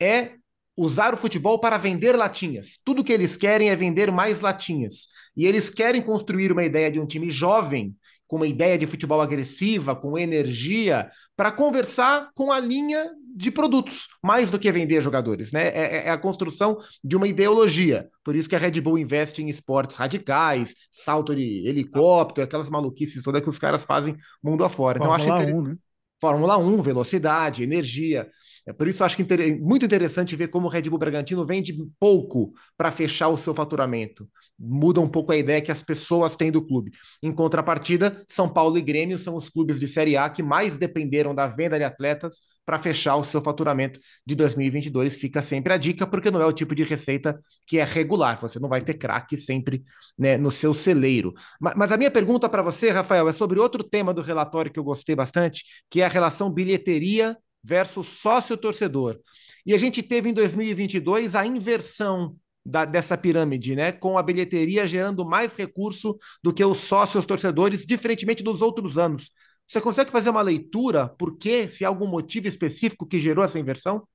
é 0.00 0.32
usar 0.76 1.12
o 1.12 1.18
futebol 1.18 1.58
para 1.60 1.76
vender 1.76 2.16
latinhas. 2.16 2.78
Tudo 2.84 3.04
que 3.04 3.12
eles 3.12 3.36
querem 3.36 3.70
é 3.70 3.76
vender 3.76 4.10
mais 4.10 4.40
latinhas. 4.40 5.08
E 5.36 5.46
eles 5.46 5.68
querem 5.70 6.00
construir 6.00 6.50
uma 6.50 6.64
ideia 6.64 6.90
de 6.90 6.98
um 6.98 7.06
time 7.06 7.30
jovem, 7.30 7.94
com 8.26 8.36
uma 8.36 8.46
ideia 8.46 8.78
de 8.78 8.86
futebol 8.86 9.20
agressiva, 9.20 9.94
com 9.94 10.18
energia, 10.18 11.10
para 11.36 11.52
conversar 11.52 12.30
com 12.34 12.50
a 12.50 12.58
linha 12.58 13.10
de 13.34 13.50
produtos, 13.50 14.08
mais 14.22 14.50
do 14.50 14.58
que 14.58 14.70
vender 14.70 15.00
jogadores, 15.02 15.52
né? 15.52 15.68
É, 15.68 15.80
é, 15.80 16.06
é, 16.06 16.10
a 16.10 16.18
construção 16.18 16.78
de 17.02 17.16
uma 17.16 17.26
ideologia. 17.26 18.08
Por 18.22 18.36
isso 18.36 18.48
que 18.48 18.56
a 18.56 18.58
Red 18.58 18.80
Bull 18.80 18.98
investe 18.98 19.42
em 19.42 19.48
esportes 19.48 19.96
radicais, 19.96 20.74
salto 20.90 21.34
de 21.34 21.66
helicóptero, 21.66 22.44
aquelas 22.44 22.68
maluquices 22.68 23.22
todas 23.22 23.42
que 23.42 23.48
os 23.48 23.58
caras 23.58 23.82
fazem 23.82 24.16
mundo 24.42 24.64
afora. 24.64 24.98
Então, 24.98 25.10
Fórmula 25.10 25.34
acho 25.34 25.44
inter... 25.44 25.56
1, 25.56 25.62
né? 25.62 25.76
Fórmula 26.20 26.56
1, 26.56 26.82
velocidade, 26.82 27.62
energia. 27.62 28.28
É 28.66 28.72
por 28.72 28.86
isso 28.86 29.02
acho 29.02 29.16
que 29.16 29.56
muito 29.60 29.84
interessante 29.84 30.36
ver 30.36 30.48
como 30.48 30.66
o 30.66 30.70
Red 30.70 30.82
Bull 30.82 30.98
Bragantino 30.98 31.44
vende 31.44 31.74
pouco 31.98 32.52
para 32.76 32.92
fechar 32.92 33.28
o 33.28 33.36
seu 33.36 33.52
faturamento. 33.54 34.28
Muda 34.58 35.00
um 35.00 35.08
pouco 35.08 35.32
a 35.32 35.36
ideia 35.36 35.60
que 35.60 35.72
as 35.72 35.82
pessoas 35.82 36.36
têm 36.36 36.52
do 36.52 36.64
clube. 36.64 36.92
Em 37.22 37.32
contrapartida, 37.32 38.22
São 38.28 38.48
Paulo 38.48 38.78
e 38.78 38.82
Grêmio 38.82 39.18
são 39.18 39.34
os 39.34 39.48
clubes 39.48 39.80
de 39.80 39.88
Série 39.88 40.16
A 40.16 40.28
que 40.30 40.42
mais 40.42 40.78
dependeram 40.78 41.34
da 41.34 41.48
venda 41.48 41.76
de 41.76 41.84
atletas 41.84 42.40
para 42.64 42.78
fechar 42.78 43.16
o 43.16 43.24
seu 43.24 43.40
faturamento 43.40 43.98
de 44.24 44.36
2022. 44.36 45.16
Fica 45.16 45.42
sempre 45.42 45.72
a 45.72 45.76
dica, 45.76 46.06
porque 46.06 46.30
não 46.30 46.40
é 46.40 46.46
o 46.46 46.52
tipo 46.52 46.74
de 46.74 46.84
receita 46.84 47.40
que 47.66 47.78
é 47.78 47.84
regular. 47.84 48.40
Você 48.40 48.60
não 48.60 48.68
vai 48.68 48.80
ter 48.80 48.94
craque 48.94 49.36
sempre 49.36 49.82
né, 50.16 50.36
no 50.38 50.50
seu 50.50 50.72
celeiro. 50.72 51.34
Mas, 51.60 51.74
mas 51.76 51.90
a 51.90 51.96
minha 51.96 52.10
pergunta 52.10 52.48
para 52.48 52.62
você, 52.62 52.90
Rafael, 52.90 53.28
é 53.28 53.32
sobre 53.32 53.58
outro 53.58 53.82
tema 53.82 54.14
do 54.14 54.22
relatório 54.22 54.70
que 54.70 54.78
eu 54.78 54.84
gostei 54.84 55.16
bastante, 55.16 55.64
que 55.90 56.00
é 56.00 56.04
a 56.04 56.08
relação 56.08 56.48
bilheteria 56.48 57.36
versus 57.62 58.06
sócio-torcedor. 58.06 59.18
E 59.64 59.74
a 59.74 59.78
gente 59.78 60.02
teve 60.02 60.28
em 60.28 60.32
2022 60.32 61.34
a 61.34 61.46
inversão 61.46 62.36
da, 62.64 62.84
dessa 62.84 63.16
pirâmide, 63.16 63.74
né? 63.74 63.92
Com 63.92 64.16
a 64.16 64.22
bilheteria 64.22 64.86
gerando 64.86 65.24
mais 65.24 65.54
recurso 65.56 66.16
do 66.42 66.52
que 66.52 66.64
os 66.64 66.78
sócios 66.78 67.26
torcedores, 67.26 67.86
diferentemente 67.86 68.42
dos 68.42 68.62
outros 68.62 68.98
anos. 68.98 69.30
Você 69.66 69.80
consegue 69.80 70.10
fazer 70.10 70.30
uma 70.30 70.42
leitura 70.42 71.08
por 71.08 71.36
quê? 71.36 71.68
Se 71.68 71.84
há 71.84 71.88
algum 71.88 72.06
motivo 72.06 72.46
específico 72.46 73.06
que 73.06 73.18
gerou 73.18 73.44
essa 73.44 73.58
inversão? 73.58 74.06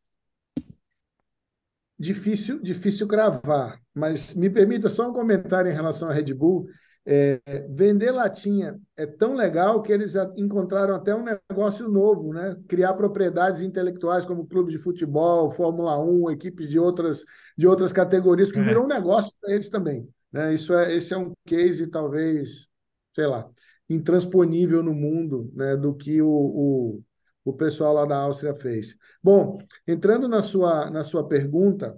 Difícil, 2.00 2.62
difícil 2.62 3.08
cravar, 3.08 3.82
mas 3.94 4.36
me 4.36 4.52
permita 4.52 4.88
só 4.88 5.10
um 5.10 5.14
comentário 5.14 5.72
em 5.72 5.74
relação 5.74 6.10
à 6.10 6.14
Red 6.14 6.32
Bull. 6.34 6.68
É, 7.10 7.40
vender 7.70 8.12
latinha 8.12 8.78
é 8.98 9.06
tão 9.06 9.34
legal 9.34 9.82
que 9.82 9.94
eles 9.94 10.14
encontraram 10.36 10.94
até 10.94 11.16
um 11.16 11.24
negócio 11.24 11.88
novo, 11.88 12.34
né? 12.34 12.58
Criar 12.68 12.96
propriedades 12.96 13.62
intelectuais 13.62 14.26
como 14.26 14.46
clube 14.46 14.74
de 14.74 14.78
futebol, 14.78 15.50
Fórmula 15.50 15.98
1, 15.98 16.32
equipes 16.32 16.68
de 16.68 16.78
outras, 16.78 17.24
de 17.58 17.66
outras 17.66 17.94
categorias, 17.94 18.52
que 18.52 18.60
é. 18.60 18.64
virou 18.64 18.84
um 18.84 18.90
negócio 18.90 19.32
para 19.40 19.54
eles 19.54 19.70
também. 19.70 20.06
Né? 20.34 20.54
Isso 20.54 20.74
é, 20.74 20.94
esse 20.94 21.14
é 21.14 21.18
um 21.18 21.32
case, 21.46 21.88
talvez, 21.88 22.68
sei 23.16 23.26
lá, 23.26 23.50
intransponível 23.90 24.84
no 24.84 24.94
mundo 24.94 25.50
né, 25.56 25.78
do 25.78 25.96
que 25.96 26.22
o, 26.22 26.28
o, 26.28 27.04
o 27.46 27.54
pessoal 27.54 27.94
lá 27.94 28.06
da 28.06 28.18
Áustria 28.18 28.54
fez. 28.54 28.98
Bom, 29.24 29.58
entrando 29.88 30.28
na 30.28 30.42
sua, 30.42 30.90
na 30.90 31.06
sua 31.06 31.26
pergunta, 31.26 31.98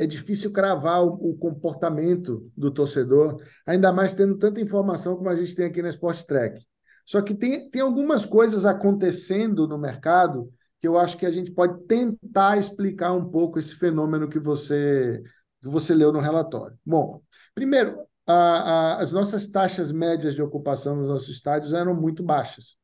é 0.00 0.06
difícil 0.06 0.50
cravar 0.50 1.04
o, 1.04 1.12
o, 1.12 1.36
comportamento 1.36 2.50
do 2.56 2.70
torcedor, 2.70 3.36
ainda 3.66 3.92
mais 3.92 4.14
tendo 4.14 4.38
tanta 4.38 4.58
informação 4.58 5.14
como 5.14 5.28
a 5.28 5.36
gente 5.36 5.54
tem 5.54 5.66
aqui 5.66 5.82
na 5.82 5.90
Sport 5.90 6.22
Track. 6.22 6.66
Só 7.04 7.20
que 7.20 7.34
tem, 7.34 7.68
tem 7.68 7.82
algumas 7.82 8.24
coisas 8.24 8.64
acontecendo 8.64 9.68
no 9.68 9.76
mercado 9.76 10.50
que 10.80 10.88
eu 10.88 10.96
acho 10.96 11.18
que 11.18 11.26
a 11.26 11.30
gente 11.30 11.50
pode 11.50 11.82
tentar 11.86 12.56
explicar 12.56 13.12
um 13.12 13.30
pouco 13.30 13.58
esse 13.58 13.74
fenômeno 13.74 14.26
que 14.26 14.38
você, 14.38 15.22
que 15.60 15.68
você 15.68 15.94
leu 15.94 16.10
no 16.10 16.18
relatório. 16.18 16.78
Bom, 16.82 17.20
primeiro, 17.54 18.00
a, 18.26 18.32
a, 18.32 19.00
as 19.02 19.12
nossas 19.12 19.48
taxas 19.48 19.92
médias 19.92 20.34
de 20.34 20.40
ocupação 20.40 20.96
nos 20.96 21.08
nossos 21.08 21.28
estádios 21.28 21.74
eram 21.74 21.94
muito 21.94 22.22
baixas. 22.22 22.78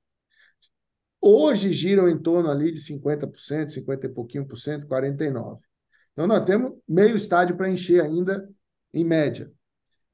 Hoje 1.18 1.72
giram 1.72 2.10
em 2.10 2.18
torno 2.18 2.50
ali 2.50 2.70
de 2.72 2.80
50%, 2.80 3.70
50 3.70 4.04
e 4.04 4.10
pouquinho 4.10 4.46
por 4.46 4.58
cento, 4.58 4.86
49%. 4.86 5.60
Então, 6.16 6.26
nós 6.26 6.44
temos 6.46 6.72
meio 6.88 7.14
estádio 7.14 7.58
para 7.58 7.68
encher 7.68 8.00
ainda, 8.00 8.48
em 8.90 9.04
média. 9.04 9.52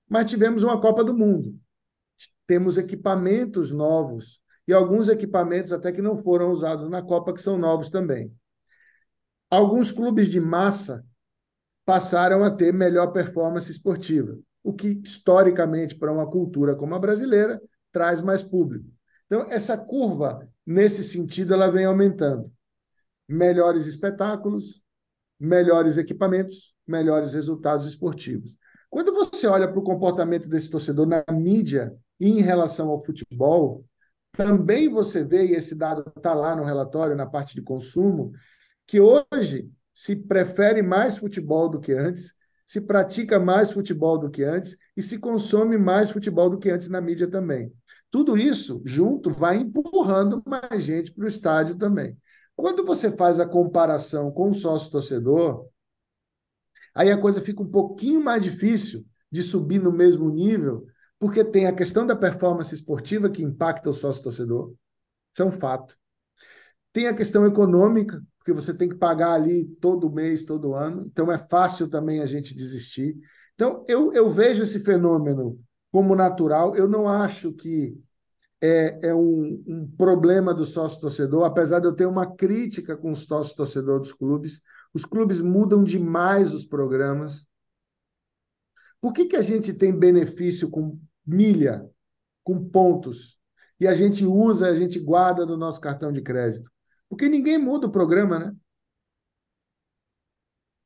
Mas 0.08 0.28
tivemos 0.28 0.64
uma 0.64 0.80
Copa 0.80 1.04
do 1.04 1.16
Mundo. 1.16 1.56
Temos 2.44 2.76
equipamentos 2.76 3.70
novos 3.70 4.42
e 4.66 4.72
alguns 4.72 5.08
equipamentos 5.08 5.72
até 5.72 5.92
que 5.92 6.02
não 6.02 6.16
foram 6.16 6.50
usados 6.50 6.90
na 6.90 7.00
Copa, 7.00 7.32
que 7.32 7.40
são 7.40 7.56
novos 7.56 7.88
também. 7.88 8.34
Alguns 9.48 9.92
clubes 9.92 10.28
de 10.28 10.40
massa 10.40 11.04
passaram 11.84 12.42
a 12.42 12.50
ter 12.50 12.72
melhor 12.72 13.12
performance 13.12 13.70
esportiva, 13.70 14.36
o 14.62 14.72
que, 14.72 15.00
historicamente, 15.04 15.94
para 15.94 16.12
uma 16.12 16.28
cultura 16.28 16.74
como 16.74 16.96
a 16.96 16.98
brasileira, 16.98 17.62
traz 17.92 18.20
mais 18.20 18.42
público. 18.42 18.86
Então, 19.26 19.46
essa 19.50 19.78
curva, 19.78 20.48
nesse 20.66 21.04
sentido, 21.04 21.54
ela 21.54 21.70
vem 21.70 21.84
aumentando. 21.84 22.52
Melhores 23.28 23.86
espetáculos, 23.86 24.81
melhores 25.42 25.96
equipamentos, 25.96 26.72
melhores 26.86 27.34
resultados 27.34 27.86
esportivos. 27.86 28.56
Quando 28.88 29.12
você 29.12 29.46
olha 29.46 29.66
para 29.66 29.78
o 29.78 29.82
comportamento 29.82 30.48
desse 30.48 30.70
torcedor 30.70 31.06
na 31.06 31.24
mídia 31.32 31.92
e 32.20 32.28
em 32.28 32.40
relação 32.40 32.90
ao 32.90 33.04
futebol, 33.04 33.84
também 34.32 34.88
você 34.88 35.24
vê, 35.24 35.46
e 35.46 35.54
esse 35.54 35.74
dado 35.74 36.10
está 36.16 36.32
lá 36.32 36.54
no 36.54 36.62
relatório, 36.62 37.16
na 37.16 37.26
parte 37.26 37.54
de 37.54 37.62
consumo, 37.62 38.32
que 38.86 39.00
hoje 39.00 39.68
se 39.94 40.14
prefere 40.14 40.80
mais 40.80 41.16
futebol 41.16 41.68
do 41.68 41.80
que 41.80 41.92
antes, 41.92 42.32
se 42.66 42.80
pratica 42.80 43.38
mais 43.38 43.72
futebol 43.72 44.18
do 44.18 44.30
que 44.30 44.44
antes 44.44 44.76
e 44.96 45.02
se 45.02 45.18
consome 45.18 45.76
mais 45.76 46.10
futebol 46.10 46.48
do 46.48 46.58
que 46.58 46.70
antes 46.70 46.88
na 46.88 47.00
mídia 47.00 47.28
também. 47.28 47.72
Tudo 48.10 48.38
isso 48.38 48.80
junto 48.84 49.30
vai 49.30 49.58
empurrando 49.58 50.42
mais 50.46 50.82
gente 50.82 51.12
para 51.12 51.24
o 51.24 51.28
estádio 51.28 51.76
também. 51.76 52.16
Quando 52.56 52.84
você 52.84 53.10
faz 53.10 53.40
a 53.40 53.46
comparação 53.46 54.30
com 54.30 54.50
o 54.50 54.54
sócio-torcedor, 54.54 55.66
aí 56.94 57.10
a 57.10 57.18
coisa 57.18 57.40
fica 57.40 57.62
um 57.62 57.70
pouquinho 57.70 58.22
mais 58.22 58.42
difícil 58.42 59.04
de 59.30 59.42
subir 59.42 59.80
no 59.80 59.90
mesmo 59.90 60.30
nível, 60.30 60.86
porque 61.18 61.44
tem 61.44 61.66
a 61.66 61.74
questão 61.74 62.06
da 62.06 62.14
performance 62.14 62.74
esportiva 62.74 63.30
que 63.30 63.42
impacta 63.42 63.88
o 63.88 63.94
sócio-torcedor, 63.94 64.74
isso 65.32 65.42
é 65.42 65.46
um 65.46 65.52
fato. 65.52 65.96
Tem 66.92 67.06
a 67.06 67.14
questão 67.14 67.46
econômica, 67.46 68.22
porque 68.38 68.52
você 68.52 68.74
tem 68.74 68.88
que 68.88 68.96
pagar 68.96 69.32
ali 69.32 69.64
todo 69.80 70.10
mês, 70.12 70.42
todo 70.42 70.74
ano, 70.74 71.06
então 71.06 71.32
é 71.32 71.38
fácil 71.38 71.88
também 71.88 72.20
a 72.20 72.26
gente 72.26 72.54
desistir. 72.54 73.16
Então, 73.54 73.84
eu, 73.88 74.12
eu 74.12 74.30
vejo 74.30 74.62
esse 74.62 74.80
fenômeno 74.80 75.58
como 75.90 76.14
natural, 76.14 76.74
eu 76.76 76.88
não 76.88 77.08
acho 77.08 77.52
que 77.52 77.96
é, 78.62 79.08
é 79.08 79.14
um, 79.14 79.62
um, 79.66 79.90
problema 79.96 80.54
do 80.54 80.64
sócio-torcedor, 80.64 81.44
apesar 81.44 81.80
de 81.80 81.86
eu 81.86 81.96
ter 81.96 82.06
uma 82.06 82.36
crítica 82.36 82.96
com 82.96 83.10
o 83.10 83.16
sócio-torcedor 83.16 83.98
dos 83.98 84.12
clubes. 84.12 84.62
Os 84.94 85.04
clubes 85.04 85.40
mudam 85.40 85.82
demais 85.82 86.54
os 86.54 86.64
programas. 86.64 87.44
Por 89.00 89.12
que, 89.12 89.24
que 89.24 89.36
a 89.36 89.42
gente 89.42 89.74
tem 89.74 89.92
benefício 89.92 90.70
com 90.70 90.96
milha, 91.26 91.84
com 92.44 92.62
pontos, 92.68 93.36
e 93.80 93.88
a 93.88 93.94
gente 93.94 94.24
usa, 94.24 94.68
a 94.68 94.76
gente 94.76 95.00
guarda 95.00 95.44
no 95.44 95.56
nosso 95.56 95.80
cartão 95.80 96.12
de 96.12 96.22
crédito? 96.22 96.70
Porque 97.08 97.28
ninguém 97.28 97.58
muda 97.58 97.88
o 97.88 97.92
programa, 97.92 98.38
né? 98.38 98.56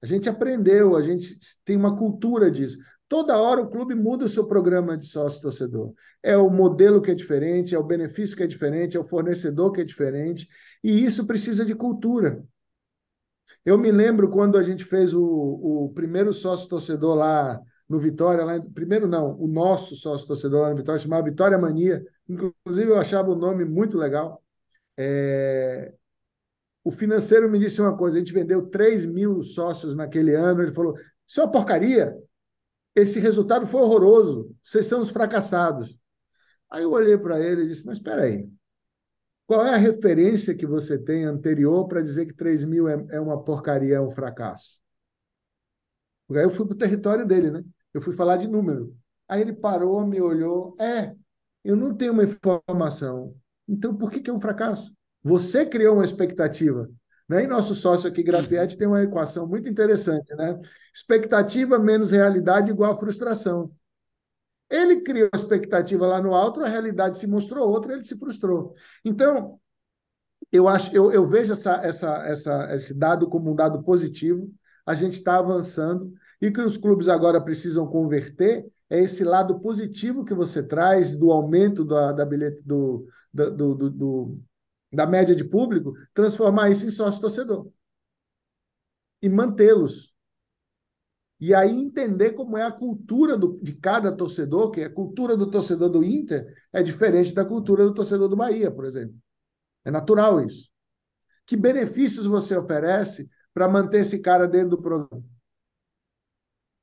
A 0.01 0.07
gente 0.07 0.31
aprendeu, 0.31 0.97
a 0.97 1.03
gente 1.03 1.39
tem 1.65 1.77
uma 1.77 1.97
cultura 1.97 2.51
disso. 2.51 2.79
Toda 3.09 3.39
hora 3.39 3.61
o 3.61 3.71
clube 3.71 3.95
muda 3.95 4.25
o 4.25 4.29
seu 4.29 4.47
programa 4.47 4.97
de 4.97 5.07
sócio-torcedor. 5.07 5.93
É 6.23 6.37
o 6.37 6.51
modelo 6.51 7.01
que 7.01 7.11
é 7.11 7.15
diferente, 7.15 7.75
é 7.75 7.79
o 7.79 7.85
benefício 7.85 8.37
que 8.37 8.43
é 8.43 8.47
diferente, 8.47 8.97
é 8.97 9.01
o 9.01 9.05
fornecedor 9.05 9.71
que 9.71 9.81
é 9.81 9.85
diferente, 9.85 10.49
e 10.83 11.05
isso 11.05 11.27
precisa 11.27 11.65
de 11.65 11.75
cultura. 11.75 12.43
Eu 13.65 13.79
me 13.79 13.93
lembro 13.93 14.29
quando 14.29 14.59
a 14.59 14.63
gente 14.63 14.85
fez 14.85 15.15
o, 15.15 15.23
o 15.23 15.93
primeiro 15.95 16.33
sócio-torcedor 16.33 17.15
lá 17.17 17.61
no 17.89 17.99
Vitória, 17.99 18.45
lá, 18.45 18.61
primeiro 18.75 19.07
não, 19.07 19.39
o 19.41 19.47
nosso 19.47 19.95
sócio-torcedor 19.95 20.63
lá 20.63 20.71
no 20.71 20.77
Vitória, 20.77 21.01
chamava 21.01 21.25
Vitória 21.25 21.59
Mania, 21.59 22.05
inclusive 22.29 22.91
eu 22.91 22.99
achava 22.99 23.31
o 23.31 23.37
nome 23.37 23.65
muito 23.65 23.97
legal. 23.97 24.43
É... 24.97 25.93
O 26.83 26.91
financeiro 26.91 27.51
me 27.51 27.59
disse 27.59 27.81
uma 27.81 27.97
coisa: 27.97 28.17
a 28.17 28.21
gente 28.21 28.33
vendeu 28.33 28.67
3 28.67 29.05
mil 29.05 29.43
sócios 29.43 29.95
naquele 29.95 30.35
ano. 30.35 30.63
Ele 30.63 30.73
falou: 30.73 30.95
Isso 31.27 31.41
é 31.41 31.45
uma 31.45 31.51
porcaria 31.51 32.17
esse 32.97 33.21
resultado 33.21 33.67
foi 33.67 33.83
horroroso, 33.83 34.57
vocês 34.63 34.87
são 34.87 35.01
os 35.01 35.11
fracassados. 35.11 35.99
Aí 36.71 36.83
eu 36.83 36.91
olhei 36.91 37.17
para 37.19 37.39
ele 37.39 37.63
e 37.65 37.69
disse: 37.69 37.85
Mas 37.85 37.99
espera 37.99 38.23
aí, 38.23 38.49
qual 39.47 39.65
é 39.67 39.75
a 39.75 39.77
referência 39.77 40.55
que 40.55 40.67
você 40.67 40.99
tem 40.99 41.25
anterior 41.25 41.87
para 41.87 42.03
dizer 42.03 42.27
que 42.27 42.35
3 42.35 42.65
mil 42.65 42.89
é, 42.89 43.07
é 43.11 43.21
uma 43.21 43.43
porcaria, 43.45 43.97
é 43.97 44.01
um 44.01 44.11
fracasso? 44.11 44.81
Porque 46.27 46.41
aí 46.41 46.47
eu 46.47 46.51
fui 46.51 46.67
para 46.67 46.75
o 46.75 46.79
território 46.79 47.27
dele, 47.27 47.51
né? 47.51 47.65
Eu 47.95 48.01
fui 48.01 48.15
falar 48.15 48.39
de 48.39 48.49
número. 48.49 48.97
Aí 49.29 49.41
ele 49.43 49.53
parou, 49.53 50.05
me 50.07 50.21
olhou: 50.21 50.75
É, 50.81 51.15
eu 51.63 51.77
não 51.77 51.95
tenho 51.95 52.13
uma 52.13 52.25
informação. 52.25 53.37
Então 53.69 53.95
por 53.95 54.11
que, 54.11 54.21
que 54.21 54.31
é 54.31 54.33
um 54.33 54.41
fracasso? 54.41 54.95
Você 55.23 55.67
criou 55.67 55.95
uma 55.97 56.05
expectativa. 56.05 56.89
Né? 57.29 57.45
E 57.45 57.47
nosso 57.47 57.75
sócio 57.75 58.09
aqui, 58.09 58.23
Grafietti, 58.23 58.77
tem 58.77 58.87
uma 58.87 59.03
equação 59.03 59.47
muito 59.47 59.69
interessante, 59.69 60.33
né? 60.35 60.61
Expectativa 60.95 61.79
menos 61.79 62.13
realidade 62.13 62.71
igual 62.71 62.93
a 62.93 62.97
frustração. 62.97 63.73
Ele 64.71 65.01
criou 65.03 65.29
a 65.33 65.37
expectativa 65.37 66.07
lá 66.07 66.21
no 66.21 66.35
alto, 66.35 66.61
a 66.63 66.69
realidade 66.69 67.19
se 67.19 67.27
mostrou 67.27 67.69
outra, 67.69 67.93
ele 67.93 68.05
se 68.05 68.19
frustrou. 68.19 68.75
Então, 69.05 69.61
eu 70.51 70.69
acho, 70.69 70.95
eu, 70.95 71.13
eu 71.13 71.27
vejo 71.27 71.53
essa, 71.53 71.75
essa, 71.85 72.17
essa, 72.27 72.75
esse 72.75 72.95
dado 72.95 73.29
como 73.29 73.51
um 73.51 73.55
dado 73.55 73.83
positivo. 73.83 74.51
A 74.85 74.95
gente 74.95 75.15
está 75.15 75.39
avançando 75.39 76.13
e 76.41 76.51
que 76.51 76.61
os 76.61 76.77
clubes 76.77 77.09
agora 77.09 77.41
precisam 77.41 77.87
converter 77.87 78.67
é 78.89 79.01
esse 79.01 79.25
lado 79.25 79.59
positivo 79.61 80.25
que 80.25 80.35
você 80.35 80.63
traz 80.63 81.11
do 81.11 81.33
aumento 81.33 81.85
da, 81.85 82.13
da 82.13 82.25
bilhete 82.25 82.63
do, 82.65 83.07
do, 83.33 83.75
do, 83.75 83.91
do, 83.91 84.37
da 84.97 85.07
média 85.07 85.37
de 85.37 85.45
público, 85.45 85.93
transformar 86.15 86.71
isso 86.71 86.87
em 86.87 86.91
sócio 86.91 87.21
torcedor 87.21 87.71
e 89.23 89.29
mantê-los. 89.29 90.15
E 91.39 91.55
aí 91.55 91.71
entender 91.71 92.33
como 92.33 92.57
é 92.57 92.63
a 92.63 92.73
cultura 92.73 93.37
do, 93.37 93.61
de 93.63 93.75
cada 93.75 94.11
torcedor, 94.11 94.71
que 94.71 94.83
a 94.83 94.91
cultura 94.93 95.37
do 95.37 95.51
torcedor 95.51 95.91
do 95.91 96.03
Inter 96.03 96.47
é 96.73 96.83
diferente 96.83 97.35
da 97.35 97.45
cultura 97.45 97.85
do 97.85 97.93
torcedor 97.93 98.29
do 98.29 98.37
Bahia, 98.37 98.71
por 98.71 98.87
exemplo. 98.87 99.15
É 99.85 99.91
natural 99.91 100.41
isso. 100.41 100.71
Que 101.45 101.57
benefícios 101.57 102.27
você 102.27 102.57
oferece 102.57 103.29
para 103.53 103.69
manter 103.69 104.01
esse 104.01 104.21
cara 104.21 104.49
dentro 104.49 104.71
do 104.71 104.83
programa? 104.83 105.23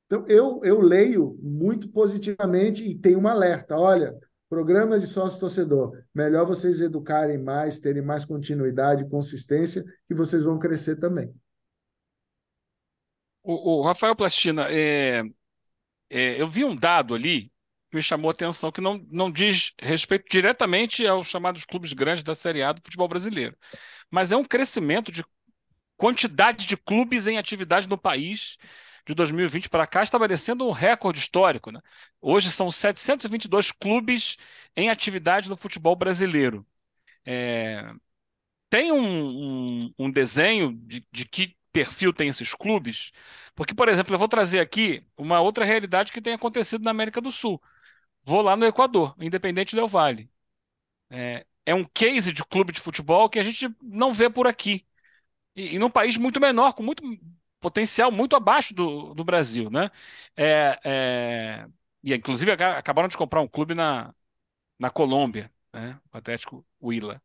Então, 0.06 0.26
eu, 0.28 0.62
eu 0.64 0.80
leio 0.80 1.38
muito 1.42 1.90
positivamente 1.90 2.84
e 2.84 2.96
tenho 2.96 3.20
um 3.20 3.28
alerta. 3.28 3.76
Olha, 3.76 4.16
programa 4.54 5.00
de 5.00 5.08
sócio-torcedor, 5.08 6.04
melhor 6.14 6.46
vocês 6.46 6.80
educarem 6.80 7.40
mais, 7.40 7.80
terem 7.80 8.04
mais 8.04 8.24
continuidade, 8.24 9.10
consistência, 9.10 9.84
que 10.08 10.14
vocês 10.14 10.44
vão 10.44 10.60
crescer 10.60 10.98
também. 10.98 11.34
O, 13.42 13.80
o 13.80 13.82
Rafael 13.82 14.16
Plastina, 14.16 14.68
é, 14.70 15.24
é, 16.08 16.40
eu 16.40 16.48
vi 16.48 16.64
um 16.64 16.76
dado 16.76 17.16
ali 17.16 17.52
que 17.90 17.96
me 17.96 18.02
chamou 18.04 18.30
a 18.30 18.32
atenção, 18.32 18.72
que 18.72 18.80
não, 18.80 19.04
não 19.10 19.32
diz 19.32 19.74
respeito 19.82 20.26
diretamente 20.30 21.06
aos 21.08 21.28
chamados 21.28 21.66
clubes 21.66 21.92
grandes 21.92 22.24
da 22.24 22.36
Série 22.36 22.62
A 22.62 22.74
do 22.74 22.82
futebol 22.84 23.08
brasileiro, 23.08 23.58
mas 24.12 24.32
é 24.32 24.38
um 24.38 24.46
crescimento 24.46 25.12
de 25.12 25.26
quantidade 25.98 26.68
de 26.68 26.78
clubes 26.78 27.26
em 27.26 27.40
atividade 27.40 27.90
no 27.90 27.98
país 27.98 28.58
de 29.06 29.14
2020 29.14 29.70
para 29.70 29.88
cá, 29.88 30.04
estabelecendo 30.04 30.68
um 30.68 30.72
recorde 30.72 31.20
histórico. 31.20 31.72
Né? 31.72 31.82
Hoje 32.22 32.52
são 32.52 32.72
722 32.72 33.72
clubes 33.72 34.38
em 34.76 34.90
atividade 34.90 35.50
no 35.50 35.58
futebol 35.58 35.96
brasileiro. 35.96 36.66
É... 37.26 37.86
Tem 38.70 38.92
um, 38.92 39.86
um, 39.88 39.94
um 40.00 40.12
desenho 40.12 40.74
de, 40.74 41.06
de 41.12 41.26
que 41.26 41.56
perfil 41.72 42.14
tem 42.14 42.30
esses 42.30 42.54
clubes? 42.54 43.12
Porque, 43.56 43.74
por 43.74 43.90
exemplo, 43.90 44.14
eu 44.16 44.20
vou 44.20 44.28
trazer 44.28 44.60
aqui 44.60 45.06
uma 45.18 45.40
outra 45.42 45.66
realidade 45.66 46.12
que 46.12 46.22
tem 46.22 46.34
acontecido 46.34 46.84
na 46.84 46.92
América 46.92 47.22
do 47.22 47.32
Sul. 47.32 47.62
Vou 48.24 48.42
lá 48.42 48.56
no 48.56 48.66
Equador, 48.66 49.16
Independente 49.20 49.76
Del 49.76 49.88
Vale. 49.88 50.30
É, 51.10 51.46
é 51.66 51.76
um 51.76 51.84
case 51.86 52.34
de 52.34 52.44
clube 52.46 52.74
de 52.74 52.82
futebol 52.82 53.30
que 53.30 53.40
a 53.40 53.44
gente 53.44 53.70
não 53.82 54.14
vê 54.14 54.30
por 54.30 54.48
aqui. 54.48 54.86
E, 55.56 55.76
e 55.76 55.80
num 55.80 55.90
país 55.90 56.18
muito 56.18 56.40
menor, 56.40 56.74
com 56.74 56.84
muito 56.84 57.04
potencial 57.64 58.12
muito 58.12 58.36
abaixo 58.36 58.74
do, 58.74 59.14
do 59.16 59.24
Brasil, 59.24 59.70
né? 59.72 59.90
É, 60.36 60.80
é, 60.86 61.68
e 62.04 62.14
inclusive 62.14 62.52
acabaram 62.52 63.08
de 63.08 63.18
comprar 63.18 63.42
um 63.42 63.48
clube 63.48 63.74
na, 63.74 64.14
na 64.80 64.90
Colômbia, 64.92 65.52
né? 65.74 66.00
O 66.14 66.18
Atlético 66.18 66.66
Huila. 66.82 67.22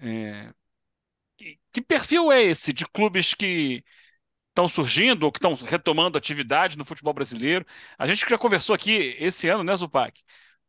É, 0.00 0.52
que, 1.38 1.58
que 1.72 1.82
perfil 1.82 2.32
é 2.32 2.42
esse 2.42 2.72
de 2.72 2.86
clubes 2.86 3.34
que 3.34 3.84
estão 4.50 4.68
surgindo 4.68 5.24
ou 5.24 5.32
que 5.32 5.38
estão 5.38 5.54
retomando 5.54 6.18
atividade 6.18 6.78
no 6.78 6.84
futebol 6.84 7.14
brasileiro? 7.14 7.66
A 7.98 8.06
gente 8.06 8.26
já 8.28 8.38
conversou 8.38 8.74
aqui 8.74 9.16
esse 9.18 9.48
ano, 9.48 9.64
né, 9.64 9.76
Zupac? 9.76 10.22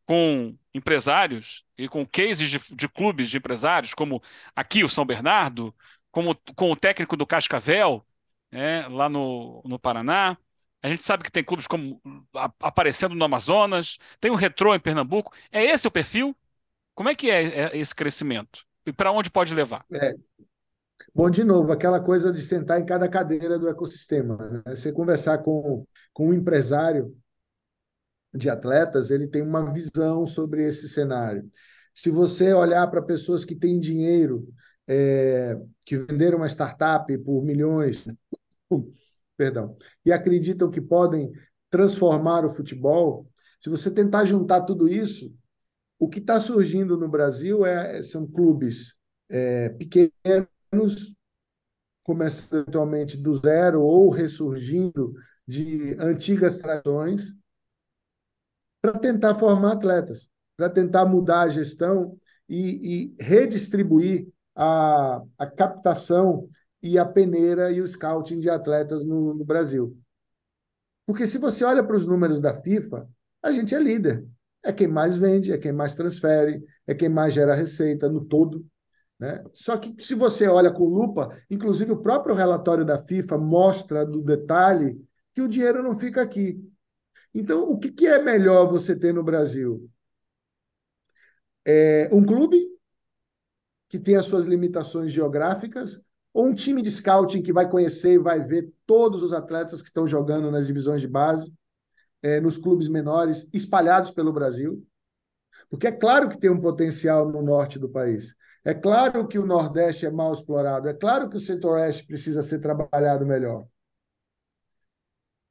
Com 0.05 0.57
empresários 0.73 1.63
e 1.77 1.87
com 1.89 2.05
cases 2.05 2.49
de, 2.49 2.75
de 2.75 2.89
clubes 2.89 3.29
de 3.29 3.37
empresários, 3.37 3.93
como 3.93 4.21
aqui 4.55 4.83
o 4.83 4.89
São 4.89 5.05
Bernardo, 5.05 5.75
como 6.11 6.35
com 6.55 6.71
o 6.71 6.75
técnico 6.75 7.17
do 7.17 7.27
Cascavel, 7.27 8.05
né, 8.51 8.87
lá 8.87 9.07
no, 9.09 9.61
no 9.65 9.79
Paraná. 9.79 10.37
A 10.83 10.89
gente 10.89 11.03
sabe 11.03 11.23
que 11.23 11.31
tem 11.31 11.43
clubes 11.43 11.67
como 11.67 12.01
a, 12.35 12.51
aparecendo 12.61 13.15
no 13.15 13.23
Amazonas, 13.23 13.97
tem 14.19 14.31
o 14.31 14.35
Retrô 14.35 14.73
em 14.73 14.79
Pernambuco. 14.79 15.33
É 15.51 15.63
esse 15.63 15.87
o 15.87 15.91
perfil? 15.91 16.35
Como 16.95 17.09
é 17.09 17.15
que 17.15 17.29
é, 17.29 17.43
é 17.43 17.77
esse 17.77 17.95
crescimento? 17.95 18.65
E 18.85 18.91
para 18.91 19.11
onde 19.11 19.29
pode 19.29 19.53
levar? 19.53 19.85
É. 19.91 20.13
Bom, 21.13 21.29
de 21.29 21.43
novo, 21.43 21.71
aquela 21.71 21.99
coisa 21.99 22.31
de 22.31 22.41
sentar 22.41 22.79
em 22.79 22.85
cada 22.85 23.07
cadeira 23.07 23.59
do 23.59 23.67
ecossistema. 23.67 24.37
Né? 24.37 24.75
Você 24.75 24.91
conversar 24.91 25.39
com, 25.39 25.85
com 26.13 26.29
um 26.29 26.33
empresário 26.33 27.15
de 28.33 28.49
atletas, 28.49 29.11
ele 29.11 29.27
tem 29.27 29.41
uma 29.41 29.71
visão 29.73 30.25
sobre 30.25 30.67
esse 30.67 30.87
cenário. 30.87 31.49
Se 31.93 32.09
você 32.09 32.53
olhar 32.53 32.87
para 32.87 33.01
pessoas 33.01 33.43
que 33.43 33.55
têm 33.55 33.79
dinheiro, 33.79 34.47
é, 34.87 35.57
que 35.85 35.97
venderam 35.97 36.37
uma 36.37 36.47
startup 36.47 37.17
por 37.19 37.43
milhões, 37.43 38.07
perdão, 39.37 39.75
e 40.05 40.11
acreditam 40.11 40.69
que 40.69 40.79
podem 40.79 41.31
transformar 41.69 42.45
o 42.45 42.53
futebol, 42.53 43.27
se 43.61 43.69
você 43.69 43.89
tentar 43.89 44.25
juntar 44.25 44.61
tudo 44.61 44.87
isso, 44.87 45.33
o 45.97 46.09
que 46.09 46.19
está 46.19 46.39
surgindo 46.39 46.97
no 46.97 47.07
Brasil 47.07 47.65
é, 47.65 48.01
são 48.03 48.27
clubes 48.27 48.95
é, 49.29 49.69
pequenos, 49.69 51.13
começando 52.03 52.67
atualmente 52.67 53.15
do 53.15 53.35
zero 53.35 53.81
ou 53.81 54.09
ressurgindo 54.09 55.13
de 55.47 55.95
antigas 55.99 56.57
tradições, 56.57 57.33
para 58.81 58.97
tentar 58.97 59.35
formar 59.35 59.73
atletas, 59.73 60.29
para 60.57 60.69
tentar 60.69 61.05
mudar 61.05 61.41
a 61.41 61.49
gestão 61.49 62.17
e, 62.49 63.13
e 63.13 63.15
redistribuir 63.23 64.27
a, 64.55 65.21
a 65.37 65.45
captação 65.45 66.49
e 66.81 66.97
a 66.97 67.05
peneira 67.05 67.71
e 67.71 67.81
o 67.81 67.87
scouting 67.87 68.39
de 68.39 68.49
atletas 68.49 69.03
no, 69.03 69.33
no 69.33 69.45
Brasil. 69.45 69.97
Porque 71.05 71.27
se 71.27 71.37
você 71.37 71.63
olha 71.63 71.83
para 71.83 71.95
os 71.95 72.05
números 72.05 72.39
da 72.39 72.53
FIFA, 72.61 73.07
a 73.41 73.51
gente 73.51 73.75
é 73.75 73.79
líder. 73.79 74.25
É 74.63 74.71
quem 74.71 74.87
mais 74.87 75.17
vende, 75.17 75.51
é 75.51 75.57
quem 75.57 75.71
mais 75.71 75.95
transfere, 75.95 76.63
é 76.85 76.93
quem 76.93 77.09
mais 77.09 77.33
gera 77.33 77.55
receita 77.55 78.07
no 78.07 78.23
todo. 78.23 78.65
Né? 79.19 79.43
Só 79.53 79.77
que 79.77 79.95
se 80.03 80.15
você 80.15 80.47
olha 80.47 80.71
com 80.71 80.85
lupa, 80.85 81.35
inclusive 81.49 81.91
o 81.91 82.01
próprio 82.01 82.35
relatório 82.35 82.85
da 82.85 82.97
FIFA 82.97 83.37
mostra 83.37 84.05
do 84.05 84.21
detalhe 84.21 84.99
que 85.33 85.41
o 85.41 85.47
dinheiro 85.47 85.81
não 85.83 85.97
fica 85.97 86.21
aqui. 86.21 86.59
Então, 87.33 87.69
o 87.69 87.77
que, 87.77 87.91
que 87.91 88.05
é 88.05 88.21
melhor 88.21 88.69
você 88.69 88.95
ter 88.95 89.13
no 89.13 89.23
Brasil? 89.23 89.89
É 91.65 92.09
um 92.11 92.25
clube 92.25 92.67
que 93.87 93.99
tem 93.99 94.15
as 94.15 94.25
suas 94.25 94.45
limitações 94.45 95.11
geográficas, 95.11 96.01
ou 96.33 96.47
um 96.47 96.53
time 96.53 96.81
de 96.81 96.89
scouting 96.89 97.41
que 97.41 97.51
vai 97.51 97.69
conhecer 97.69 98.13
e 98.13 98.19
vai 98.19 98.39
ver 98.39 98.71
todos 98.85 99.21
os 99.21 99.33
atletas 99.33 99.81
que 99.81 99.89
estão 99.89 100.07
jogando 100.07 100.49
nas 100.49 100.65
divisões 100.67 101.01
de 101.01 101.07
base, 101.07 101.53
é, 102.21 102.39
nos 102.39 102.57
clubes 102.57 102.87
menores, 102.87 103.47
espalhados 103.51 104.11
pelo 104.11 104.31
Brasil. 104.31 104.85
Porque 105.69 105.87
é 105.87 105.91
claro 105.91 106.29
que 106.29 106.39
tem 106.39 106.49
um 106.49 106.61
potencial 106.61 107.29
no 107.29 107.41
norte 107.41 107.79
do 107.79 107.89
país. 107.89 108.35
É 108.63 108.73
claro 108.73 109.27
que 109.27 109.39
o 109.39 109.45
Nordeste 109.45 110.05
é 110.05 110.11
mal 110.11 110.31
explorado. 110.31 110.87
É 110.87 110.93
claro 110.93 111.29
que 111.29 111.37
o 111.37 111.39
Centro-Oeste 111.39 112.05
precisa 112.05 112.43
ser 112.43 112.59
trabalhado 112.59 113.25
melhor. 113.25 113.65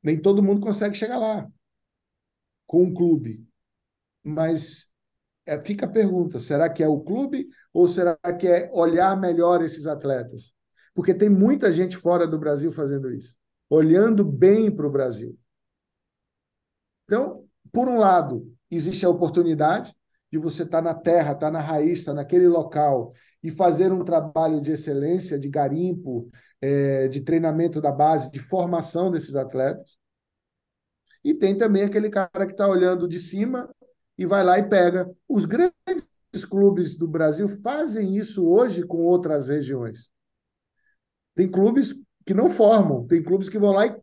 Nem 0.03 0.21
todo 0.21 0.43
mundo 0.43 0.61
consegue 0.61 0.95
chegar 0.95 1.19
lá 1.19 1.47
com 2.67 2.85
um 2.85 2.95
clube. 2.95 3.45
Mas 4.23 4.89
é, 5.45 5.61
fica 5.61 5.87
a 5.87 5.91
pergunta: 5.91 6.39
será 6.39 6.71
que 6.71 6.83
é 6.83 6.89
o 6.89 7.01
clube 7.01 7.49
ou 7.73 7.89
será 7.89 8.17
que 8.39 8.47
é 8.47 8.71
olhar 8.73 9.19
melhor 9.19 9.63
esses 9.63 9.87
atletas? 9.87 10.55
Porque 10.95 11.15
tem 11.15 11.29
muita 11.29 11.73
gente 11.73 11.97
fora 11.97 12.27
do 12.27 12.39
Brasil 12.39 12.73
fazendo 12.73 13.11
isso, 13.13 13.37
olhando 13.69 14.25
bem 14.25 14.71
para 14.75 14.87
o 14.87 14.91
Brasil. 14.91 15.39
Então, 17.05 17.45
por 17.73 17.89
um 17.89 17.99
lado, 17.99 18.53
existe 18.71 19.05
a 19.05 19.11
oportunidade 19.11 19.95
de 20.31 20.39
você 20.39 20.63
estar 20.63 20.79
tá 20.79 20.83
na 20.83 20.95
terra, 20.95 21.33
estar 21.33 21.47
tá 21.47 21.51
na 21.51 21.61
raiz, 21.61 21.99
estar 21.99 22.13
tá 22.13 22.17
naquele 22.17 22.47
local 22.47 23.13
e 23.43 23.51
fazer 23.51 23.93
um 23.93 24.05
trabalho 24.05 24.61
de 24.61 24.73
excelência, 24.73 25.39
de 25.39 25.49
garimpo, 25.49 26.31
é, 26.61 27.09
de 27.09 27.21
treinamento 27.23 27.81
da 27.81 27.91
base, 27.91 28.31
de 28.31 28.39
formação 28.39 29.11
desses 29.11 29.35
atletas. 29.35 29.99
E 31.25 31.35
tem 31.35 31.57
também 31.57 31.83
aquele 31.83 32.11
cara 32.11 32.47
que 32.47 32.53
está 32.53 32.67
olhando 32.69 33.09
de 33.09 33.19
cima 33.19 33.69
e 34.17 34.25
vai 34.25 34.45
lá 34.45 34.59
e 34.59 34.69
pega. 34.69 35.11
Os 35.29 35.45
grandes 35.45 36.45
clubes 36.49 36.97
do 36.97 37.09
Brasil 37.09 37.49
fazem 37.63 38.17
isso 38.17 38.47
hoje 38.47 38.83
com 38.83 38.99
outras 38.99 39.49
regiões. 39.49 40.09
Tem 41.35 41.51
clubes 41.51 41.95
que 42.27 42.35
não 42.35 42.51
formam, 42.51 43.07
tem 43.07 43.23
clubes 43.23 43.49
que 43.49 43.59
vão 43.59 43.73
lá 43.73 43.87
e 43.87 43.97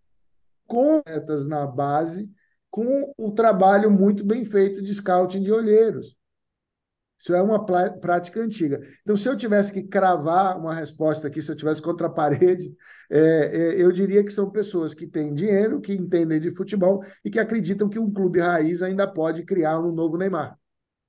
com 0.66 1.02
na 1.48 1.66
base 1.66 2.30
com 2.70 3.12
o 3.18 3.32
trabalho 3.32 3.90
muito 3.90 4.24
bem 4.24 4.44
feito 4.44 4.82
de 4.82 4.94
scouting 4.94 5.42
de 5.42 5.52
olheiros. 5.52 6.16
Isso 7.20 7.34
é 7.34 7.42
uma 7.42 7.66
prática 7.66 8.40
antiga. 8.40 8.80
Então, 9.02 9.18
se 9.18 9.28
eu 9.28 9.36
tivesse 9.36 9.74
que 9.74 9.82
cravar 9.82 10.58
uma 10.60 10.76
resposta 10.76 11.28
aqui, 11.28 11.42
se 11.42 11.52
eu 11.52 11.56
tivesse 11.56 11.82
contra 11.82 12.06
a 12.06 12.10
parede, 12.12 12.72
é, 13.10 13.20
é, 13.20 13.82
eu 13.82 13.92
diria 13.92 14.24
que 14.24 14.32
são 14.32 14.52
pessoas 14.52 14.94
que 14.94 15.08
têm 15.08 15.34
dinheiro, 15.34 15.82
que 15.82 15.94
entendem 15.94 16.40
de 16.40 16.54
futebol 16.54 17.04
e 17.26 17.32
que 17.32 17.40
acreditam 17.40 17.90
que 17.90 17.98
um 17.98 18.12
clube 18.12 18.40
raiz 18.40 18.84
ainda 18.84 19.08
pode 19.08 19.44
criar 19.44 19.80
um 19.80 19.92
novo 19.92 20.18
Neymar, 20.18 20.56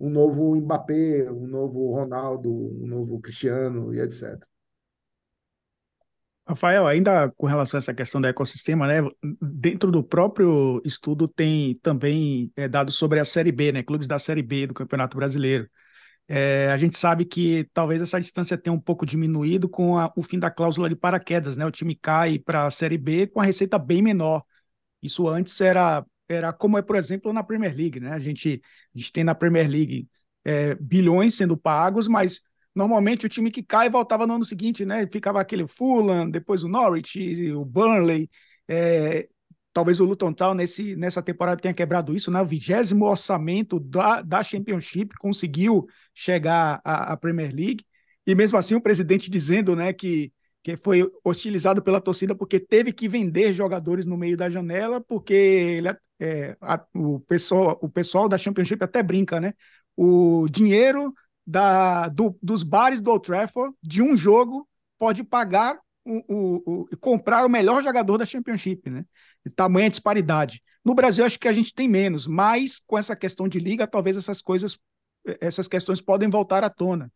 um 0.01 0.09
novo 0.09 0.57
Mbappé, 0.57 1.31
um 1.31 1.47
novo 1.47 1.93
Ronaldo, 1.93 2.51
um 2.51 2.87
novo 2.87 3.21
Cristiano 3.21 3.93
e 3.93 4.01
etc. 4.01 4.43
Rafael, 6.49 6.87
ainda 6.87 7.31
com 7.37 7.47
relação 7.47 7.77
a 7.77 7.81
essa 7.81 7.93
questão 7.93 8.21
do 8.21 8.27
ecossistema, 8.27 8.87
né? 8.87 9.07
Dentro 9.41 9.91
do 9.91 10.03
próprio 10.03 10.81
estudo 10.83 11.29
tem 11.29 11.75
também 11.83 12.51
é, 12.57 12.67
dados 12.67 12.95
sobre 12.97 13.21
a 13.21 13.25
Série 13.25 13.53
B, 13.53 13.71
né? 13.71 13.83
Clubes 13.83 14.09
da 14.09 14.19
Série 14.19 14.43
B 14.43 14.67
do 14.67 14.73
Campeonato 14.73 15.17
Brasileiro. 15.17 15.69
É, 16.27 16.71
a 16.71 16.79
gente 16.79 16.99
sabe 16.99 17.27
que 17.27 17.69
talvez 17.75 18.01
essa 18.01 18.21
distância 18.21 18.57
tenha 18.57 18.73
um 18.73 18.81
pouco 18.81 19.05
diminuído 19.05 19.69
com 19.69 19.99
a, 19.99 20.13
o 20.17 20.23
fim 20.23 20.39
da 20.39 20.51
cláusula 20.51 20.89
de 20.89 20.97
paraquedas, 20.97 21.57
né? 21.57 21.67
O 21.67 21.71
time 21.71 21.95
cai 21.95 22.39
para 22.39 22.67
a 22.67 22.71
Série 22.71 22.99
B 22.99 23.27
com 23.27 23.41
a 23.41 23.45
receita 23.45 23.79
bem 23.79 24.03
menor. 24.03 24.43
Isso 25.03 25.29
antes 25.29 25.61
era, 25.61 26.05
era 26.29 26.53
como 26.53 26.79
é, 26.79 26.83
por 26.83 26.97
exemplo, 26.97 27.33
na 27.33 27.45
Premier 27.45 27.77
League, 27.77 28.01
né? 28.01 28.13
A 28.13 28.19
gente, 28.19 28.63
a 28.95 28.99
gente 28.99 29.13
tem 29.13 29.23
na 29.23 29.35
Premier 29.35 29.69
League 29.69 30.09
é, 30.45 30.75
bilhões 30.77 31.35
sendo 31.35 31.57
pagos, 31.59 32.09
mas 32.09 32.41
normalmente 32.79 33.27
o 33.27 33.29
time 33.29 33.51
que 33.51 33.61
cai 33.61 33.91
voltava 33.91 34.25
no 34.25 34.35
ano 34.35 34.45
seguinte, 34.45 34.87
né? 34.87 35.05
Ficava 35.09 35.41
aquele 35.41 35.67
Fulham, 35.67 36.31
depois 36.31 36.63
o 36.63 36.69
Norwich, 36.69 37.51
o 37.53 37.65
Burnley. 37.65 38.31
É, 38.69 39.29
talvez 39.73 39.99
o 39.99 40.05
Luton 40.05 40.33
Town 40.33 40.55
nesse, 40.55 40.95
nessa 40.95 41.21
temporada 41.21 41.61
tenha 41.61 41.75
quebrado 41.75 42.15
isso, 42.15 42.31
né? 42.31 42.41
O 42.41 42.47
vigésimo 42.47 43.05
orçamento 43.07 43.81
da, 43.81 44.23
da 44.23 44.45
Championship 44.45 45.17
conseguiu 45.19 45.89
chegar 46.15 46.81
à, 46.85 47.13
à, 47.13 47.17
Premier 47.17 47.53
League, 47.53 47.85
e 48.25 48.35
mesmo 48.35 48.57
assim 48.57 48.77
o 48.77 48.81
presidente 48.81 49.29
dizendo 49.29 49.75
né, 49.75 49.93
que, 49.93 50.33
que 50.63 50.77
foi 50.77 51.11
hostilizado 51.25 51.83
pela 51.83 52.01
torcida 52.01 52.35
porque 52.35 52.61
teve 52.61 52.93
que 52.93 53.09
vender 53.09 53.53
jogadores 53.53 54.07
no 54.07 54.17
meio 54.17 54.37
da 54.37 54.49
janela, 54.49 55.01
porque 55.01 55.35
ele, 55.35 55.89
é, 56.21 56.57
a, 56.61 56.81
o, 56.95 57.19
pessoal, 57.21 57.77
o 57.83 57.89
pessoal 57.89 58.29
da 58.29 58.39
Championship 58.39 58.85
até 58.85 59.03
brinca, 59.03 59.41
né? 59.41 59.53
O 59.97 60.47
dinheiro 60.49 61.13
da, 61.49 62.11
do, 62.11 62.39
dos 62.43 62.63
bares 62.63 63.01
do 63.01 63.11
Old 63.11 63.25
Trafford 63.25 63.75
de 63.83 64.03
um 64.03 64.15
jogo 64.15 64.69
pode 64.99 65.25
pagar 65.25 65.81
o, 66.05 66.87
comprar 67.01 67.47
o 67.47 67.49
melhor 67.49 67.83
jogador 67.83 68.19
da 68.19 68.27
Championship, 68.27 68.91
né? 68.91 69.05
Tamanha 69.57 69.89
disparidade. 69.89 70.63
No 70.85 70.95
Brasil, 70.95 71.25
acho 71.25 71.39
que 71.39 71.49
a 71.49 71.53
gente 71.53 71.73
tem 71.73 71.89
menos, 71.89 72.27
mas 72.27 72.79
com 72.79 72.99
essa 72.99 73.17
questão 73.17 73.49
de 73.49 73.59
liga, 73.59 73.87
talvez 73.87 74.17
essas 74.17 74.43
coisas, 74.43 74.79
essas 75.41 75.67
questões 75.67 76.03
podem 76.03 76.29
voltar 76.29 76.63
à 76.63 76.69
tona. 76.69 77.11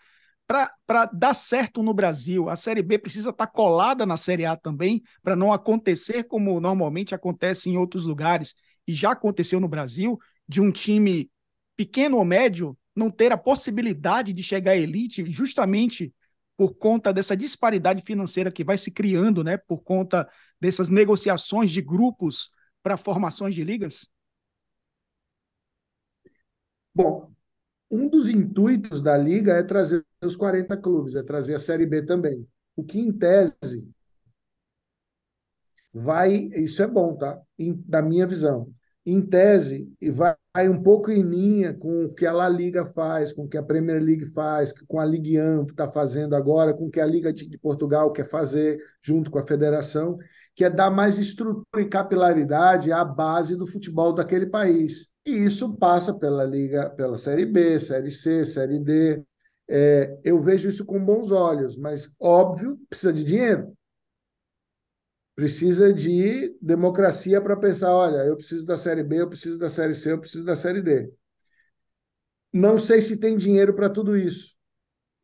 Para 0.47 1.07
dar 1.12 1.35
certo 1.35 1.83
no 1.83 1.93
Brasil, 1.93 2.49
a 2.49 2.57
Série 2.57 2.83
B 2.83 2.99
precisa 2.99 3.30
estar 3.30 3.47
tá 3.47 3.53
colada 3.53 4.07
na 4.07 4.16
Série 4.16 4.47
A 4.47 4.57
também, 4.57 5.03
para 5.22 5.37
não 5.37 5.53
acontecer 5.53 6.24
como 6.24 6.59
normalmente 6.59 7.14
acontece 7.14 7.68
em 7.68 7.76
outros 7.76 8.07
lugares, 8.07 8.55
e 8.87 8.95
já 8.95 9.12
aconteceu 9.12 9.61
no 9.61 9.68
Brasil, 9.68 10.18
de 10.49 10.61
um 10.61 10.70
time 10.70 11.30
pequeno 11.76 12.16
ou 12.16 12.24
médio 12.24 12.76
não 12.95 13.11
ter 13.11 13.32
a 13.32 13.38
possibilidade 13.38 14.32
de 14.32 14.43
chegar 14.43 14.72
à 14.72 14.76
elite 14.76 15.24
justamente 15.30 16.14
por 16.57 16.74
conta 16.74 17.12
dessa 17.12 17.36
disparidade 17.36 18.03
financeira 18.03 18.53
que 18.53 18.62
vai 18.62 18.76
se 18.76 18.90
criando, 18.90 19.43
né, 19.43 19.57
por 19.57 19.82
conta 19.82 20.28
dessas 20.61 20.88
negociações 20.88 21.70
de 21.70 21.80
grupos 21.80 22.51
para 22.82 22.97
formações 22.97 23.55
de 23.55 23.64
ligas? 23.64 24.09
Bom, 26.95 27.32
um 27.90 28.09
dos 28.09 28.28
intuitos 28.28 29.01
da 29.01 29.16
liga 29.16 29.55
é 29.55 29.62
trazer 29.62 30.05
os 30.22 30.36
40 30.36 30.76
clubes, 30.76 31.14
é 31.14 31.22
trazer 31.22 31.55
a 31.55 31.59
Série 31.59 31.86
B 31.86 32.03
também. 32.03 32.47
O 32.76 32.84
que, 32.84 32.99
em 32.99 33.12
tese, 33.12 33.86
vai. 35.93 36.34
Isso 36.34 36.82
é 36.82 36.86
bom, 36.86 37.16
tá? 37.16 37.40
da 37.86 38.03
minha 38.03 38.26
visão 38.26 38.72
em 39.05 39.20
tese, 39.20 39.93
vai 40.12 40.36
um 40.61 40.82
pouco 40.82 41.11
em 41.11 41.22
linha 41.22 41.72
com 41.72 42.05
o 42.05 42.14
que 42.14 42.26
a 42.26 42.32
La 42.32 42.48
Liga 42.48 42.84
faz, 42.84 43.32
com 43.32 43.44
o 43.44 43.48
que 43.48 43.57
a 43.57 43.62
Premier 43.62 44.03
League 44.03 44.26
faz, 44.26 44.72
com 44.86 45.00
a 45.00 45.05
Ligue 45.05 45.40
1 45.40 45.62
está 45.62 45.90
fazendo 45.90 46.36
agora, 46.36 46.74
com 46.74 46.86
o 46.86 46.90
que 46.90 47.00
a 47.00 47.07
Liga 47.07 47.32
de 47.32 47.57
Portugal 47.57 48.12
quer 48.12 48.28
fazer 48.28 48.78
junto 49.03 49.30
com 49.30 49.38
a 49.38 49.46
federação, 49.46 50.18
que 50.55 50.62
é 50.62 50.68
dar 50.68 50.90
mais 50.90 51.18
estrutura 51.18 51.80
e 51.80 51.88
capilaridade 51.88 52.92
à 52.92 53.03
base 53.03 53.57
do 53.57 53.66
futebol 53.66 54.12
daquele 54.12 54.46
país. 54.46 55.09
E 55.24 55.30
isso 55.30 55.74
passa 55.78 56.12
pela 56.12 56.44
Liga, 56.44 56.90
pela 56.90 57.16
Série 57.16 57.46
B, 57.46 57.80
Série 57.80 58.11
C, 58.11 58.44
Série 58.44 58.78
D. 58.78 59.24
É, 59.70 60.18
eu 60.22 60.38
vejo 60.42 60.68
isso 60.68 60.84
com 60.84 61.03
bons 61.03 61.30
olhos, 61.30 61.78
mas 61.78 62.14
óbvio, 62.20 62.78
precisa 62.90 63.12
de 63.12 63.24
dinheiro 63.24 63.72
precisa 65.35 65.93
de 65.93 66.57
democracia 66.61 67.41
para 67.41 67.57
pensar, 67.57 67.95
olha, 67.95 68.18
eu 68.18 68.37
preciso 68.37 68.66
da 68.66 68.76
série 68.76 69.03
B, 69.03 69.20
eu 69.20 69.28
preciso 69.28 69.59
da 69.59 69.68
série 69.68 69.95
C, 69.95 70.12
eu 70.12 70.20
preciso 70.20 70.45
da 70.45 70.57
série 70.57 70.83
D. 70.83 71.12
Não 72.53 72.78
sei 72.78 73.01
se 73.01 73.16
tem 73.16 73.37
dinheiro 73.37 73.74
para 73.74 73.89
tudo 73.89 74.16
isso. 74.16 74.55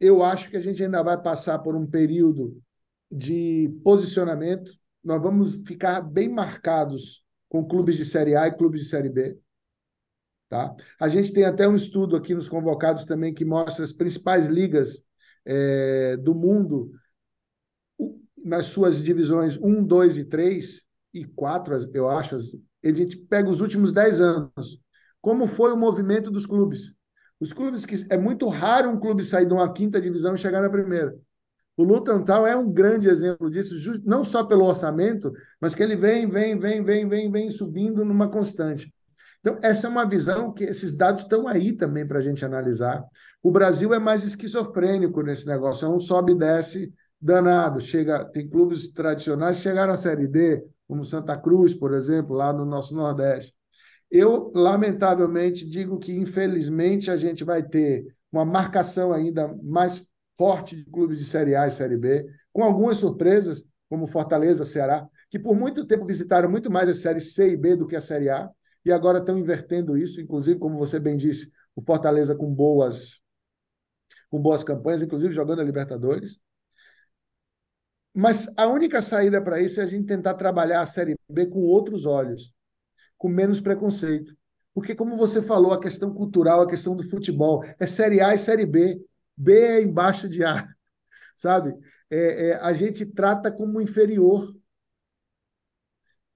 Eu 0.01 0.23
acho 0.23 0.49
que 0.49 0.57
a 0.57 0.61
gente 0.61 0.83
ainda 0.83 1.03
vai 1.03 1.21
passar 1.21 1.59
por 1.59 1.77
um 1.77 1.87
período 1.87 2.61
de 3.11 3.69
posicionamento. 3.85 4.71
Nós 5.05 5.21
vamos 5.21 5.57
ficar 5.67 6.01
bem 6.01 6.29
marcados 6.29 7.25
com 7.49 7.67
clubes 7.67 7.97
de 7.97 8.05
série 8.05 8.35
A 8.35 8.47
e 8.47 8.57
clubes 8.57 8.83
de 8.83 8.89
série 8.89 9.11
B. 9.11 9.39
Tá? 10.49 10.75
A 10.99 11.09
gente 11.09 11.33
tem 11.33 11.45
até 11.45 11.69
um 11.69 11.75
estudo 11.75 12.17
aqui 12.17 12.35
nos 12.35 12.49
convocados 12.49 13.05
também 13.05 13.35
que 13.35 13.45
mostra 13.45 13.85
as 13.85 13.93
principais 13.93 14.47
ligas 14.47 15.03
é, 15.45 16.17
do 16.17 16.35
mundo 16.35 16.91
nas 18.45 18.67
suas 18.67 19.03
divisões 19.03 19.59
1, 19.59 19.83
2 19.85 20.19
e 20.19 20.25
3 20.25 20.83
e 21.15 21.25
4, 21.25 21.91
eu 21.95 22.09
acho, 22.09 22.37
a 22.37 22.93
gente 22.93 23.17
pega 23.17 23.49
os 23.49 23.61
últimos 23.61 23.93
10 23.93 24.21
anos. 24.21 24.81
Como 25.21 25.47
foi 25.47 25.73
o 25.73 25.77
movimento 25.77 26.31
dos 26.31 26.47
clubes? 26.47 26.93
Os 27.41 27.53
clubes 27.53 27.85
que 27.85 28.07
é 28.11 28.17
muito 28.17 28.49
raro 28.49 28.91
um 28.91 28.99
clube 28.99 29.25
sair 29.25 29.47
de 29.47 29.53
uma 29.53 29.73
quinta 29.73 30.01
divisão 30.01 30.35
e 30.35 30.39
chegar 30.39 30.61
na 30.61 30.71
primeira. 30.71 31.15
O 31.77 31.85
Luton 31.85 32.25
é 32.45 32.57
um 32.57 32.73
grande 32.73 33.09
exemplo 33.09 33.49
disso, 33.49 33.77
não 34.05 34.25
só 34.25 34.43
pelo 34.43 34.65
orçamento, 34.65 35.33
mas 35.61 35.77
que 35.77 35.83
ele 35.83 35.95
vem, 35.95 36.29
vem, 36.29 36.59
vem, 36.59 36.83
vem, 36.83 37.09
vem, 37.09 37.31
vem 37.31 37.51
subindo 37.53 38.05
numa 38.05 38.29
constante. 38.29 38.93
Então, 39.39 39.59
essa 39.63 39.87
é 39.87 39.91
uma 39.91 40.05
visão 40.05 40.53
que 40.53 40.65
esses 40.65 40.97
dados 40.97 41.23
estão 41.23 41.47
aí 41.47 41.73
também 41.73 42.05
para 42.05 42.19
a 42.19 42.21
gente 42.21 42.45
analisar. 42.45 43.05
O 43.41 43.53
Brasil 43.53 43.95
é 43.95 43.99
mais 44.01 44.25
esquizofrênico 44.25 45.23
nesse 45.23 45.47
negócio, 45.47 45.87
é 45.87 45.89
um 45.89 46.01
sobe 46.01 46.33
e 46.33 46.35
desce 46.35 46.93
danado. 47.21 47.81
Chega, 47.81 48.25
tem 48.25 48.49
clubes 48.49 48.93
tradicionais 48.93 49.57
que 49.57 49.65
chegaram 49.65 49.93
à 49.93 49.97
Série 49.97 50.27
D, 50.27 50.65
como 50.87 51.05
Santa 51.05 51.37
Cruz, 51.37 51.75
por 51.75 51.95
exemplo, 51.95 52.35
lá 52.35 52.53
no 52.53 52.65
nosso 52.65 52.95
Nordeste. 52.95 53.55
Eu, 54.11 54.51
lamentavelmente, 54.55 55.69
digo 55.69 55.99
que, 55.99 56.13
infelizmente, 56.13 57.11
a 57.11 57.17
gente 57.17 57.45
vai 57.45 57.63
ter 57.63 58.07
uma 58.33 58.45
marcação 58.45 59.13
ainda 59.13 59.55
mais 59.63 60.07
forte 60.37 60.77
de 60.77 60.85
clubes 60.85 61.19
de 61.19 61.25
Série 61.25 61.55
A 61.55 61.67
e 61.67 61.71
Série 61.71 61.97
B, 61.97 62.27
com 62.53 62.63
algumas 62.63 62.97
surpresas, 62.97 63.65
como 63.89 64.07
Fortaleza, 64.07 64.65
Ceará, 64.65 65.07
que 65.31 65.39
por 65.39 65.55
muito 65.55 65.87
tempo 65.87 66.07
visitaram 66.07 66.49
muito 66.49 66.71
mais 66.71 66.89
a 66.89 66.95
Série 66.95 67.21
C 67.21 67.51
e 67.51 67.57
B 67.57 67.77
do 67.77 67.87
que 67.87 67.97
a 67.97 68.01
Série 68.01 68.31
A, 68.31 68.49
e 68.85 68.93
agora 68.93 69.19
estão 69.19 69.37
invertendo 69.37 69.97
isso, 69.97 70.21
inclusive, 70.21 70.59
como 70.59 70.79
você 70.79 70.99
bem 70.99 71.17
disse, 71.17 71.51
o 71.75 71.83
Fortaleza 71.83 72.35
com 72.35 72.53
boas 72.53 73.21
com 74.31 74.41
boas 74.41 74.63
campanhas, 74.63 75.03
inclusive 75.03 75.33
jogando 75.33 75.61
a 75.61 75.65
Libertadores. 75.65 76.39
Mas 78.15 78.49
a 78.57 78.67
única 78.67 79.01
saída 79.01 79.41
para 79.43 79.61
isso 79.61 79.81
é 79.81 79.85
a 79.85 79.87
gente 79.87 80.07
tentar 80.07 80.35
trabalhar 80.35 80.81
a 80.81 80.87
Série 80.87 81.17
B 81.31 81.47
com 81.47 81.61
outros 81.61 82.07
olhos, 82.07 82.53
com 83.17 83.29
menos 83.29 83.61
preconceito. 83.61 84.37
Porque, 84.75 84.95
como 84.95 85.17
você 85.17 85.43
falou, 85.43 85.73
a 85.73 85.81
questão 85.81 86.13
cultural, 86.13 86.63
a 86.63 86.67
questão 86.69 86.97
do 86.97 87.09
futebol, 87.09 87.65
é 87.79 87.87
Série 87.87 88.21
A 88.21 88.35
e 88.35 88.39
Série 88.39 88.67
B. 88.67 89.01
B 89.37 89.61
é 89.61 89.83
embaixo 89.83 90.29
de 90.29 90.45
A, 90.45 90.69
sabe? 91.35 91.75
É, 92.11 92.51
é, 92.51 92.55
a 92.57 92.73
gente 92.73 93.05
trata 93.07 93.51
como 93.51 93.81
inferior. 93.81 94.55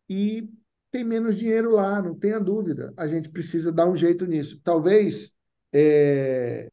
E 0.09 0.49
tem 0.91 1.05
menos 1.05 1.37
dinheiro 1.37 1.71
lá, 1.71 2.03
não 2.03 2.15
tenha 2.15 2.39
dúvida. 2.39 2.93
A 2.97 3.07
gente 3.07 3.31
precisa 3.31 3.73
dar 3.73 3.89
um 3.89 3.97
jeito 3.97 4.27
nisso. 4.27 4.61
Talvez, 4.63 5.33
é, 5.73 6.71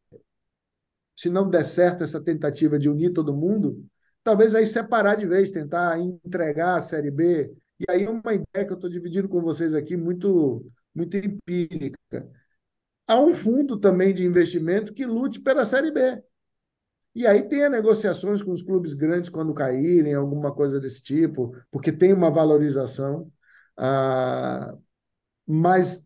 se 1.15 1.29
não 1.29 1.49
der 1.49 1.63
certo 1.65 2.03
essa 2.03 2.21
tentativa 2.21 2.77
de 2.79 2.89
unir 2.89 3.13
todo 3.13 3.35
mundo, 3.35 3.85
talvez 4.29 4.53
aí 4.53 4.67
separar 4.67 5.15
de 5.15 5.25
vez, 5.25 5.49
tentar 5.49 5.99
entregar 5.99 6.75
a 6.75 6.81
Série 6.81 7.09
B. 7.09 7.51
E 7.79 7.85
aí 7.89 8.03
é 8.03 8.09
uma 8.09 8.31
ideia 8.31 8.63
que 8.63 8.71
eu 8.71 8.75
estou 8.75 8.87
dividindo 8.87 9.27
com 9.27 9.41
vocês 9.41 9.73
aqui, 9.73 9.97
muito, 9.97 10.71
muito 10.93 11.17
empírica. 11.17 11.97
Há 13.07 13.19
um 13.19 13.33
fundo 13.33 13.79
também 13.79 14.13
de 14.13 14.23
investimento 14.23 14.93
que 14.93 15.03
lute 15.03 15.39
pela 15.39 15.65
Série 15.65 15.89
B. 15.89 16.21
E 17.15 17.25
aí 17.25 17.41
tem 17.41 17.67
negociações 17.69 18.43
com 18.43 18.51
os 18.51 18.61
clubes 18.61 18.93
grandes 18.93 19.31
quando 19.31 19.51
caírem, 19.51 20.13
alguma 20.13 20.53
coisa 20.53 20.79
desse 20.79 21.01
tipo, 21.01 21.55
porque 21.71 21.91
tem 21.91 22.13
uma 22.13 22.29
valorização. 22.29 23.31
Ah, 23.75 24.77
mas 25.47 26.05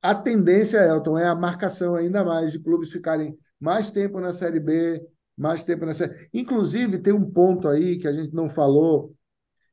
a 0.00 0.14
tendência, 0.14 0.78
Elton, 0.86 1.18
é 1.18 1.26
a 1.26 1.34
marcação 1.34 1.96
ainda 1.96 2.24
mais 2.24 2.52
de 2.52 2.60
clubes 2.60 2.92
ficarem 2.92 3.36
mais 3.58 3.90
tempo 3.90 4.20
na 4.20 4.32
Série 4.32 4.60
B, 4.60 5.04
mais 5.36 5.62
tempo 5.62 5.92
Série. 5.92 6.28
Inclusive, 6.32 6.98
tem 6.98 7.12
um 7.12 7.30
ponto 7.30 7.68
aí 7.68 7.98
que 7.98 8.08
a 8.08 8.12
gente 8.12 8.34
não 8.34 8.48
falou, 8.48 9.14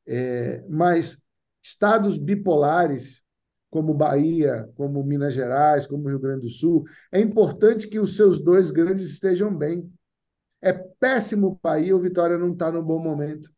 é, 0.05 0.63
mas 0.67 1.21
estados 1.61 2.17
bipolares, 2.17 3.21
como 3.69 3.93
Bahia, 3.93 4.69
como 4.75 5.03
Minas 5.03 5.33
Gerais, 5.33 5.87
como 5.87 6.09
Rio 6.09 6.19
Grande 6.19 6.41
do 6.41 6.49
Sul, 6.49 6.83
é 7.11 7.19
importante 7.19 7.87
que 7.87 7.99
os 7.99 8.15
seus 8.15 8.39
dois 8.39 8.69
grandes 8.69 9.05
estejam 9.05 9.55
bem. 9.55 9.91
É 10.61 10.71
péssimo 10.71 11.57
para 11.59 11.81
o 11.93 11.99
Vitória 11.99 12.37
não 12.37 12.53
está 12.53 12.71
no 12.71 12.83
bom 12.83 12.99
momento. 12.99 13.49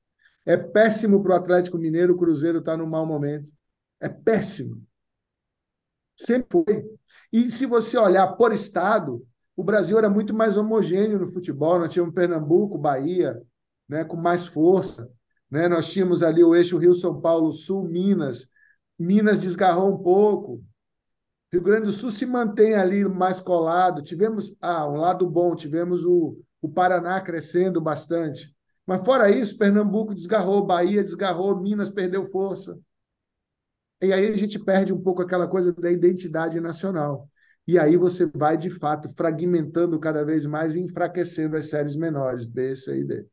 É 0.46 0.56
péssimo 0.56 1.22
para 1.22 1.34
o 1.34 1.36
Atlético 1.36 1.78
Mineiro, 1.78 2.14
o 2.14 2.18
Cruzeiro 2.18 2.60
está 2.60 2.78
no 2.78 2.88
mau 2.88 3.06
momento. 3.06 3.52
É 4.00 4.08
péssimo. 4.08 4.82
Sempre 6.18 6.48
foi. 6.50 6.86
E 7.34 7.52
se 7.52 7.66
você 7.66 7.98
olhar 7.98 8.28
por 8.38 8.54
estado, 8.54 9.28
o 9.56 9.64
Brasil 9.64 9.98
era 9.98 10.10
muito 10.10 10.34
mais 10.34 10.58
homogêneo 10.58 11.20
no 11.20 11.32
futebol. 11.32 11.80
Nós 11.80 11.92
tínhamos 11.92 12.14
Pernambuco, 12.14 12.78
Bahia, 12.78 13.42
né, 13.88 14.04
com 14.04 14.18
mais 14.18 14.46
força. 14.46 15.10
Né? 15.50 15.68
Nós 15.68 15.92
tínhamos 15.92 16.22
ali 16.22 16.44
o 16.44 16.56
eixo 16.56 16.78
Rio-São 16.78 17.22
Paulo, 17.22 17.52
Sul, 17.54 17.84
Minas. 17.84 18.50
Minas 19.00 19.40
desgarrou 19.40 19.94
um 19.94 19.98
pouco. 19.98 20.64
Rio 21.52 21.62
Grande 21.62 21.86
do 21.86 21.92
Sul 21.94 22.12
se 22.12 22.26
mantém 22.26 22.76
ali 22.76 23.06
mais 23.06 23.40
colado. 23.40 24.02
Tivemos, 24.02 24.54
ah, 24.60 24.88
um 24.88 24.98
lado 24.98 25.30
bom, 25.30 25.56
tivemos 25.56 26.04
o, 26.04 26.38
o 26.62 26.68
Paraná 26.68 27.22
crescendo 27.22 27.80
bastante. 27.80 28.54
Mas 28.86 29.04
fora 29.06 29.32
isso, 29.32 29.58
Pernambuco 29.58 30.14
desgarrou, 30.14 30.66
Bahia 30.66 31.04
desgarrou, 31.04 31.60
Minas 31.60 31.90
perdeu 31.90 32.30
força. 32.30 32.78
E 34.02 34.12
aí 34.12 34.28
a 34.28 34.38
gente 34.38 34.60
perde 34.60 34.94
um 34.94 35.02
pouco 35.02 35.22
aquela 35.22 35.48
coisa 35.48 35.74
da 35.74 35.92
identidade 35.92 36.60
nacional. 36.60 37.30
E 37.68 37.80
aí 37.80 37.98
você 37.98 38.26
vai, 38.28 38.58
de 38.58 38.70
fato, 38.70 39.10
fragmentando 39.16 40.00
cada 40.00 40.24
vez 40.24 40.46
mais 40.46 40.76
e 40.76 40.80
enfraquecendo 40.82 41.56
as 41.58 41.68
séries 41.70 41.96
menores, 41.96 42.46
B, 42.46 42.76
C 42.76 43.00
e 43.00 43.04
D. 43.04 43.26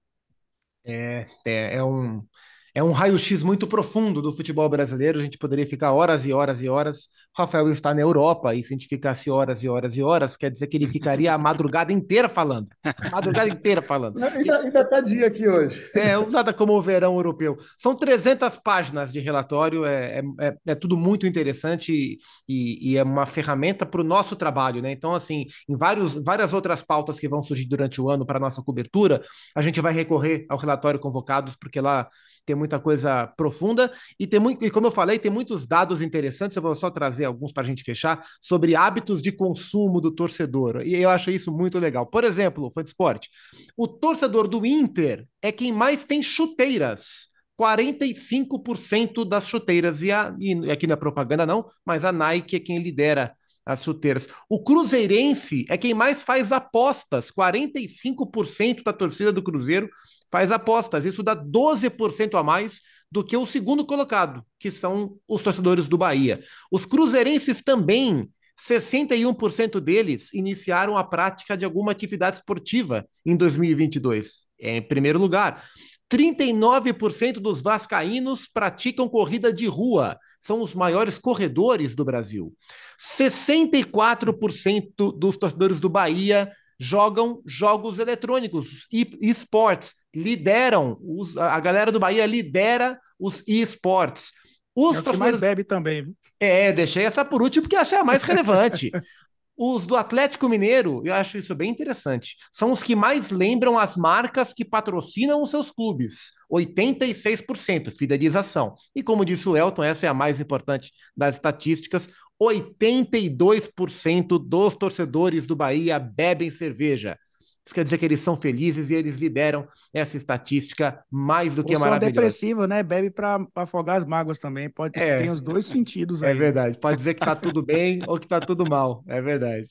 É, 0.84 1.26
é, 1.46 1.76
é 1.76 1.84
um, 1.84 2.26
é 2.74 2.82
um 2.82 2.92
raio-x 2.92 3.42
muito 3.42 3.66
profundo 3.66 4.22
do 4.22 4.32
futebol 4.32 4.68
brasileiro. 4.68 5.18
A 5.18 5.22
gente 5.22 5.36
poderia 5.36 5.66
ficar 5.66 5.92
horas 5.92 6.24
e 6.24 6.32
horas 6.32 6.62
e 6.62 6.68
horas. 6.68 7.04
O 7.36 7.42
Rafael 7.42 7.70
está 7.70 7.94
na 7.94 8.00
Europa, 8.00 8.54
e 8.54 8.62
se 8.62 8.72
a 8.72 8.76
gente 8.76 8.88
ficasse 8.88 9.30
horas 9.30 9.62
e 9.62 9.68
horas 9.68 9.96
e 9.96 10.02
horas, 10.02 10.36
quer 10.36 10.50
dizer 10.50 10.66
que 10.66 10.76
ele 10.76 10.86
ficaria 10.86 11.34
a 11.34 11.38
madrugada 11.38 11.92
inteira 11.92 12.28
falando. 12.28 12.68
A 12.82 13.10
madrugada 13.10 13.48
inteira 13.48 13.82
falando. 13.82 14.22
Ainda 14.22 14.80
está 14.80 15.00
dia 15.00 15.26
aqui 15.26 15.46
hoje. 15.48 15.90
É, 15.94 16.16
nada 16.30 16.52
como 16.52 16.72
o 16.72 16.82
verão 16.82 17.16
europeu. 17.16 17.58
São 17.76 17.94
300 17.94 18.56
páginas 18.56 19.12
de 19.12 19.20
relatório, 19.20 19.84
é, 19.84 20.20
é, 20.20 20.22
é, 20.48 20.56
é 20.66 20.74
tudo 20.74 20.96
muito 20.96 21.26
interessante 21.26 22.18
e, 22.48 22.90
e 22.92 22.96
é 22.96 23.02
uma 23.02 23.26
ferramenta 23.26 23.84
para 23.84 24.00
o 24.00 24.04
nosso 24.04 24.34
trabalho, 24.34 24.80
né? 24.80 24.92
Então, 24.92 25.14
assim, 25.14 25.46
em 25.68 25.76
vários, 25.76 26.14
várias 26.14 26.52
outras 26.54 26.82
pautas 26.82 27.18
que 27.18 27.28
vão 27.28 27.42
surgir 27.42 27.66
durante 27.66 28.00
o 28.00 28.08
ano 28.08 28.24
para 28.24 28.38
a 28.38 28.40
nossa 28.40 28.62
cobertura, 28.62 29.22
a 29.54 29.60
gente 29.60 29.80
vai 29.80 29.92
recorrer 29.92 30.46
ao 30.48 30.58
relatório 30.58 31.00
convocados, 31.00 31.54
porque 31.56 31.80
lá 31.80 32.08
tem 32.44 32.56
muita 32.56 32.78
coisa 32.78 33.26
profunda 33.26 33.92
e 34.18 34.26
tem 34.26 34.40
muito, 34.40 34.64
e 34.64 34.70
como 34.70 34.86
eu 34.86 34.90
falei, 34.90 35.18
tem 35.18 35.30
muitos 35.30 35.66
dados 35.66 36.00
interessantes. 36.02 36.56
Eu 36.56 36.62
vou 36.62 36.74
só 36.74 36.90
trazer 36.90 37.24
alguns 37.24 37.52
para 37.52 37.62
a 37.62 37.66
gente 37.66 37.82
fechar 37.84 38.24
sobre 38.40 38.74
hábitos 38.74 39.22
de 39.22 39.32
consumo 39.32 40.00
do 40.00 40.10
torcedor. 40.10 40.82
E 40.84 40.94
eu 40.94 41.10
acho 41.10 41.30
isso 41.30 41.52
muito 41.52 41.78
legal. 41.78 42.06
Por 42.06 42.24
exemplo, 42.24 42.70
fã 42.72 42.82
de 42.82 42.90
esporte, 42.90 43.30
o 43.76 43.86
torcedor 43.86 44.48
do 44.48 44.66
Inter 44.66 45.26
é 45.40 45.52
quem 45.52 45.72
mais 45.72 46.04
tem 46.04 46.22
chuteiras. 46.22 47.30
45% 47.60 49.24
das 49.28 49.46
chuteiras, 49.46 50.02
e, 50.02 50.10
a, 50.10 50.34
e 50.40 50.70
aqui 50.70 50.86
não 50.86 50.94
é 50.94 50.96
propaganda, 50.96 51.46
não, 51.46 51.64
mas 51.84 52.04
a 52.04 52.10
Nike 52.10 52.56
é 52.56 52.60
quem 52.60 52.78
lidera 52.78 53.36
as 53.64 53.82
chuteiras. 53.84 54.28
O 54.48 54.62
Cruzeirense 54.62 55.64
é 55.68 55.76
quem 55.78 55.94
mais 55.94 56.22
faz 56.22 56.50
apostas. 56.50 57.30
45% 57.30 58.82
da 58.82 58.92
torcida 58.92 59.32
do 59.32 59.42
Cruzeiro 59.42 59.88
faz 60.32 60.50
apostas. 60.50 61.04
Isso 61.04 61.22
dá 61.22 61.36
12% 61.36 62.38
a 62.38 62.42
mais 62.42 62.80
do 63.10 63.22
que 63.22 63.36
o 63.36 63.44
segundo 63.44 63.84
colocado, 63.84 64.42
que 64.58 64.70
são 64.70 65.18
os 65.28 65.42
torcedores 65.42 65.86
do 65.86 65.98
Bahia. 65.98 66.40
Os 66.72 66.86
cruzeirenses 66.86 67.62
também, 67.62 68.30
61% 68.58 69.78
deles 69.78 70.32
iniciaram 70.32 70.96
a 70.96 71.04
prática 71.04 71.54
de 71.54 71.66
alguma 71.66 71.92
atividade 71.92 72.36
esportiva 72.36 73.06
em 73.26 73.36
2022. 73.36 74.46
É 74.58 74.78
em 74.78 74.82
primeiro 74.82 75.18
lugar. 75.18 75.62
39% 76.10 77.34
dos 77.34 77.60
vascaínos 77.60 78.48
praticam 78.48 79.08
corrida 79.08 79.52
de 79.52 79.66
rua. 79.66 80.18
São 80.40 80.62
os 80.62 80.74
maiores 80.74 81.18
corredores 81.18 81.94
do 81.94 82.04
Brasil. 82.04 82.52
64% 82.98 85.18
dos 85.18 85.36
torcedores 85.36 85.78
do 85.78 85.88
Bahia 85.88 86.50
jogam 86.82 87.40
jogos 87.46 88.00
eletrônicos 88.00 88.88
e 88.92 89.06
esportes, 89.20 89.94
lideram, 90.12 90.98
os, 91.00 91.36
a 91.36 91.60
galera 91.60 91.92
do 91.92 92.00
Bahia 92.00 92.26
lidera 92.26 92.98
os 93.20 93.46
esportes. 93.46 94.32
Os 94.74 94.96
é 94.96 95.02
torcedores... 95.02 95.18
mais 95.18 95.40
bebe 95.40 95.62
também. 95.62 96.12
É, 96.40 96.72
deixei 96.72 97.04
essa 97.04 97.24
por 97.24 97.40
último 97.40 97.62
porque 97.62 97.76
achei 97.76 97.96
a 97.96 98.02
mais 98.02 98.24
relevante. 98.24 98.90
Os 99.56 99.86
do 99.86 99.96
Atlético 99.96 100.48
Mineiro, 100.48 101.02
eu 101.04 101.12
acho 101.12 101.36
isso 101.36 101.54
bem 101.54 101.70
interessante, 101.70 102.36
são 102.50 102.72
os 102.72 102.82
que 102.82 102.96
mais 102.96 103.30
lembram 103.30 103.78
as 103.78 103.96
marcas 103.96 104.52
que 104.52 104.64
patrocinam 104.64 105.42
os 105.42 105.50
seus 105.50 105.70
clubes. 105.70 106.32
86% 106.50 107.90
fidelização. 107.90 108.74
E 108.94 109.02
como 109.02 109.24
disse 109.24 109.48
o 109.48 109.56
Elton, 109.56 109.82
essa 109.82 110.06
é 110.06 110.08
a 110.08 110.14
mais 110.14 110.40
importante 110.40 110.90
das 111.16 111.34
estatísticas: 111.36 112.08
82% 112.42 114.38
dos 114.38 114.74
torcedores 114.74 115.46
do 115.46 115.54
Bahia 115.54 115.98
bebem 115.98 116.50
cerveja. 116.50 117.18
Isso 117.64 117.74
quer 117.74 117.84
dizer 117.84 117.98
que 117.98 118.04
eles 118.04 118.20
são 118.20 118.34
felizes 118.34 118.90
e 118.90 118.94
eles 118.94 119.20
lideram 119.20 119.68
essa 119.94 120.16
estatística 120.16 121.04
mais 121.08 121.54
do 121.54 121.62
que 121.62 121.74
Ou 121.74 121.80
maravilhosa. 121.80 122.12
depressivo, 122.12 122.66
né? 122.66 122.82
Bebe 122.82 123.08
para 123.08 123.46
afogar 123.54 123.98
as 123.98 124.04
mágoas 124.04 124.40
também. 124.40 124.68
Pode 124.68 124.98
é, 124.98 125.22
ter 125.22 125.30
os 125.30 125.40
dois 125.40 125.66
sentidos 125.66 126.22
é 126.22 126.26
aí. 126.26 126.32
É 126.32 126.34
verdade. 126.34 126.78
Pode 126.78 126.96
dizer 126.96 127.14
que 127.14 127.22
está 127.22 127.36
tudo 127.36 127.62
bem 127.62 128.02
ou 128.08 128.18
que 128.18 128.26
está 128.26 128.40
tudo 128.40 128.68
mal. 128.68 129.04
É 129.06 129.22
verdade. 129.22 129.68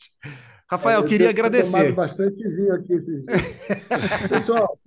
Rafael, 0.69 1.01
é, 1.01 1.03
eu 1.03 1.05
queria 1.05 1.29
agradecer. 1.29 1.69
tomado 1.69 1.93
bastante 1.93 2.47
vinho 2.47 2.73
aqui 2.73 2.93
esses 2.93 3.25
dias. 3.25 3.41
Pessoal, 4.29 4.79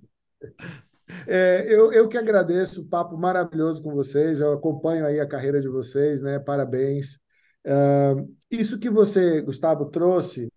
é, 1.27 1.63
eu, 1.69 1.91
eu 1.91 2.07
que 2.07 2.17
agradeço 2.17 2.81
o 2.81 2.85
papo 2.85 3.15
maravilhoso 3.15 3.83
com 3.83 3.93
vocês. 3.93 4.39
Eu 4.39 4.53
acompanho 4.53 5.05
aí 5.05 5.19
a 5.19 5.27
carreira 5.27 5.61
de 5.61 5.67
vocês, 5.67 6.21
né? 6.21 6.39
Parabéns. 6.39 7.19
Uh, 7.67 8.35
isso 8.49 8.79
que 8.79 8.89
você, 8.89 9.41
Gustavo, 9.41 9.85
trouxe 9.85 10.51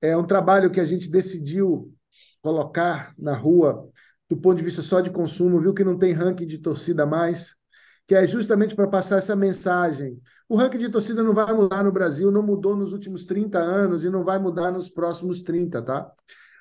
é 0.00 0.16
um 0.16 0.24
trabalho 0.24 0.70
que 0.70 0.80
a 0.80 0.84
gente 0.84 1.10
decidiu 1.10 1.92
colocar 2.42 3.14
na 3.18 3.34
rua 3.34 3.88
do 4.28 4.36
ponto 4.36 4.58
de 4.58 4.64
vista 4.64 4.82
só 4.82 5.00
de 5.00 5.10
consumo, 5.10 5.60
viu 5.60 5.72
que 5.72 5.82
não 5.82 5.96
tem 5.96 6.12
ranking 6.12 6.46
de 6.46 6.58
torcida 6.58 7.06
mais, 7.06 7.54
que 8.06 8.14
é 8.14 8.26
justamente 8.26 8.74
para 8.74 8.86
passar 8.86 9.16
essa 9.16 9.34
mensagem. 9.34 10.20
O 10.48 10.56
ranking 10.56 10.78
de 10.78 10.88
torcida 10.88 11.22
não 11.22 11.34
vai 11.34 11.52
mudar 11.52 11.82
no 11.82 11.92
Brasil, 11.92 12.30
não 12.30 12.42
mudou 12.42 12.76
nos 12.76 12.92
últimos 12.92 13.24
30 13.24 13.58
anos 13.58 14.04
e 14.04 14.10
não 14.10 14.24
vai 14.24 14.38
mudar 14.38 14.70
nos 14.70 14.88
próximos 14.90 15.42
30, 15.42 15.82
tá? 15.82 16.10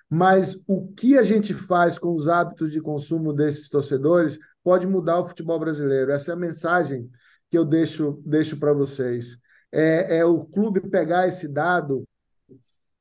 Mas 0.10 0.58
o 0.66 0.88
que 0.94 1.18
a 1.18 1.24
gente 1.24 1.54
faz 1.54 2.00
com 2.00 2.14
os 2.14 2.30
hábitos 2.30 2.72
de 2.72 2.82
consumo 2.82 3.34
desses 3.34 3.70
torcedores 3.70 4.40
pode 4.64 4.88
mudar 4.88 5.20
o 5.20 5.28
futebol 5.28 5.60
brasileiro. 5.60 6.12
Essa 6.12 6.32
é 6.32 6.34
a 6.34 6.38
mensagem 6.38 7.10
que 7.50 7.58
eu 7.58 7.66
deixo, 7.66 8.22
deixo 8.26 8.58
para 8.58 8.74
vocês. 8.74 9.38
É, 9.72 10.20
é 10.20 10.26
o 10.26 10.46
clube 10.46 10.82
pegar 10.90 11.28
esse 11.28 11.48
dado 11.48 12.08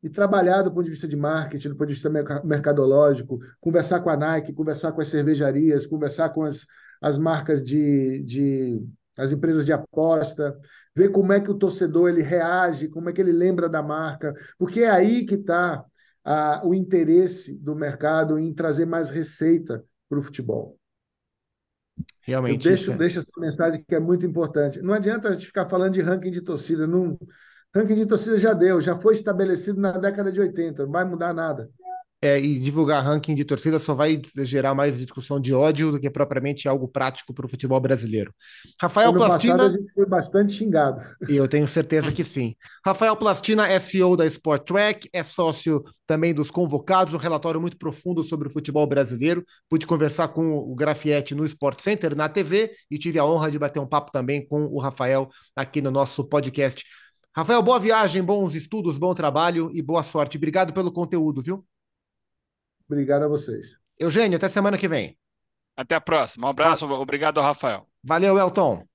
e 0.06 0.08
trabalhar 0.08 0.62
do 0.62 0.70
ponto 0.70 0.84
de 0.84 0.90
vista 0.90 1.08
de 1.08 1.16
marketing, 1.16 1.70
do 1.70 1.76
ponto 1.76 1.88
de 1.88 1.94
vista 1.94 2.08
mercadológico, 2.44 3.40
conversar 3.60 3.98
com 3.98 4.08
a 4.08 4.16
Nike, 4.16 4.52
conversar 4.52 4.92
com 4.92 5.00
as 5.00 5.08
cervejarias, 5.08 5.84
conversar 5.84 6.28
com 6.28 6.44
as, 6.44 6.64
as 7.02 7.18
marcas 7.18 7.60
de, 7.60 8.22
de 8.22 8.80
as 9.18 9.32
empresas 9.32 9.66
de 9.66 9.72
aposta, 9.72 10.56
ver 10.94 11.10
como 11.10 11.32
é 11.32 11.40
que 11.40 11.50
o 11.50 11.58
torcedor 11.58 12.08
ele 12.08 12.22
reage, 12.22 12.86
como 12.86 13.10
é 13.10 13.12
que 13.12 13.20
ele 13.20 13.32
lembra 13.32 13.68
da 13.68 13.82
marca, 13.82 14.32
porque 14.56 14.82
é 14.82 14.90
aí 14.90 15.26
que 15.26 15.34
está 15.34 15.84
o 16.62 16.72
interesse 16.72 17.52
do 17.58 17.74
mercado 17.74 18.38
em 18.38 18.54
trazer 18.54 18.86
mais 18.86 19.10
receita 19.10 19.84
para 20.08 20.20
o 20.20 20.22
futebol. 20.22 20.78
Realmente. 22.20 22.64
Eu 22.64 22.70
deixo, 22.70 22.92
é... 22.92 22.96
deixo 22.96 23.18
essa 23.18 23.40
mensagem 23.40 23.84
que 23.86 23.94
é 23.94 24.00
muito 24.00 24.24
importante. 24.24 24.80
Não 24.80 24.94
adianta 24.94 25.30
a 25.30 25.32
gente 25.32 25.46
ficar 25.46 25.68
falando 25.68 25.94
de 25.94 26.00
ranking 26.00 26.30
de 26.30 26.42
torcida, 26.42 26.86
não, 26.86 27.18
Ranking 27.76 27.94
de 27.94 28.06
torcida 28.06 28.38
já 28.38 28.54
deu, 28.54 28.80
já 28.80 28.96
foi 28.96 29.12
estabelecido 29.12 29.78
na 29.78 29.92
década 29.92 30.32
de 30.32 30.40
80, 30.40 30.86
não 30.86 30.92
vai 30.92 31.04
mudar 31.04 31.34
nada. 31.34 31.68
É, 32.22 32.40
e 32.40 32.58
divulgar 32.58 33.04
ranking 33.04 33.34
de 33.34 33.44
torcida 33.44 33.78
só 33.78 33.94
vai 33.94 34.20
gerar 34.38 34.74
mais 34.74 34.96
discussão 34.96 35.38
de 35.38 35.52
ódio 35.52 35.92
do 35.92 36.00
que 36.00 36.08
propriamente 36.08 36.66
algo 36.66 36.88
prático 36.88 37.34
para 37.34 37.44
o 37.44 37.48
futebol 37.48 37.78
brasileiro. 37.78 38.34
Rafael 38.80 39.10
ano 39.10 39.18
Plastina. 39.18 39.56
Passado 39.58 39.74
a 39.74 39.78
gente 39.78 39.92
foi 39.92 40.06
bastante 40.06 40.54
xingado. 40.54 41.02
E 41.28 41.36
eu 41.36 41.46
tenho 41.46 41.66
certeza 41.66 42.10
que 42.10 42.24
sim. 42.24 42.56
Rafael 42.84 43.14
Plastina 43.16 43.68
é 43.68 43.78
CEO 43.78 44.16
da 44.16 44.24
Sport 44.24 44.66
Track, 44.66 45.10
é 45.12 45.22
sócio 45.22 45.84
também 46.06 46.32
dos 46.32 46.50
convocados, 46.50 47.12
um 47.12 47.18
relatório 47.18 47.60
muito 47.60 47.76
profundo 47.76 48.24
sobre 48.24 48.48
o 48.48 48.50
futebol 48.50 48.86
brasileiro. 48.86 49.44
Pude 49.68 49.86
conversar 49.86 50.28
com 50.28 50.56
o 50.56 50.74
Grafietti 50.74 51.34
no 51.34 51.44
Sport 51.44 51.80
Center, 51.82 52.16
na 52.16 52.30
TV, 52.30 52.72
e 52.90 52.98
tive 52.98 53.18
a 53.18 53.26
honra 53.26 53.50
de 53.50 53.58
bater 53.58 53.78
um 53.78 53.86
papo 53.86 54.10
também 54.10 54.46
com 54.46 54.64
o 54.64 54.80
Rafael 54.80 55.28
aqui 55.54 55.82
no 55.82 55.90
nosso 55.90 56.24
podcast. 56.24 56.82
Rafael, 57.36 57.62
boa 57.62 57.78
viagem, 57.78 58.24
bons 58.24 58.54
estudos, 58.54 58.96
bom 58.96 59.12
trabalho 59.12 59.70
e 59.74 59.82
boa 59.82 60.02
sorte. 60.02 60.38
Obrigado 60.38 60.72
pelo 60.72 60.90
conteúdo, 60.90 61.42
viu? 61.42 61.62
Obrigado 62.88 63.24
a 63.24 63.28
vocês. 63.28 63.76
Eugênio, 64.00 64.38
até 64.38 64.48
semana 64.48 64.78
que 64.78 64.88
vem. 64.88 65.18
Até 65.76 65.94
a 65.96 66.00
próxima. 66.00 66.46
Um 66.46 66.50
abraço, 66.50 66.86
obrigado 66.86 67.36
ao 67.36 67.44
Rafael. 67.44 67.86
Valeu, 68.02 68.38
Elton. 68.38 68.88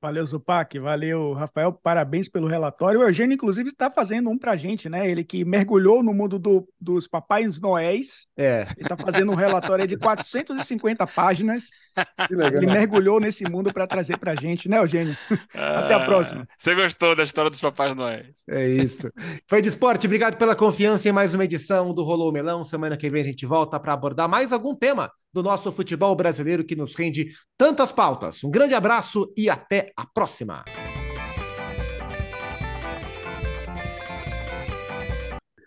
Valeu, 0.00 0.24
Zupac. 0.24 0.78
Valeu, 0.78 1.32
Rafael. 1.32 1.72
Parabéns 1.72 2.28
pelo 2.28 2.46
relatório. 2.46 3.00
O 3.00 3.02
Eugênio, 3.02 3.34
inclusive, 3.34 3.68
está 3.68 3.90
fazendo 3.90 4.30
um 4.30 4.38
para 4.38 4.52
a 4.52 4.56
gente, 4.56 4.88
né? 4.88 5.10
Ele 5.10 5.24
que 5.24 5.44
mergulhou 5.44 6.04
no 6.04 6.14
mundo 6.14 6.38
do, 6.38 6.68
dos 6.80 7.08
papais 7.08 7.60
noéis. 7.60 8.26
É. 8.36 8.62
Ele 8.76 8.82
está 8.82 8.96
fazendo 8.96 9.32
um 9.32 9.34
relatório 9.34 9.88
de 9.88 9.96
450 9.96 11.04
páginas. 11.08 11.64
Ele 12.30 12.66
mergulhou 12.66 13.18
nesse 13.18 13.44
mundo 13.50 13.72
para 13.72 13.88
trazer 13.88 14.16
para 14.18 14.32
a 14.32 14.34
gente, 14.36 14.68
né, 14.68 14.78
Eugênio? 14.78 15.16
Ah, 15.54 15.80
Até 15.80 15.94
a 15.94 16.00
próxima. 16.00 16.46
Você 16.56 16.74
gostou 16.76 17.16
da 17.16 17.24
história 17.24 17.50
dos 17.50 17.60
papais 17.60 17.96
noéis? 17.96 18.28
É 18.48 18.68
isso. 18.68 19.10
Foi 19.48 19.60
de 19.60 19.68
esporte. 19.68 20.06
Obrigado 20.06 20.36
pela 20.36 20.54
confiança 20.54 21.08
em 21.08 21.12
mais 21.12 21.34
uma 21.34 21.44
edição 21.44 21.92
do 21.92 22.04
Rolou 22.04 22.32
Melão. 22.32 22.62
Semana 22.62 22.96
que 22.96 23.10
vem 23.10 23.22
a 23.22 23.26
gente 23.26 23.44
volta 23.46 23.80
para 23.80 23.94
abordar 23.94 24.28
mais 24.28 24.52
algum 24.52 24.76
tema 24.76 25.10
do 25.32 25.42
nosso 25.42 25.70
futebol 25.70 26.14
brasileiro 26.14 26.64
que 26.64 26.76
nos 26.76 26.94
rende 26.94 27.32
tantas 27.56 27.92
pautas. 27.92 28.42
Um 28.44 28.50
grande 28.50 28.74
abraço 28.74 29.32
e 29.36 29.48
até 29.48 29.92
a 29.96 30.06
próxima. 30.06 30.64